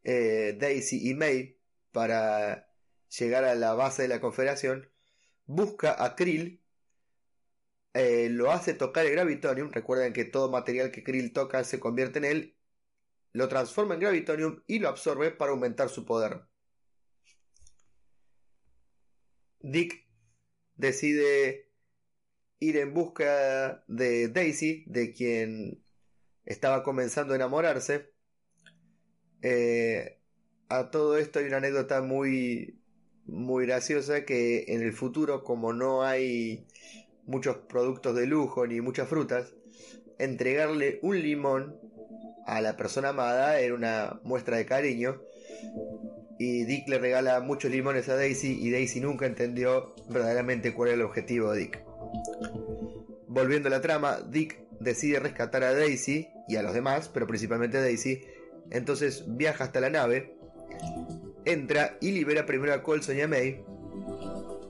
eh, 0.04 0.56
Daisy 0.56 1.10
y 1.10 1.14
May 1.14 1.58
para 1.90 2.68
llegar 3.18 3.42
a 3.44 3.56
la 3.56 3.74
base 3.74 4.02
de 4.02 4.08
la 4.08 4.20
Confederación, 4.20 4.88
busca 5.46 6.04
a 6.04 6.14
Krill 6.14 6.62
eh, 7.94 8.28
lo 8.30 8.52
hace 8.52 8.74
tocar 8.74 9.06
el 9.06 9.12
Gravitonium. 9.12 9.72
Recuerden 9.72 10.12
que 10.12 10.24
todo 10.24 10.50
material 10.50 10.92
que 10.92 11.02
Krill 11.02 11.32
toca 11.32 11.64
se 11.64 11.80
convierte 11.80 12.18
en 12.20 12.24
él. 12.26 12.53
Lo 13.34 13.48
transforma 13.48 13.94
en 13.94 14.00
Gravitonium 14.00 14.62
y 14.66 14.78
lo 14.78 14.88
absorbe 14.88 15.30
para 15.32 15.50
aumentar 15.50 15.90
su 15.90 16.06
poder. 16.06 16.42
Dick 19.60 20.08
decide 20.76 21.70
ir 22.60 22.76
en 22.76 22.94
busca 22.94 23.84
de 23.88 24.28
Daisy, 24.28 24.84
de 24.86 25.12
quien 25.12 25.82
estaba 26.44 26.82
comenzando 26.84 27.32
a 27.32 27.36
enamorarse. 27.36 28.14
Eh, 29.42 30.20
a 30.68 30.90
todo 30.90 31.18
esto 31.18 31.40
hay 31.40 31.46
una 31.46 31.58
anécdota 31.58 32.00
muy 32.00 32.80
muy 33.26 33.66
graciosa 33.66 34.24
que 34.24 34.64
en 34.68 34.82
el 34.82 34.92
futuro 34.92 35.42
como 35.44 35.72
no 35.72 36.02
hay 36.02 36.66
muchos 37.26 37.56
productos 37.56 38.14
de 38.14 38.26
lujo 38.26 38.66
ni 38.66 38.80
muchas 38.80 39.08
frutas, 39.08 39.54
entregarle 40.18 40.98
un 41.02 41.20
limón 41.20 41.83
a 42.46 42.60
la 42.60 42.76
persona 42.76 43.10
amada 43.10 43.58
era 43.60 43.74
una 43.74 44.20
muestra 44.22 44.56
de 44.56 44.66
cariño. 44.66 45.20
Y 46.38 46.64
Dick 46.64 46.88
le 46.88 46.98
regala 46.98 47.40
muchos 47.40 47.70
limones 47.70 48.08
a 48.08 48.16
Daisy 48.16 48.58
y 48.60 48.70
Daisy 48.70 49.00
nunca 49.00 49.26
entendió 49.26 49.94
verdaderamente 50.08 50.74
cuál 50.74 50.88
era 50.88 50.96
el 50.96 51.02
objetivo 51.02 51.52
de 51.52 51.60
Dick. 51.60 51.84
Volviendo 53.28 53.68
a 53.68 53.70
la 53.70 53.80
trama, 53.80 54.20
Dick 54.28 54.66
decide 54.80 55.20
rescatar 55.20 55.62
a 55.62 55.74
Daisy 55.74 56.28
y 56.48 56.56
a 56.56 56.62
los 56.62 56.74
demás, 56.74 57.08
pero 57.08 57.26
principalmente 57.26 57.78
a 57.78 57.82
Daisy. 57.82 58.22
Entonces 58.70 59.24
viaja 59.26 59.64
hasta 59.64 59.80
la 59.80 59.90
nave, 59.90 60.36
entra 61.44 61.96
y 62.00 62.10
libera 62.10 62.46
primero 62.46 62.74
a 62.74 62.82
Colson 62.82 63.16
y 63.16 63.20
a 63.20 63.28
May, 63.28 63.64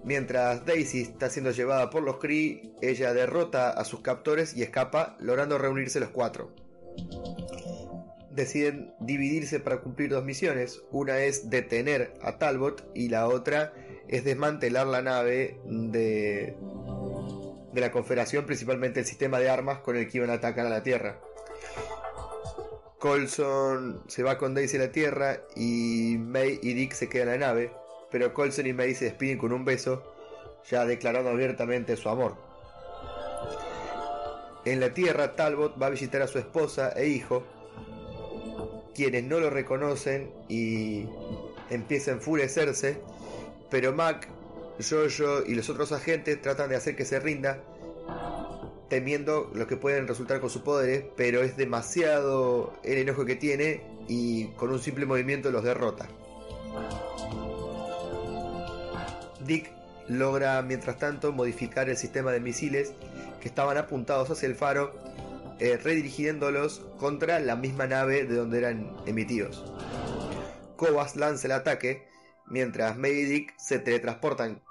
Mientras 0.04 0.66
Daisy 0.66 1.00
está 1.00 1.30
siendo 1.30 1.50
llevada 1.50 1.88
por 1.88 2.02
los 2.02 2.18
Kree, 2.18 2.74
ella 2.82 3.14
derrota 3.14 3.70
a 3.70 3.84
sus 3.86 4.00
captores 4.00 4.54
y 4.54 4.62
escapa, 4.62 5.16
logrando 5.18 5.56
reunirse 5.56 5.98
los 5.98 6.10
cuatro. 6.10 6.54
Deciden 8.34 8.92
dividirse 9.00 9.60
para 9.60 9.80
cumplir 9.80 10.10
dos 10.10 10.24
misiones. 10.24 10.82
Una 10.90 11.18
es 11.18 11.50
detener 11.50 12.14
a 12.22 12.38
Talbot 12.38 12.90
y 12.94 13.08
la 13.08 13.28
otra 13.28 13.72
es 14.08 14.24
desmantelar 14.24 14.86
la 14.86 15.02
nave 15.02 15.58
de, 15.64 16.56
de 17.72 17.80
la 17.80 17.90
Confederación, 17.90 18.46
principalmente 18.46 19.00
el 19.00 19.06
sistema 19.06 19.38
de 19.38 19.50
armas 19.50 19.78
con 19.78 19.96
el 19.96 20.08
que 20.08 20.18
iban 20.18 20.30
a 20.30 20.34
atacar 20.34 20.66
a 20.66 20.70
la 20.70 20.82
Tierra. 20.82 21.20
Colson 22.98 24.02
se 24.08 24.22
va 24.22 24.38
con 24.38 24.54
Daisy 24.54 24.78
a 24.78 24.80
la 24.80 24.92
Tierra 24.92 25.40
y 25.54 26.16
May 26.18 26.58
y 26.62 26.72
Dick 26.74 26.92
se 26.92 27.08
quedan 27.08 27.34
en 27.34 27.40
la 27.40 27.46
nave 27.48 27.84
pero 28.14 28.32
Colson 28.32 28.68
y 28.68 28.72
May 28.72 28.94
se 28.94 29.06
despiden 29.06 29.38
con 29.38 29.52
un 29.52 29.64
beso, 29.64 30.14
ya 30.70 30.86
declarando 30.86 31.30
abiertamente 31.30 31.96
su 31.96 32.08
amor. 32.08 32.36
En 34.64 34.78
la 34.78 34.94
Tierra, 34.94 35.34
Talbot 35.34 35.82
va 35.82 35.88
a 35.88 35.90
visitar 35.90 36.22
a 36.22 36.28
su 36.28 36.38
esposa 36.38 36.92
e 36.94 37.08
hijo, 37.08 37.42
quienes 38.94 39.24
no 39.24 39.40
lo 39.40 39.50
reconocen 39.50 40.30
y 40.48 41.06
empieza 41.70 42.12
a 42.12 42.14
enfurecerse, 42.14 42.98
pero 43.70 43.92
Mac, 43.92 44.28
Jojo 44.78 45.44
y 45.46 45.54
los 45.54 45.68
otros 45.68 45.92
agentes 45.92 46.40
tratan 46.40 46.68
de 46.68 46.76
hacer 46.76 46.96
que 46.96 47.04
se 47.04 47.20
rinda, 47.20 47.62
temiendo 48.88 49.50
lo 49.54 49.66
que 49.66 49.76
pueden 49.76 50.06
resultar 50.06 50.40
con 50.40 50.50
sus 50.50 50.62
poderes, 50.62 51.04
pero 51.16 51.42
es 51.42 51.56
demasiado 51.56 52.74
el 52.82 52.98
enojo 52.98 53.24
que 53.24 53.36
tiene 53.36 53.82
y 54.08 54.48
con 54.56 54.70
un 54.70 54.80
simple 54.80 55.06
movimiento 55.06 55.50
los 55.50 55.64
derrota. 55.64 56.08
Dick 59.44 59.70
logra, 60.08 60.60
mientras 60.62 60.98
tanto, 60.98 61.32
modificar 61.32 61.88
el 61.88 61.96
sistema 61.96 62.32
de 62.32 62.40
misiles 62.40 62.92
que 63.40 63.48
estaban 63.48 63.76
apuntados 63.76 64.30
hacia 64.30 64.46
el 64.46 64.54
faro, 64.54 64.94
eh, 65.58 65.76
redirigiéndolos 65.76 66.80
contra 66.98 67.38
la 67.40 67.56
misma 67.56 67.86
nave 67.86 68.24
de 68.24 68.34
donde 68.34 68.58
eran 68.58 68.96
emitidos. 69.06 69.64
Cobas 70.76 71.16
lanza 71.16 71.46
el 71.46 71.52
ataque, 71.52 72.06
mientras 72.46 72.96
May 72.96 73.12
y 73.12 73.24
Dick 73.24 73.54
se 73.58 73.78
teletransportan 73.78 74.62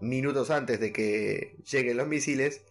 minutos 0.00 0.50
antes 0.50 0.80
de 0.80 0.92
que 0.92 1.56
lleguen 1.70 1.96
los 1.96 2.08
misiles, 2.08 2.62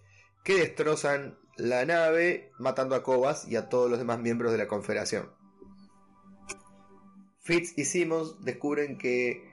que 0.43 0.55
destrozan 0.55 1.37
la 1.57 1.85
nave, 1.85 2.51
matando 2.57 2.95
a 2.95 3.03
Cobas 3.03 3.47
y 3.47 3.55
a 3.55 3.69
todos 3.69 3.89
los 3.89 3.99
demás 3.99 4.19
miembros 4.19 4.51
de 4.51 4.57
la 4.57 4.67
Confederación. 4.67 5.29
Fitz 7.41 7.77
y 7.77 7.85
Simmons 7.85 8.43
descubren 8.43 8.97
que 8.97 9.49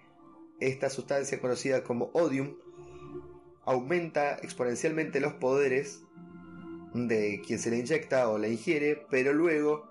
esta 0.60 0.88
sustancia 0.88 1.40
conocida 1.40 1.82
como 1.82 2.10
odium 2.14 2.56
aumenta 3.64 4.36
exponencialmente 4.36 5.20
los 5.20 5.34
poderes 5.34 6.05
de 6.96 7.42
quien 7.46 7.58
se 7.58 7.70
le 7.70 7.78
inyecta 7.78 8.28
o 8.28 8.38
le 8.38 8.50
ingiere, 8.50 9.06
pero 9.10 9.32
luego 9.32 9.86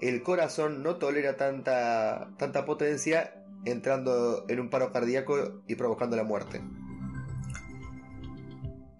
el 0.00 0.22
corazón 0.22 0.82
no 0.82 0.96
tolera 0.96 1.36
tanta, 1.36 2.30
tanta 2.38 2.64
potencia 2.64 3.44
entrando 3.64 4.44
en 4.48 4.60
un 4.60 4.70
paro 4.70 4.92
cardíaco 4.92 5.62
y 5.66 5.74
provocando 5.74 6.16
la 6.16 6.24
muerte. 6.24 6.60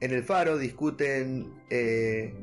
En 0.00 0.12
el 0.12 0.22
faro 0.24 0.58
discuten 0.58 1.52
eh, 1.70 2.34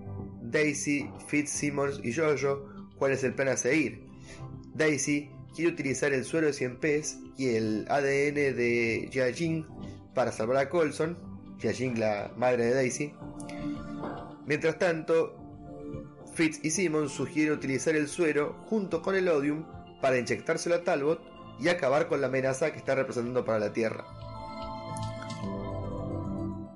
Daisy, 0.41 1.09
Fitzsimmons 1.27 1.99
y 2.03 2.13
Jojo 2.13 2.65
cuál 2.97 3.11
es 3.11 3.23
el 3.23 3.33
plan 3.33 3.49
a 3.49 3.57
seguir. 3.57 4.07
Daisy 4.73 5.29
quiere 5.55 5.71
utilizar 5.71 6.13
el 6.13 6.23
suelo 6.23 6.47
de 6.47 6.53
100 6.53 6.79
pies 6.79 7.19
y 7.37 7.55
el 7.55 7.85
ADN 7.89 8.35
de 8.35 9.33
Jing 9.35 9.65
para 10.13 10.31
salvar 10.31 10.57
a 10.57 10.69
Colson, 10.69 11.17
Jing 11.59 11.97
la 11.97 12.31
madre 12.37 12.65
de 12.65 12.73
Daisy. 12.73 13.13
Mientras 14.51 14.77
tanto, 14.77 15.37
Fitz 16.33 16.59
y 16.61 16.71
Simon 16.71 17.07
sugieren 17.07 17.53
utilizar 17.53 17.95
el 17.95 18.09
suero 18.09 18.57
junto 18.65 19.01
con 19.01 19.15
el 19.15 19.29
Odium 19.29 19.63
para 20.01 20.17
inyectárselo 20.17 20.75
a 20.75 20.83
Talbot 20.83 21.21
y 21.57 21.69
acabar 21.69 22.09
con 22.09 22.19
la 22.19 22.27
amenaza 22.27 22.69
que 22.73 22.77
está 22.77 22.93
representando 22.93 23.45
para 23.45 23.59
la 23.59 23.71
Tierra. 23.71 24.03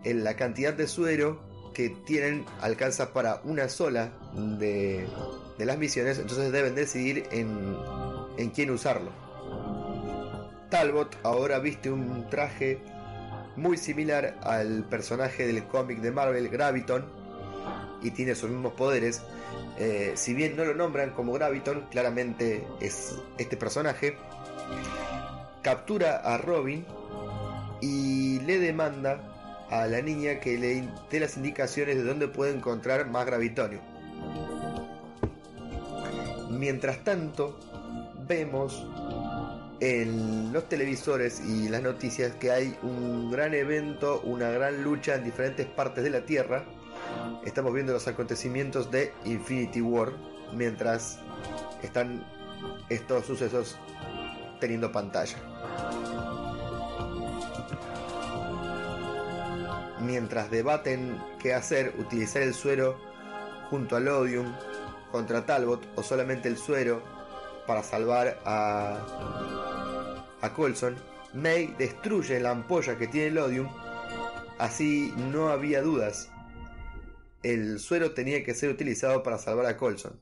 en 0.06 0.24
la 0.24 0.38
cantidad 0.38 0.74
de 0.74 0.88
suero 0.88 1.42
que 1.74 1.90
tienen 1.90 2.46
alcanza 2.62 3.12
para 3.12 3.42
una 3.44 3.68
sola 3.68 4.14
de, 4.58 5.06
las 5.58 5.78
misiones, 5.78 6.18
entonces 6.18 6.54
deben 6.54 6.76
decidir 6.76 7.28
en, 7.32 7.76
en 8.38 8.52
quién 8.52 8.70
usarlo. 8.70 9.12
Talbot 10.70 11.18
ahora 11.24 11.60
viste 11.60 11.92
un 11.92 12.30
traje 12.30 12.80
muy 13.58 13.76
similar 13.76 14.40
al 14.44 14.86
personaje 14.86 15.46
del 15.46 15.66
cómic 15.66 16.00
de 16.00 16.12
Marvel 16.12 16.48
Graviton 16.48 17.25
y 18.06 18.12
tiene 18.12 18.36
sus 18.36 18.50
mismos 18.50 18.74
poderes. 18.74 19.22
Eh, 19.78 20.14
si 20.16 20.34
bien 20.34 20.56
no 20.56 20.64
lo 20.64 20.76
nombran 20.76 21.12
como 21.12 21.34
Graviton, 21.34 21.88
claramente 21.90 22.66
es 22.80 23.16
este 23.38 23.58
personaje. 23.58 24.18
Captura 25.62 26.18
a 26.18 26.38
Robin 26.38 26.86
y 27.82 28.40
le 28.42 28.60
demanda 28.60 29.66
a 29.70 29.88
la 29.88 30.02
niña 30.02 30.40
que 30.40 30.58
le 30.58 30.88
dé 31.10 31.20
las 31.20 31.38
indicaciones 31.38 31.98
de 31.98 32.04
dónde 32.04 32.28
puede 32.28 32.56
encontrar 32.56 33.10
más 33.10 33.26
gravitonio. 33.26 33.80
Mientras 36.52 37.04
tanto, 37.04 37.60
vemos 38.28 38.86
en 39.80 40.54
los 40.54 40.70
televisores 40.70 41.42
y 41.42 41.68
las 41.70 41.82
noticias 41.82 42.36
que 42.36 42.52
hay 42.52 42.78
un 42.82 43.32
gran 43.32 43.54
evento, 43.54 44.22
una 44.22 44.50
gran 44.50 44.84
lucha 44.84 45.16
en 45.16 45.24
diferentes 45.24 45.66
partes 45.66 46.04
de 46.04 46.10
la 46.12 46.26
Tierra. 46.26 46.64
Estamos 47.46 47.74
viendo 47.74 47.94
los 47.94 48.08
acontecimientos 48.08 48.90
de 48.90 49.14
Infinity 49.24 49.80
War 49.80 50.12
mientras 50.54 51.20
están 51.84 52.26
estos 52.90 53.26
sucesos 53.26 53.78
teniendo 54.60 54.92
pantalla. 54.92 55.38
Mientras 60.02 60.50
debaten 60.50 61.22
qué 61.40 61.54
hacer, 61.54 61.94
utilizar 62.00 62.42
el 62.42 62.54
suero 62.54 62.98
junto 63.70 63.96
al 63.96 64.08
Odium 64.08 64.52
contra 65.12 65.46
Talbot 65.46 65.86
o 65.96 66.04
solamente 66.04 66.48
el 66.48 66.58
suero 66.58 67.02
para 67.68 67.84
salvar 67.84 68.40
a, 68.46 68.98
a 70.42 70.54
Colson, 70.54 70.96
May 71.34 71.68
destruye 71.78 72.40
la 72.40 72.52
ampolla 72.52 72.98
que 72.98 73.08
tiene 73.08 73.28
el 73.28 73.38
Odium. 73.38 73.70
Así 74.58 75.14
no 75.18 75.50
había 75.50 75.82
dudas. 75.82 76.32
El 77.46 77.78
suero 77.78 78.16
tenía 78.16 78.44
que 78.44 78.56
ser 78.56 78.72
utilizado 78.72 79.22
para 79.22 79.38
salvar 79.38 79.68
a 79.68 79.78
Colson. 79.78 80.20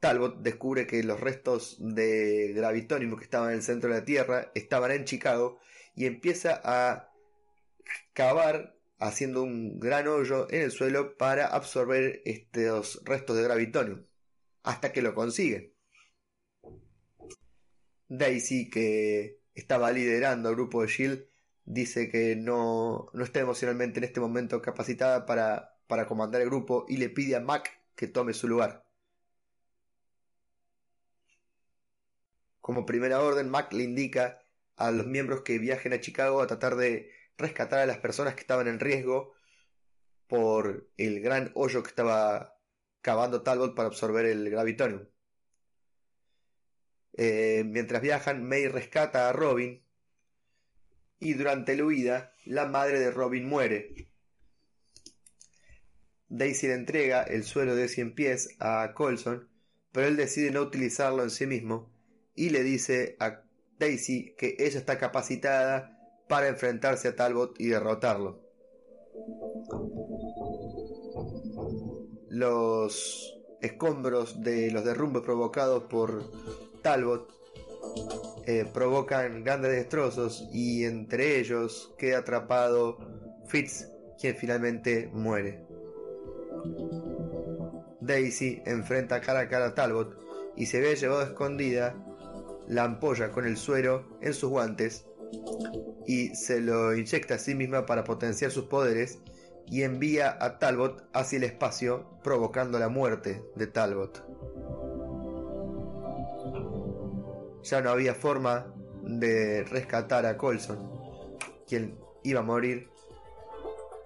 Talbot 0.00 0.42
descubre 0.42 0.84
que 0.84 1.04
los 1.04 1.20
restos 1.20 1.76
de 1.78 2.54
gravitonium 2.56 3.16
que 3.16 3.22
estaban 3.22 3.50
en 3.50 3.58
el 3.58 3.62
centro 3.62 3.88
de 3.88 4.00
la 4.00 4.04
Tierra 4.04 4.50
estaban 4.56 4.90
en 4.90 5.04
Chicago 5.04 5.60
y 5.94 6.06
empieza 6.06 6.60
a 6.64 7.12
cavar 8.12 8.76
haciendo 8.98 9.44
un 9.44 9.78
gran 9.78 10.08
hoyo 10.08 10.50
en 10.50 10.62
el 10.62 10.72
suelo 10.72 11.16
para 11.16 11.46
absorber 11.46 12.20
estos 12.24 13.00
restos 13.04 13.36
de 13.36 13.44
gravitonium 13.44 14.04
hasta 14.64 14.90
que 14.90 15.02
lo 15.02 15.14
consigue. 15.14 15.76
Daisy, 18.08 18.68
que 18.68 19.38
estaba 19.54 19.92
liderando 19.92 20.48
el 20.48 20.56
grupo 20.56 20.82
de 20.82 20.88
Shield, 20.88 21.31
dice 21.64 22.10
que 22.10 22.36
no, 22.36 23.08
no 23.12 23.24
está 23.24 23.40
emocionalmente 23.40 23.98
en 23.98 24.04
este 24.04 24.20
momento 24.20 24.62
capacitada 24.62 25.26
para, 25.26 25.78
para 25.86 26.06
comandar 26.06 26.40
el 26.42 26.48
grupo 26.48 26.86
y 26.88 26.96
le 26.98 27.08
pide 27.10 27.36
a 27.36 27.40
Mac 27.40 27.70
que 27.94 28.08
tome 28.08 28.34
su 28.34 28.48
lugar. 28.48 28.84
Como 32.60 32.86
primera 32.86 33.20
orden, 33.20 33.50
Mac 33.50 33.72
le 33.72 33.84
indica 33.84 34.42
a 34.76 34.90
los 34.90 35.06
miembros 35.06 35.42
que 35.42 35.58
viajen 35.58 35.92
a 35.92 36.00
Chicago 36.00 36.40
a 36.40 36.46
tratar 36.46 36.76
de 36.76 37.10
rescatar 37.36 37.80
a 37.80 37.86
las 37.86 37.98
personas 37.98 38.34
que 38.34 38.40
estaban 38.40 38.68
en 38.68 38.80
riesgo 38.80 39.34
por 40.28 40.90
el 40.96 41.20
gran 41.20 41.50
hoyo 41.54 41.82
que 41.82 41.88
estaba 41.90 42.58
cavando 43.02 43.42
Talbot 43.42 43.74
para 43.74 43.88
absorber 43.88 44.26
el 44.26 44.48
gravitonium. 44.50 45.06
Eh, 47.14 47.64
mientras 47.66 48.00
viajan, 48.02 48.48
May 48.48 48.68
rescata 48.68 49.28
a 49.28 49.32
Robin 49.32 49.81
y 51.22 51.34
durante 51.34 51.76
la 51.76 51.84
huida, 51.84 52.34
la 52.44 52.66
madre 52.66 52.98
de 52.98 53.12
Robin 53.12 53.48
muere. 53.48 54.08
Daisy 56.28 56.66
le 56.66 56.74
entrega 56.74 57.22
el 57.22 57.44
suelo 57.44 57.76
de 57.76 57.88
100 57.88 58.14
pies 58.16 58.56
a 58.58 58.92
Colson, 58.94 59.48
pero 59.92 60.08
él 60.08 60.16
decide 60.16 60.50
no 60.50 60.62
utilizarlo 60.62 61.22
en 61.22 61.30
sí 61.30 61.46
mismo 61.46 61.92
y 62.34 62.50
le 62.50 62.64
dice 62.64 63.16
a 63.20 63.44
Daisy 63.78 64.34
que 64.36 64.56
ella 64.58 64.78
está 64.78 64.98
capacitada 64.98 65.96
para 66.28 66.48
enfrentarse 66.48 67.08
a 67.08 67.14
Talbot 67.14 67.60
y 67.60 67.68
derrotarlo. 67.68 68.42
Los 72.30 73.38
escombros 73.60 74.42
de 74.42 74.72
los 74.72 74.84
derrumbes 74.84 75.22
provocados 75.22 75.84
por 75.84 76.32
Talbot 76.82 77.41
eh, 78.46 78.66
provocan 78.72 79.44
grandes 79.44 79.72
destrozos 79.72 80.48
y 80.52 80.84
entre 80.84 81.38
ellos 81.38 81.94
queda 81.98 82.18
atrapado 82.18 82.98
Fitz, 83.46 83.88
quien 84.20 84.36
finalmente 84.36 85.10
muere. 85.12 85.64
Daisy 88.00 88.62
enfrenta 88.66 89.20
cara 89.20 89.40
a 89.40 89.48
cara 89.48 89.66
a 89.66 89.74
Talbot 89.74 90.18
y 90.56 90.66
se 90.66 90.80
ve 90.80 90.96
llevado 90.96 91.22
escondida 91.22 91.94
la 92.68 92.84
ampolla 92.84 93.30
con 93.30 93.46
el 93.46 93.56
suero 93.56 94.18
en 94.20 94.34
sus 94.34 94.50
guantes 94.50 95.06
y 96.06 96.34
se 96.34 96.60
lo 96.60 96.94
inyecta 96.96 97.34
a 97.34 97.38
sí 97.38 97.54
misma 97.54 97.86
para 97.86 98.04
potenciar 98.04 98.50
sus 98.50 98.64
poderes 98.64 99.18
y 99.66 99.82
envía 99.82 100.36
a 100.40 100.58
Talbot 100.58 101.08
hacia 101.12 101.38
el 101.38 101.44
espacio 101.44 102.18
provocando 102.22 102.78
la 102.78 102.88
muerte 102.88 103.42
de 103.56 103.66
Talbot. 103.66 104.31
Ya 107.62 107.80
no 107.80 107.90
había 107.90 108.14
forma 108.14 108.66
de 109.02 109.64
rescatar 109.64 110.26
a 110.26 110.36
Colson, 110.36 110.78
quien 111.66 111.98
iba 112.22 112.40
a 112.40 112.44
morir, 112.44 112.88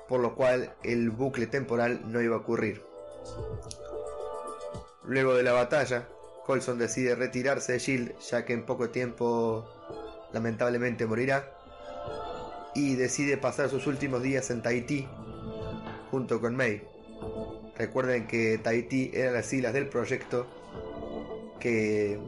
por 0.09 0.21
lo 0.21 0.35
cual 0.35 0.75
el 0.83 1.11
bucle 1.11 1.47
temporal 1.47 2.01
no 2.11 2.21
iba 2.21 2.37
a 2.37 2.41
ocurrir. 2.41 2.83
Luego 5.05 5.35
de 5.35 5.43
la 5.43 5.53
batalla, 5.53 6.09
Colson 6.45 6.79
decide 6.79 7.15
retirarse 7.15 7.73
de 7.73 7.79
Shield 7.79 8.19
ya 8.19 8.45
que 8.45 8.53
en 8.53 8.65
poco 8.65 8.91
tiempo 8.91 9.69
lamentablemente 10.33 11.07
morirá 11.07 11.53
y 12.75 12.95
decide 12.95 13.37
pasar 13.37 13.71
sus 13.71 13.87
últimos 13.87 14.23
días 14.23 14.51
en 14.51 14.63
Tahití 14.63 15.09
junto 16.11 16.41
con 16.41 16.55
May. 16.57 16.83
Recuerden 17.77 18.27
que 18.27 18.59
Tahití 18.59 19.11
eran 19.15 19.35
las 19.35 19.47
siglas 19.47 19.73
del 19.73 19.89
proyecto 19.89 20.47
que 21.59 22.21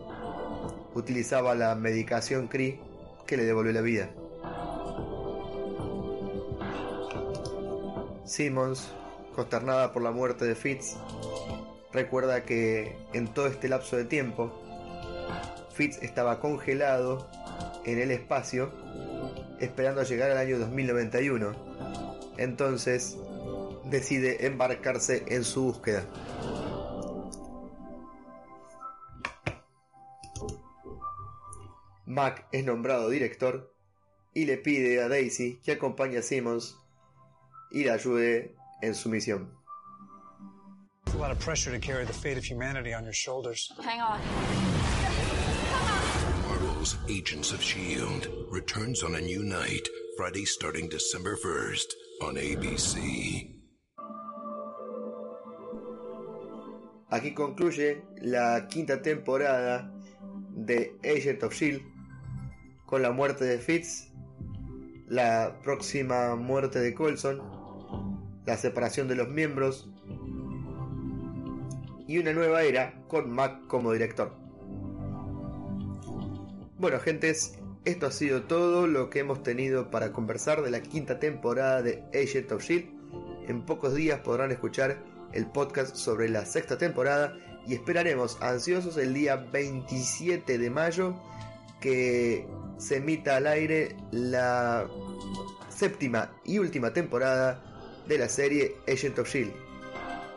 utilizaba 0.98 1.54
la 1.54 1.74
medicación 1.74 2.48
Cree 2.48 2.80
que 3.26 3.36
le 3.36 3.44
devolvió 3.44 3.72
la 3.72 3.80
vida. 3.80 4.10
Simmons, 8.24 8.92
consternada 9.34 9.92
por 9.92 10.02
la 10.02 10.10
muerte 10.10 10.44
de 10.44 10.54
Fitz, 10.54 10.96
recuerda 11.92 12.44
que 12.44 12.96
en 13.12 13.28
todo 13.28 13.46
este 13.46 13.68
lapso 13.68 13.96
de 13.96 14.04
tiempo, 14.04 14.52
Fitz 15.72 16.02
estaba 16.02 16.40
congelado 16.40 17.28
en 17.84 17.98
el 17.98 18.10
espacio 18.10 18.70
esperando 19.60 20.02
llegar 20.02 20.30
al 20.30 20.38
año 20.38 20.58
2091. 20.58 21.54
Entonces 22.36 23.16
decide 23.84 24.46
embarcarse 24.46 25.24
en 25.28 25.44
su 25.44 25.64
búsqueda. 25.64 26.04
Mac 32.18 32.48
es 32.50 32.64
nombrado 32.64 33.08
director 33.10 33.72
y 34.34 34.44
le 34.44 34.56
pide 34.56 35.00
a 35.00 35.08
Daisy 35.08 35.60
que 35.62 35.70
acompañe 35.70 36.18
a 36.18 36.22
Simmons 36.22 36.76
y 37.70 37.84
la 37.84 37.92
ayude 37.92 38.56
en 38.82 38.96
su 38.96 39.08
misión. 39.08 39.52
It's 41.06 41.14
a 41.14 41.18
lot 41.18 41.30
of 41.30 41.38
pressure 41.38 41.70
to 41.70 41.78
carry 41.78 42.04
the 42.04 42.12
fate 42.12 42.36
of 42.36 42.42
humanity 42.42 42.92
on 42.92 43.04
your 43.04 43.12
shoulders. 43.12 43.72
Hang 43.84 44.00
on. 44.00 44.20
Marvel's 46.42 46.96
Agents 47.08 47.52
of 47.52 47.60
S.H.I.E.L.D. 47.60 48.28
returns 48.50 49.04
on 49.04 49.14
a 49.14 49.20
new 49.20 49.44
night, 49.44 49.88
Friday 50.16 50.44
starting 50.44 50.88
December 50.88 51.36
1st 51.36 51.94
on 52.22 52.34
ABC. 52.34 53.54
Aquí 57.12 57.32
concluye 57.32 58.02
la 58.22 58.66
quinta 58.68 59.00
temporada 59.00 59.88
de 60.50 60.94
Agent 61.04 61.44
of 61.44 61.54
Shield 61.54 61.80
con 62.88 63.02
la 63.02 63.10
muerte 63.10 63.44
de 63.44 63.58
Fitz, 63.58 64.08
la 65.08 65.58
próxima 65.62 66.36
muerte 66.36 66.80
de 66.80 66.94
Colson, 66.94 67.42
la 68.46 68.56
separación 68.56 69.08
de 69.08 69.14
los 69.14 69.28
miembros 69.28 69.90
y 72.06 72.16
una 72.16 72.32
nueva 72.32 72.62
era 72.62 72.94
con 73.06 73.30
Mac 73.30 73.66
como 73.66 73.92
director. 73.92 74.32
Bueno, 76.78 76.98
gentes, 76.98 77.58
esto 77.84 78.06
ha 78.06 78.10
sido 78.10 78.44
todo 78.44 78.86
lo 78.86 79.10
que 79.10 79.18
hemos 79.18 79.42
tenido 79.42 79.90
para 79.90 80.10
conversar 80.14 80.62
de 80.62 80.70
la 80.70 80.80
quinta 80.80 81.18
temporada 81.18 81.82
de 81.82 82.02
Agent 82.14 82.50
of 82.52 82.62
Shield. 82.62 82.88
En 83.48 83.66
pocos 83.66 83.94
días 83.94 84.20
podrán 84.20 84.50
escuchar 84.50 84.96
el 85.34 85.46
podcast 85.46 85.94
sobre 85.94 86.30
la 86.30 86.46
sexta 86.46 86.78
temporada 86.78 87.36
y 87.66 87.74
esperaremos 87.74 88.40
ansiosos 88.40 88.96
el 88.96 89.12
día 89.12 89.36
27 89.36 90.56
de 90.56 90.70
mayo 90.70 91.14
que 91.80 92.46
se 92.78 92.96
emita 92.96 93.36
al 93.36 93.46
aire 93.46 93.96
la 94.10 94.88
séptima 95.68 96.32
y 96.44 96.58
última 96.58 96.92
temporada 96.92 97.62
de 98.06 98.18
la 98.18 98.28
serie 98.28 98.76
Agent 98.86 99.18
of 99.18 99.28
Shield. 99.28 99.52